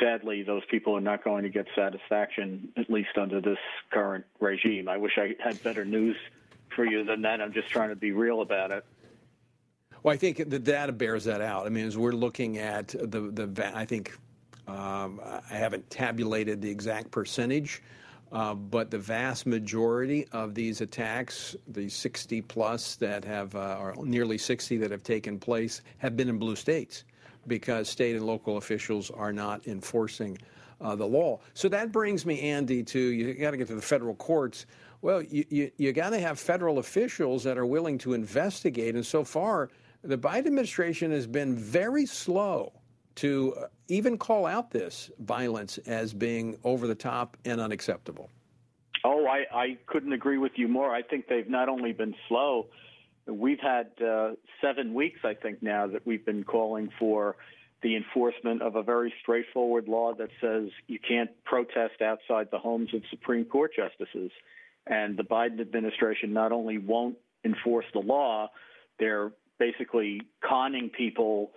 sadly 0.00 0.42
those 0.42 0.62
people 0.70 0.96
are 0.96 1.00
not 1.00 1.22
going 1.22 1.42
to 1.42 1.50
get 1.50 1.66
satisfaction, 1.76 2.68
at 2.76 2.90
least 2.90 3.10
under 3.16 3.40
this 3.40 3.58
current 3.92 4.24
regime. 4.40 4.88
I 4.88 4.96
wish 4.96 5.18
I 5.18 5.34
had 5.42 5.62
better 5.62 5.84
news 5.84 6.16
for 6.74 6.84
you 6.84 7.04
than 7.04 7.22
that. 7.22 7.40
I'm 7.40 7.52
just 7.52 7.68
trying 7.68 7.90
to 7.90 7.96
be 7.96 8.12
real 8.12 8.40
about 8.40 8.70
it. 8.70 8.84
Well, 10.02 10.14
I 10.14 10.16
think 10.16 10.48
the 10.48 10.58
data 10.58 10.92
bears 10.92 11.24
that 11.24 11.40
out. 11.40 11.66
I 11.66 11.68
mean, 11.68 11.86
as 11.86 11.96
we're 11.96 12.12
looking 12.12 12.58
at 12.58 12.88
the 12.88 13.20
the, 13.20 13.72
I 13.74 13.84
think 13.84 14.16
um, 14.66 15.20
I 15.24 15.54
haven't 15.54 15.90
tabulated 15.90 16.62
the 16.62 16.70
exact 16.70 17.10
percentage, 17.10 17.82
uh, 18.32 18.54
but 18.54 18.90
the 18.90 18.98
vast 18.98 19.46
majority 19.46 20.26
of 20.32 20.54
these 20.54 20.80
attacks, 20.80 21.56
the 21.68 21.88
60 21.88 22.40
plus 22.42 22.96
that 22.96 23.24
have, 23.24 23.54
uh, 23.56 23.78
or 23.80 23.94
nearly 24.04 24.38
60 24.38 24.76
that 24.78 24.90
have 24.90 25.02
taken 25.02 25.38
place, 25.38 25.82
have 25.98 26.16
been 26.16 26.28
in 26.28 26.38
blue 26.38 26.56
states 26.56 27.04
because 27.46 27.88
state 27.88 28.14
and 28.14 28.24
local 28.24 28.56
officials 28.56 29.10
are 29.10 29.32
not 29.32 29.66
enforcing 29.66 30.38
uh, 30.80 30.94
the 30.94 31.06
law. 31.06 31.40
So 31.54 31.68
that 31.68 31.92
brings 31.92 32.24
me, 32.24 32.40
Andy, 32.40 32.82
to 32.84 32.98
you 32.98 33.34
got 33.34 33.50
to 33.50 33.56
get 33.56 33.68
to 33.68 33.74
the 33.74 33.82
federal 33.82 34.14
courts. 34.14 34.66
Well, 35.02 35.22
you, 35.22 35.44
you, 35.48 35.70
you 35.76 35.92
got 35.92 36.10
to 36.10 36.20
have 36.20 36.38
federal 36.38 36.78
officials 36.78 37.42
that 37.44 37.58
are 37.58 37.66
willing 37.66 37.98
to 37.98 38.12
investigate. 38.12 38.94
And 38.94 39.04
so 39.04 39.24
far, 39.24 39.70
the 40.02 40.18
Biden 40.18 40.46
administration 40.46 41.10
has 41.10 41.26
been 41.26 41.54
very 41.56 42.06
slow 42.06 42.72
to 43.16 43.54
uh, 43.54 43.66
even 43.88 44.16
call 44.16 44.46
out 44.46 44.70
this 44.70 45.10
violence 45.18 45.78
as 45.78 46.12
being 46.12 46.56
over 46.64 46.86
the 46.86 46.94
top 46.94 47.36
and 47.44 47.60
unacceptable. 47.60 48.30
Oh, 49.04 49.26
I, 49.26 49.44
I 49.52 49.78
couldn't 49.86 50.12
agree 50.12 50.38
with 50.38 50.52
you 50.56 50.68
more. 50.68 50.94
I 50.94 51.02
think 51.02 51.26
they've 51.28 51.48
not 51.48 51.68
only 51.68 51.92
been 51.92 52.14
slow, 52.28 52.68
we've 53.26 53.60
had 53.60 53.90
uh, 54.04 54.32
seven 54.60 54.94
weeks, 54.94 55.20
I 55.24 55.34
think, 55.34 55.62
now 55.62 55.86
that 55.86 56.06
we've 56.06 56.24
been 56.24 56.44
calling 56.44 56.90
for 56.98 57.36
the 57.82 57.96
enforcement 57.96 58.60
of 58.60 58.76
a 58.76 58.82
very 58.82 59.12
straightforward 59.22 59.88
law 59.88 60.12
that 60.14 60.28
says 60.40 60.68
you 60.86 60.98
can't 60.98 61.30
protest 61.44 62.02
outside 62.02 62.48
the 62.50 62.58
homes 62.58 62.92
of 62.92 63.02
Supreme 63.10 63.46
Court 63.46 63.72
justices. 63.74 64.30
And 64.86 65.16
the 65.16 65.22
Biden 65.22 65.60
administration 65.60 66.32
not 66.32 66.52
only 66.52 66.76
won't 66.76 67.16
enforce 67.44 67.86
the 67.94 68.00
law, 68.00 68.50
they're 68.98 69.32
basically 69.60 70.22
conning 70.42 70.88
people 70.88 71.52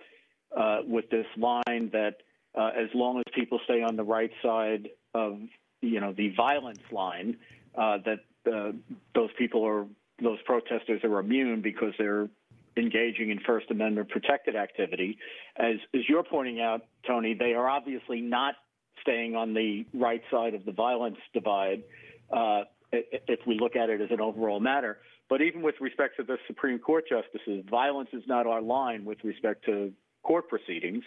uh, 0.56 0.80
with 0.86 1.10
this 1.10 1.26
line 1.36 1.90
that 1.92 2.18
uh, 2.54 2.70
as 2.76 2.88
long 2.94 3.18
as 3.18 3.24
people 3.34 3.58
stay 3.64 3.82
on 3.82 3.96
the 3.96 4.04
right 4.04 4.30
side 4.42 4.90
of 5.14 5.38
you 5.80 6.00
know 6.00 6.12
the 6.16 6.32
violence 6.36 6.82
line, 6.92 7.36
uh, 7.76 7.98
that 8.04 8.20
uh, 8.52 8.70
those 9.14 9.30
people 9.36 9.64
are 9.66 9.86
those 10.22 10.38
protesters 10.44 11.02
are 11.02 11.18
immune 11.18 11.60
because 11.60 11.92
they're 11.98 12.28
engaging 12.76 13.30
in 13.30 13.40
First 13.40 13.70
Amendment 13.70 14.08
protected 14.08 14.54
activity. 14.54 15.18
As 15.56 15.76
as 15.92 16.02
you're 16.08 16.22
pointing 16.22 16.60
out, 16.60 16.82
Tony, 17.06 17.34
they 17.34 17.54
are 17.54 17.68
obviously 17.68 18.20
not 18.20 18.54
staying 19.00 19.34
on 19.34 19.54
the 19.54 19.84
right 19.92 20.22
side 20.30 20.54
of 20.54 20.64
the 20.64 20.72
violence 20.72 21.18
divide. 21.32 21.82
Uh, 22.30 22.62
if 22.92 23.40
we 23.44 23.58
look 23.58 23.74
at 23.74 23.90
it 23.90 24.00
as 24.00 24.10
an 24.10 24.20
overall 24.20 24.60
matter, 24.60 24.98
but 25.28 25.40
even 25.40 25.62
with 25.62 25.76
respect 25.80 26.16
to 26.18 26.22
the 26.22 26.36
Supreme 26.46 26.78
Court 26.78 27.04
justices, 27.08 27.64
violence 27.70 28.10
is 28.12 28.22
not 28.26 28.46
our 28.46 28.60
line 28.60 29.04
with 29.04 29.18
respect 29.24 29.64
to 29.66 29.92
court 30.22 30.48
proceedings. 30.48 31.04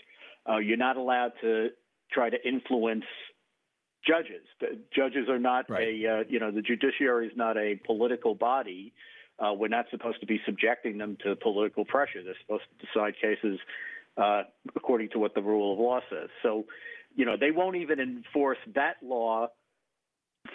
Uh, 0.49 0.57
you're 0.57 0.77
not 0.77 0.97
allowed 0.97 1.33
to 1.41 1.69
try 2.11 2.29
to 2.29 2.37
influence 2.47 3.05
judges. 4.07 4.45
The 4.59 4.79
judges 4.95 5.29
are 5.29 5.39
not 5.39 5.69
right. 5.69 5.87
a, 5.87 6.07
uh, 6.07 6.23
you 6.29 6.39
know, 6.39 6.51
the 6.51 6.61
judiciary 6.61 7.27
is 7.27 7.33
not 7.35 7.57
a 7.57 7.75
political 7.85 8.35
body. 8.35 8.93
Uh, 9.39 9.53
we're 9.53 9.67
not 9.67 9.85
supposed 9.91 10.19
to 10.21 10.25
be 10.25 10.39
subjecting 10.45 10.97
them 10.97 11.17
to 11.23 11.35
political 11.35 11.85
pressure. 11.85 12.23
They're 12.23 12.35
supposed 12.41 12.63
to 12.79 12.85
decide 12.87 13.13
cases 13.21 13.59
uh, 14.17 14.43
according 14.75 15.09
to 15.09 15.19
what 15.19 15.35
the 15.35 15.41
rule 15.41 15.73
of 15.73 15.79
law 15.79 15.99
says. 16.09 16.29
So, 16.41 16.65
you 17.15 17.25
know, 17.25 17.35
they 17.39 17.51
won't 17.51 17.75
even 17.75 17.99
enforce 17.99 18.57
that 18.73 18.95
law 19.03 19.49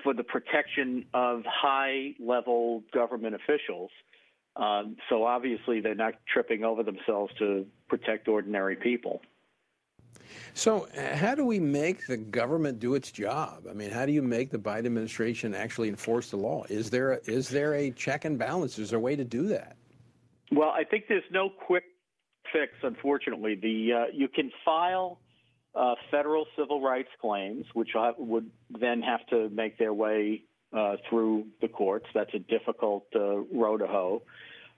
for 0.03 0.15
the 0.15 0.25
protection 0.25 1.05
of 1.15 1.43
high 1.47 2.15
level 2.19 2.83
government 2.93 3.35
officials. 3.35 3.91
Um, 4.57 4.97
so 5.09 5.25
obviously, 5.25 5.81
they're 5.81 5.95
not 5.95 6.15
tripping 6.31 6.65
over 6.65 6.83
themselves 6.83 7.33
to 7.39 7.67
protect 7.89 8.29
ordinary 8.29 8.77
people. 8.77 9.23
So, 10.55 10.87
uh, 10.97 11.17
how 11.17 11.35
do 11.35 11.45
we 11.45 11.59
make 11.59 12.07
the 12.07 12.17
government 12.17 12.79
do 12.79 12.95
its 12.95 13.11
job? 13.11 13.65
I 13.69 13.73
mean, 13.73 13.91
how 13.91 14.05
do 14.05 14.13
you 14.13 14.23
make 14.23 14.51
the 14.51 14.59
Biden 14.59 14.87
administration 14.87 15.55
actually 15.55 15.89
enforce 15.89 16.31
the 16.31 16.37
law? 16.37 16.65
Is 16.69 16.91
there 16.91 17.13
a, 17.13 17.21
is 17.27 17.49
there 17.49 17.75
a 17.75 17.91
check 17.91 18.25
and 18.25 18.39
balance? 18.39 18.79
Is 18.79 18.91
there 18.91 18.99
a 18.99 19.03
way 19.03 19.17
to 19.17 19.25
do 19.25 19.49
that? 19.49 19.77
Well, 20.51 20.69
I 20.69 20.85
think 20.85 21.05
there's 21.09 21.23
no 21.31 21.49
quick 21.49 21.85
fix. 22.53 22.73
Unfortunately, 22.83 23.55
the 23.55 23.93
uh, 23.93 24.05
you 24.13 24.29
can 24.29 24.51
file 24.65 25.19
uh, 25.75 25.95
federal 26.11 26.47
civil 26.59 26.81
rights 26.81 27.09
claims, 27.21 27.67
which 27.75 27.91
would 28.19 28.51
then 28.79 29.03
have 29.03 29.27
to 29.29 29.49
make 29.51 29.79
their 29.79 29.95
way 29.95 30.43
uh, 30.77 30.97
through 31.09 31.47
the 31.61 31.69
courts. 31.69 32.07
That's 32.15 32.33
a 32.35 32.39
difficult 32.39 33.07
uh, 33.15 33.19
to 33.19 33.87
hoe. 33.87 34.23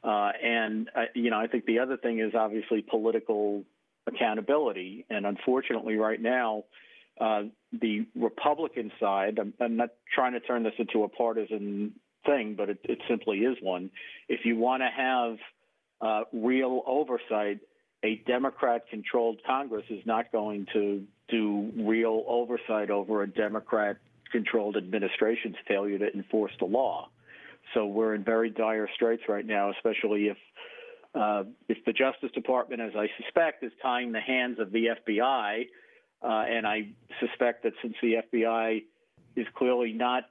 Uh, 0.03 0.31
and 0.43 0.91
uh, 0.95 1.05
you 1.15 1.31
know, 1.31 1.39
I 1.39 1.47
think 1.47 1.65
the 1.65 1.79
other 1.79 1.97
thing 1.97 2.21
is 2.21 2.35
obviously 2.35 2.83
political 2.83 3.65
accountability. 4.07 5.07
And 5.09 5.25
unfortunately, 5.25 5.97
right 5.97 6.21
now, 6.21 6.65
uh, 7.21 7.43
the 7.73 8.07
Republican 8.17 8.91
side. 9.01 9.39
I'm, 9.39 9.55
I'm, 9.61 9.77
not 9.77 9.91
trying 10.13 10.33
to 10.33 10.41
turn 10.41 10.65
this 10.65 10.75
into 10.79 11.05
a 11.05 11.09
partisan 11.09 11.93
thing, 12.27 12.55
but 12.57 12.69
it, 12.71 12.79
it 12.85 12.99
simply 13.09 13.39
is 13.39 13.57
one. 13.63 13.91
If 14.29 14.41
you 14.45 14.57
want 14.57 14.83
to 14.83 14.89
have 14.91 15.37
uh, 16.01 16.25
real 16.33 16.83
oversight, 16.87 17.61
a 18.05 18.17
Democrat-controlled 18.27 19.41
Congress 19.47 19.87
is 19.89 20.05
not 20.05 20.31
going 20.31 20.67
to 20.75 21.03
do 21.29 21.73
real 21.79 22.23
oversight 22.29 22.91
over 22.91 23.23
a 23.23 23.27
Democrat 23.27 23.97
controlled 24.31 24.77
administration's 24.77 25.57
failure 25.67 25.99
to 25.99 26.13
enforce 26.13 26.53
the 26.59 26.67
law. 26.67 27.09
So 27.73 27.87
we're 27.87 28.15
in 28.15 28.23
very 28.23 28.51
dire 28.51 28.89
straits 28.95 29.23
right 29.27 29.47
now, 29.47 29.71
especially 29.71 30.29
if 30.29 30.37
uh, 31.15 31.45
if 31.69 31.79
the 31.87 31.93
Justice 31.93 32.33
Department, 32.35 32.83
as 32.83 32.91
I 32.97 33.07
suspect, 33.23 33.63
is 33.63 33.71
tying 33.81 34.11
the 34.11 34.21
hands 34.21 34.59
of 34.59 34.73
the 34.73 34.87
FBI, 34.87 35.69
uh, 36.23 36.27
and 36.27 36.67
I 36.67 36.89
suspect 37.21 37.63
that 37.63 37.73
since 37.81 37.95
the 38.03 38.17
FBI 38.33 38.83
is 39.37 39.47
clearly 39.55 39.93
not 39.93 40.25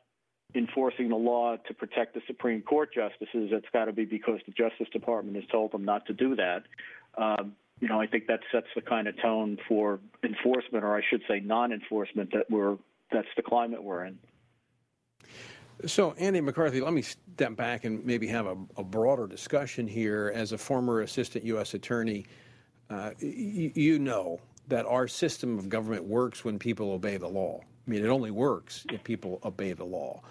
enforcing 0.54 1.08
the 1.08 1.16
law 1.16 1.56
to 1.56 1.74
protect 1.74 2.16
the 2.16 2.22
Supreme 2.28 2.62
Court 2.62 2.94
justices, 2.94 3.50
it's 3.54 3.66
got 3.72 3.86
to 3.86 3.94
be 3.94 4.04
because 4.04 4.42
the 4.46 4.52
Justice 4.52 4.90
Department 4.92 5.38
has 5.38 5.46
told 5.50 5.72
them 5.72 5.86
not 5.86 6.06
to 6.08 6.14
do 6.14 6.36
that. 6.36 6.64
Um, 7.18 7.54
you 7.84 7.90
know, 7.90 8.00
I 8.00 8.08
think 8.08 8.28
that 8.28 8.40
sets 8.50 8.68
the 8.76 8.82
kind 8.82 9.10
of 9.10 9.22
tone 9.22 9.58
for 9.68 10.00
enforcement, 10.24 10.86
or 10.86 10.96
I 10.96 11.02
should 11.10 11.22
say, 11.28 11.42
non-enforcement 11.42 12.32
that 12.32 12.50
we're 12.50 12.78
that's 13.12 13.28
the 13.36 13.44
climate 13.44 13.84
we're 13.84 14.06
in. 14.06 14.18
So, 15.86 16.14
Andy 16.14 16.40
McCarthy, 16.40 16.80
let 16.80 16.94
me 16.94 17.02
step 17.02 17.58
back 17.58 17.84
and 17.84 18.06
maybe 18.06 18.26
have 18.28 18.46
a, 18.46 18.56
a 18.78 18.84
broader 18.86 19.28
discussion 19.28 19.86
here. 19.86 20.32
As 20.34 20.54
a 20.54 20.58
former 20.58 21.02
assistant 21.02 21.44
U.S. 21.44 21.74
attorney, 21.74 22.26
uh, 22.90 23.12
y- 23.22 23.74
you 23.76 24.00
know 24.00 24.40
that 24.70 24.86
our 24.86 25.08
system 25.08 25.60
of 25.60 25.68
government 25.68 26.06
works 26.06 26.46
when 26.46 26.58
people 26.58 26.92
obey 26.94 27.18
the 27.18 27.28
law. 27.28 27.60
I 27.62 27.92
mean, 27.92 28.06
it 28.06 28.08
only 28.08 28.32
works 28.32 28.86
if 28.92 29.04
people 29.04 29.40
obey 29.44 29.74
the 29.74 29.84
law. 29.84 30.22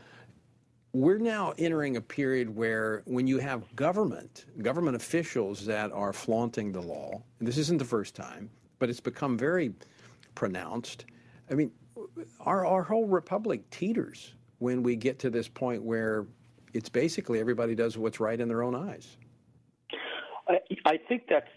We're 0.95 1.19
now 1.19 1.55
entering 1.57 1.97
a 1.97 2.03
period 2.03 2.55
where, 2.55 3.03
when 3.07 3.27
you 3.27 3.39
have 3.39 3.75
government, 3.75 4.45
government 4.61 4.95
officials 4.95 5.65
that 5.65 5.91
are 5.91 6.13
flaunting 6.13 6.71
the 6.71 6.83
law, 6.83 7.23
and 7.39 7.49
this 7.49 7.57
isn't 7.57 7.79
the 7.79 7.85
first 7.85 8.15
time, 8.15 8.51
but 8.79 8.91
it's 8.91 9.01
become 9.01 9.39
very 9.39 9.73
pronounced. 10.35 11.07
I 11.51 11.55
mean, 11.55 11.71
our, 12.41 12.67
our 12.67 12.83
whole 12.83 13.07
republic 13.07 13.69
teeters 13.71 14.35
when 14.59 14.83
we 14.83 14.95
get 14.95 15.19
to 15.21 15.31
this 15.31 15.49
point 15.49 15.83
where 15.83 16.27
it's 16.75 16.91
basically 16.91 17.41
everybody 17.41 17.75
does 17.75 17.97
what's 17.97 18.21
right 18.21 18.39
in 18.39 18.47
their 18.47 18.63
own 18.63 18.75
eyes. 18.75 19.17
I, 20.47 20.59
I 20.85 20.99
think 21.09 21.23
that's 21.27 21.49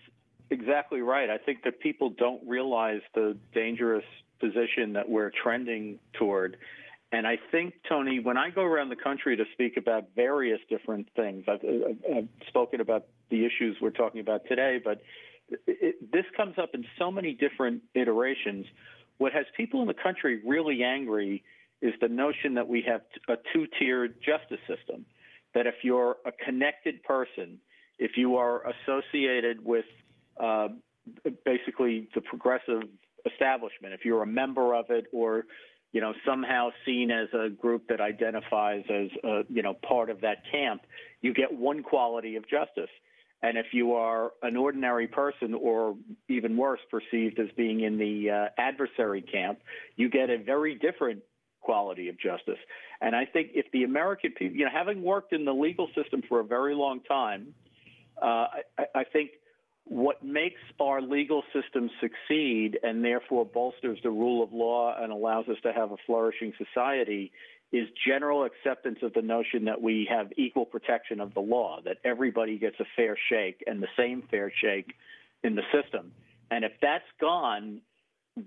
exactly 0.50 1.02
right. 1.02 1.30
I 1.30 1.38
think 1.38 1.64
that 1.64 1.82
people 1.82 2.10
don't 2.10 2.42
realize 2.48 3.02
the 3.14 3.38
dangerous 3.54 4.06
position 4.40 4.94
that 4.94 5.08
we're 5.08 5.32
trending 5.44 6.00
toward. 6.14 6.58
And 7.12 7.28
I 7.28 7.38
think, 7.52 7.76
Tony, 7.88 8.20
when 8.20 8.38
I 8.38 8.50
go 8.50 8.64
around 8.64 8.90
the 8.90 8.96
country 8.96 9.38
to 9.38 9.44
speak 9.54 9.78
about 9.78 10.06
various 10.16 10.60
different 10.70 11.08
things, 11.16 11.46
I've, 11.48 11.62
I've 12.14 12.28
spoken 12.48 12.82
about 12.82 13.06
the 13.30 13.46
issues 13.46 13.78
we're 13.82 13.92
talking 13.92 14.22
about 14.22 14.42
today, 14.48 14.82
but 14.84 15.02
it, 15.68 16.12
this 16.12 16.26
comes 16.36 16.56
up 16.58 16.72
in 16.74 16.84
so 16.98 17.12
many 17.12 17.34
different 17.34 17.84
iterations. 17.94 18.66
What 19.18 19.34
has 19.34 19.46
people 19.56 19.82
in 19.82 19.88
the 19.88 19.94
country 19.94 20.42
really 20.46 20.84
angry 20.84 21.44
is 21.82 21.94
the 22.02 22.08
notion 22.08 22.56
that 22.56 22.68
we 22.68 22.84
have 22.88 23.02
a 23.30 23.36
two 23.54 23.68
tiered 23.80 24.16
justice 24.22 24.60
system. 24.68 25.06
That 25.54 25.68
if 25.68 25.76
you're 25.84 26.18
a 26.26 26.32
connected 26.32 27.02
person, 27.04 27.60
if 27.98 28.18
you 28.18 28.36
are 28.36 28.64
associated 28.68 29.64
with 29.64 29.86
uh, 30.42 30.70
basically 31.46 32.10
the 32.14 32.22
progressive 32.22 32.82
establishment, 33.26 33.94
if 33.94 34.04
you're 34.04 34.24
a 34.24 34.28
member 34.28 34.76
of 34.76 34.90
it 34.90 35.06
or 35.14 35.46
you 35.96 36.02
know 36.02 36.14
somehow 36.26 36.72
seen 36.86 37.10
as 37.10 37.30
a 37.34 37.50
group 37.50 37.88
that 37.88 38.02
identifies 38.02 38.84
as 38.90 39.08
a, 39.24 39.44
you 39.48 39.62
know 39.64 39.74
part 39.74 40.10
of 40.10 40.20
that 40.22 40.40
camp, 40.52 40.82
you 41.22 41.34
get 41.34 41.58
one 41.58 41.82
quality 41.84 42.36
of 42.36 42.44
justice. 42.50 42.90
And 43.42 43.58
if 43.58 43.68
you 43.72 43.94
are 43.94 44.34
an 44.42 44.58
ordinary 44.58 45.08
person, 45.08 45.54
or 45.54 45.96
even 46.28 46.58
worse, 46.58 46.82
perceived 46.92 47.40
as 47.40 47.48
being 47.56 47.80
in 47.82 47.98
the 47.98 48.30
uh, 48.30 48.62
adversary 48.62 49.22
camp, 49.22 49.60
you 49.96 50.10
get 50.10 50.30
a 50.30 50.38
very 50.38 50.76
different 50.76 51.22
quality 51.62 52.10
of 52.10 52.20
justice. 52.20 52.60
And 53.00 53.16
I 53.16 53.26
think 53.26 53.52
if 53.54 53.66
the 53.72 53.84
American 53.84 54.32
people, 54.32 54.58
you 54.58 54.66
know, 54.66 54.72
having 54.74 55.02
worked 55.02 55.32
in 55.32 55.46
the 55.46 55.54
legal 55.54 55.88
system 55.96 56.24
for 56.28 56.42
a 56.42 56.44
very 56.44 56.76
long 56.76 57.02
time, 57.02 57.54
uh, 58.22 58.48
I, 58.78 58.86
I 58.96 59.04
think 59.06 59.32
what 59.86 60.24
makes 60.24 60.62
our 60.80 61.02
legal 61.02 61.44
system 61.54 61.90
succeed 62.02 62.80
and 62.82 63.06
therefore 63.06 63.46
bolsters 63.46 64.00
the 64.04 64.10
rule 64.10 64.44
of 64.44 64.52
law 64.52 64.96
and 65.00 65.12
allows 65.12 65.48
us 65.48 65.58
to 65.64 65.72
have 65.72 65.92
a 65.92 65.98
flourishing 66.06 66.54
society 66.58 67.32
is 67.72 67.88
general 68.08 68.46
acceptance 68.46 69.00
of 69.04 69.14
the 69.14 69.22
notion 69.22 69.66
that 69.66 69.82
we 69.82 70.08
have 70.10 70.32
equal 70.38 70.66
protection 70.66 71.20
of 71.20 71.34
the 71.34 71.40
law, 71.40 71.80
that 71.86 71.98
everybody 72.04 72.58
gets 72.58 72.80
a 72.80 72.86
fair 72.96 73.18
shake 73.30 73.64
and 73.68 73.82
the 73.82 73.88
same 73.98 74.24
fair 74.32 74.52
shake 74.62 74.94
in 75.44 75.56
the 75.56 75.64
system. 75.72 76.12
And 76.50 76.64
if 76.64 76.72
that's 76.82 77.06
gone, 77.20 77.82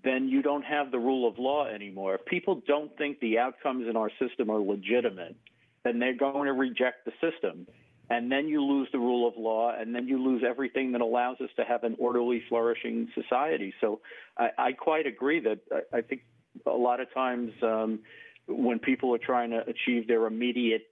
then 0.04 0.28
you 0.28 0.42
don't 0.42 0.64
have 0.64 0.90
the 0.90 0.98
rule 0.98 1.28
of 1.28 1.38
law 1.38 1.66
anymore. 1.66 2.14
If 2.16 2.24
people 2.26 2.62
don't 2.66 2.96
think 2.98 3.20
the 3.20 3.38
outcomes 3.38 3.88
in 3.88 3.96
our 3.96 4.10
system 4.18 4.50
are 4.50 4.60
legitimate, 4.60 5.36
then 5.84 5.98
they're 5.98 6.16
going 6.16 6.46
to 6.46 6.52
reject 6.52 7.04
the 7.04 7.12
system. 7.20 7.66
And 8.10 8.32
then 8.32 8.48
you 8.48 8.62
lose 8.62 8.88
the 8.90 8.98
rule 8.98 9.28
of 9.28 9.34
law, 9.36 9.72
and 9.78 9.94
then 9.94 10.08
you 10.08 10.22
lose 10.22 10.42
everything 10.46 10.92
that 10.92 11.02
allows 11.02 11.40
us 11.40 11.50
to 11.56 11.64
have 11.64 11.84
an 11.84 11.94
orderly, 11.98 12.42
flourishing 12.48 13.08
society. 13.14 13.74
So 13.80 14.00
I, 14.38 14.48
I 14.58 14.72
quite 14.72 15.06
agree 15.06 15.40
that 15.40 15.58
I, 15.70 15.98
I 15.98 16.00
think 16.00 16.22
a 16.66 16.70
lot 16.70 17.00
of 17.00 17.12
times 17.12 17.52
um, 17.62 18.00
when 18.46 18.78
people 18.78 19.14
are 19.14 19.18
trying 19.18 19.50
to 19.50 19.60
achieve 19.66 20.08
their 20.08 20.26
immediate 20.26 20.86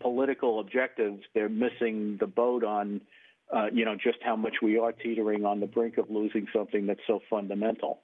political 0.00 0.60
objectives, 0.60 1.22
they're 1.34 1.50
missing 1.50 2.16
the 2.18 2.26
boat 2.26 2.64
on, 2.64 3.02
uh, 3.54 3.66
you 3.72 3.84
know, 3.84 3.94
just 3.94 4.18
how 4.22 4.36
much 4.36 4.56
we 4.62 4.78
are 4.78 4.92
teetering 4.92 5.44
on 5.44 5.60
the 5.60 5.66
brink 5.66 5.98
of 5.98 6.08
losing 6.08 6.46
something 6.54 6.86
that's 6.86 7.00
so 7.06 7.20
fundamental. 7.28 8.00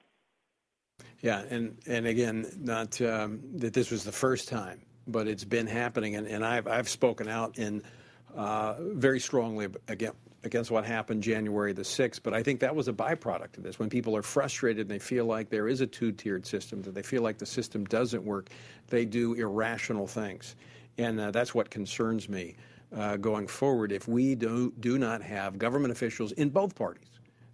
Yeah, 1.21 1.43
and 1.49 1.77
and 1.87 2.05
again, 2.05 2.45
not 2.59 3.01
um, 3.01 3.41
that 3.55 3.73
this 3.73 3.89
was 3.89 4.03
the 4.03 4.11
first 4.11 4.47
time, 4.47 4.81
but 5.07 5.27
it's 5.27 5.43
been 5.43 5.67
happening, 5.67 6.15
and, 6.15 6.27
and 6.27 6.45
I've 6.45 6.67
I've 6.67 6.87
spoken 6.87 7.27
out 7.27 7.57
in 7.57 7.81
uh, 7.81 7.87
very 8.35 9.19
strongly 9.19 9.67
against 9.87 10.17
against 10.45 10.71
what 10.71 10.85
happened 10.85 11.23
January 11.23 11.73
the 11.73 11.81
6th, 11.81 12.21
but 12.23 12.33
I 12.33 12.43
think 12.43 12.59
that 12.59 12.75
was 12.75 12.87
a 12.87 12.93
byproduct 12.93 13.57
of 13.57 13.63
this. 13.63 13.79
When 13.79 13.89
people 13.89 14.15
are 14.15 14.21
frustrated 14.21 14.81
and 14.81 14.89
they 14.89 14.99
feel 14.99 15.25
like 15.25 15.49
there 15.49 15.67
is 15.67 15.81
a 15.81 15.87
two 15.87 16.11
tiered 16.11 16.45
system, 16.45 16.81
that 16.83 16.93
they 16.93 17.01
feel 17.01 17.23
like 17.23 17.39
the 17.39 17.45
system 17.45 17.83
doesn't 17.85 18.23
work, 18.23 18.49
they 18.87 19.05
do 19.05 19.33
irrational 19.33 20.07
things. 20.07 20.55
And 20.97 21.19
uh, 21.19 21.31
that's 21.31 21.53
what 21.53 21.69
concerns 21.69 22.29
me 22.29 22.55
uh, 22.95 23.17
going 23.17 23.47
forward. 23.47 23.91
If 23.91 24.07
we 24.07 24.35
do, 24.35 24.71
do 24.79 24.97
not 24.97 25.21
have 25.21 25.57
government 25.57 25.91
officials 25.91 26.31
in 26.33 26.49
both 26.49 26.75
parties 26.75 27.09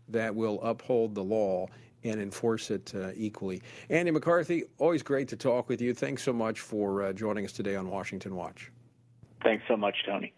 that 0.09 0.36
will 0.36 0.61
uphold 0.61 1.15
the 1.15 1.23
law 1.23 1.67
and 2.03 2.19
enforce 2.19 2.71
it 2.71 2.93
uh, 2.95 3.11
equally. 3.15 3.61
Andy 3.89 4.11
McCarthy, 4.11 4.63
always 4.79 5.01
great 5.01 5.27
to 5.29 5.38
talk 5.38 5.69
with 5.69 5.82
you. 5.82 5.93
Thanks 5.93 6.23
so 6.23 6.34
much 6.34 6.59
for 6.59 7.03
uh, 7.03 7.13
joining 7.13 7.45
us 7.45 7.53
today 7.53 7.75
on 7.75 7.89
Washington 7.89 8.36
Watch. 8.36 8.71
Thanks 9.43 9.63
so 9.67 9.77
much, 9.77 9.95
Tony. 10.05 10.34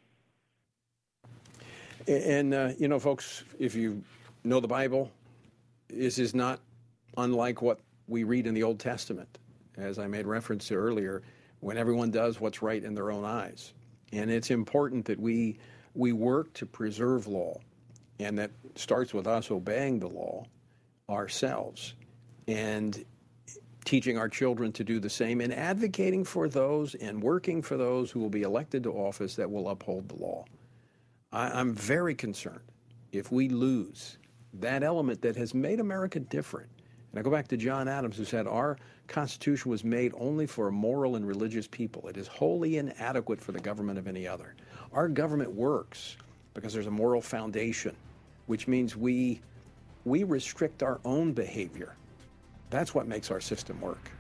And, 2.08 2.54
uh, 2.54 2.72
you 2.78 2.88
know, 2.88 3.00
folks, 3.00 3.44
if 3.60 3.76
you 3.76 4.04
know 4.44 4.60
the 4.60 4.68
Bible, 4.68 5.12
this 5.90 6.20
is 6.20 6.34
not 6.34 6.60
unlike 7.18 7.62
what 7.62 7.80
we 8.08 8.24
read 8.24 8.48
in 8.48 8.54
the 8.54 8.64
Old 8.64 8.80
Testament, 8.80 9.38
as 9.78 10.00
I 10.00 10.08
made 10.08 10.26
reference 10.26 10.68
to 10.68 10.76
earlier, 10.76 11.22
when 11.62 11.78
everyone 11.78 12.12
does 12.12 12.40
what's 12.42 12.62
right 12.62 12.84
in 12.84 12.94
their 12.94 13.12
own 13.12 13.24
eyes. 13.24 13.74
And 14.12 14.30
it's 14.30 14.52
important 14.52 15.06
that 15.06 15.20
we, 15.20 15.58
we 15.94 16.12
work 16.12 16.54
to 16.56 16.66
preserve 16.66 17.28
law, 17.28 17.60
and 18.20 18.38
that 18.38 18.52
starts 18.76 19.14
with 19.14 19.28
us 19.28 19.50
obeying 19.50 20.00
the 20.00 20.10
law 20.10 20.46
ourselves 21.10 21.94
and 22.48 23.06
teaching 23.86 24.18
our 24.18 24.30
children 24.30 24.72
to 24.74 24.84
do 24.84 25.00
the 25.00 25.10
same 25.10 25.42
and 25.42 25.54
advocating 25.54 26.24
for 26.24 26.48
those 26.48 26.96
and 26.96 27.22
working 27.22 27.62
for 27.62 27.78
those 27.78 28.12
who 28.12 28.20
will 28.20 28.30
be 28.30 28.44
elected 28.44 28.84
to 28.84 28.92
office 28.92 29.36
that 29.36 29.50
will 29.50 29.70
uphold 29.70 30.08
the 30.10 30.16
law. 30.16 30.46
I, 31.34 31.60
am 31.60 31.74
very 31.74 32.14
concerned 32.14 32.62
if 33.12 33.32
we 33.32 33.50
lose 33.50 34.18
that 34.54 34.84
element 34.84 35.22
that 35.24 35.36
has 35.36 35.54
made 35.54 35.80
America 35.80 36.20
different. 36.20 36.70
And 37.12 37.20
I 37.20 37.24
go 37.24 37.32
back 37.32 37.48
to 37.50 37.58
John 37.58 37.88
Adams, 37.88 38.18
who 38.18 38.26
said, 38.26 38.48
Our 38.48 38.78
Constitution 39.08 39.70
was 39.72 39.84
made 39.84 40.14
only 40.16 40.46
for 40.46 40.68
a 40.68 40.72
moral 40.72 41.16
and 41.16 41.28
religious 41.28 41.68
people. 41.68 42.08
It 42.08 42.18
is 42.18 42.28
wholly 42.28 42.78
inadequate 42.78 43.42
for 43.42 43.52
the 43.52 43.60
government 43.60 43.98
of 43.98 44.08
any 44.08 44.28
other. 44.28 44.54
Our 44.94 45.08
government 45.08 45.52
works 45.52 46.18
because 46.54 46.72
there's 46.72 46.88
a 46.88 46.92
moral 46.92 47.22
foundation, 47.22 47.96
which 48.46 48.68
means 48.68 48.96
we, 48.96 49.42
we 50.06 50.24
restrict 50.24 50.84
our 50.84 51.00
own 51.04 51.34
behavior. 51.34 51.96
That's 52.70 52.94
what 52.94 53.08
makes 53.08 53.32
our 53.32 53.42
system 53.42 53.82
work. 53.82 54.12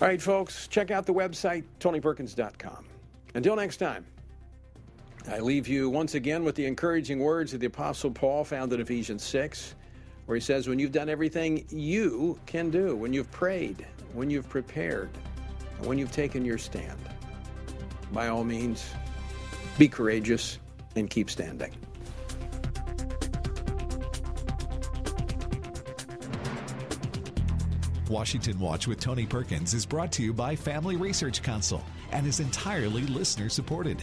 All 0.00 0.06
right, 0.06 0.22
folks, 0.22 0.68
check 0.68 0.92
out 0.92 1.04
the 1.04 1.14
website, 1.14 1.64
tonyperkins.com. 1.80 2.84
Until 3.34 3.56
next 3.56 3.78
time. 3.78 4.06
I 5.26 5.40
leave 5.40 5.66
you 5.68 5.90
once 5.90 6.14
again 6.14 6.44
with 6.44 6.54
the 6.54 6.66
encouraging 6.66 7.18
words 7.18 7.52
of 7.52 7.60
the 7.60 7.66
Apostle 7.66 8.10
Paul 8.10 8.44
found 8.44 8.72
in 8.72 8.80
Ephesians 8.80 9.22
6, 9.24 9.74
where 10.26 10.36
he 10.36 10.40
says, 10.40 10.68
When 10.68 10.78
you've 10.78 10.92
done 10.92 11.08
everything 11.08 11.66
you 11.70 12.38
can 12.46 12.70
do, 12.70 12.94
when 12.96 13.12
you've 13.12 13.30
prayed, 13.30 13.84
when 14.14 14.30
you've 14.30 14.48
prepared, 14.48 15.10
and 15.78 15.86
when 15.86 15.98
you've 15.98 16.12
taken 16.12 16.44
your 16.44 16.58
stand, 16.58 16.98
by 18.12 18.28
all 18.28 18.44
means, 18.44 18.90
be 19.76 19.88
courageous 19.88 20.58
and 20.96 21.10
keep 21.10 21.28
standing. 21.28 21.72
Washington 28.08 28.58
Watch 28.58 28.88
with 28.88 29.00
Tony 29.00 29.26
Perkins 29.26 29.74
is 29.74 29.84
brought 29.84 30.10
to 30.12 30.22
you 30.22 30.32
by 30.32 30.56
Family 30.56 30.96
Research 30.96 31.42
Council 31.42 31.84
and 32.12 32.26
is 32.26 32.40
entirely 32.40 33.02
listener 33.02 33.50
supported. 33.50 34.02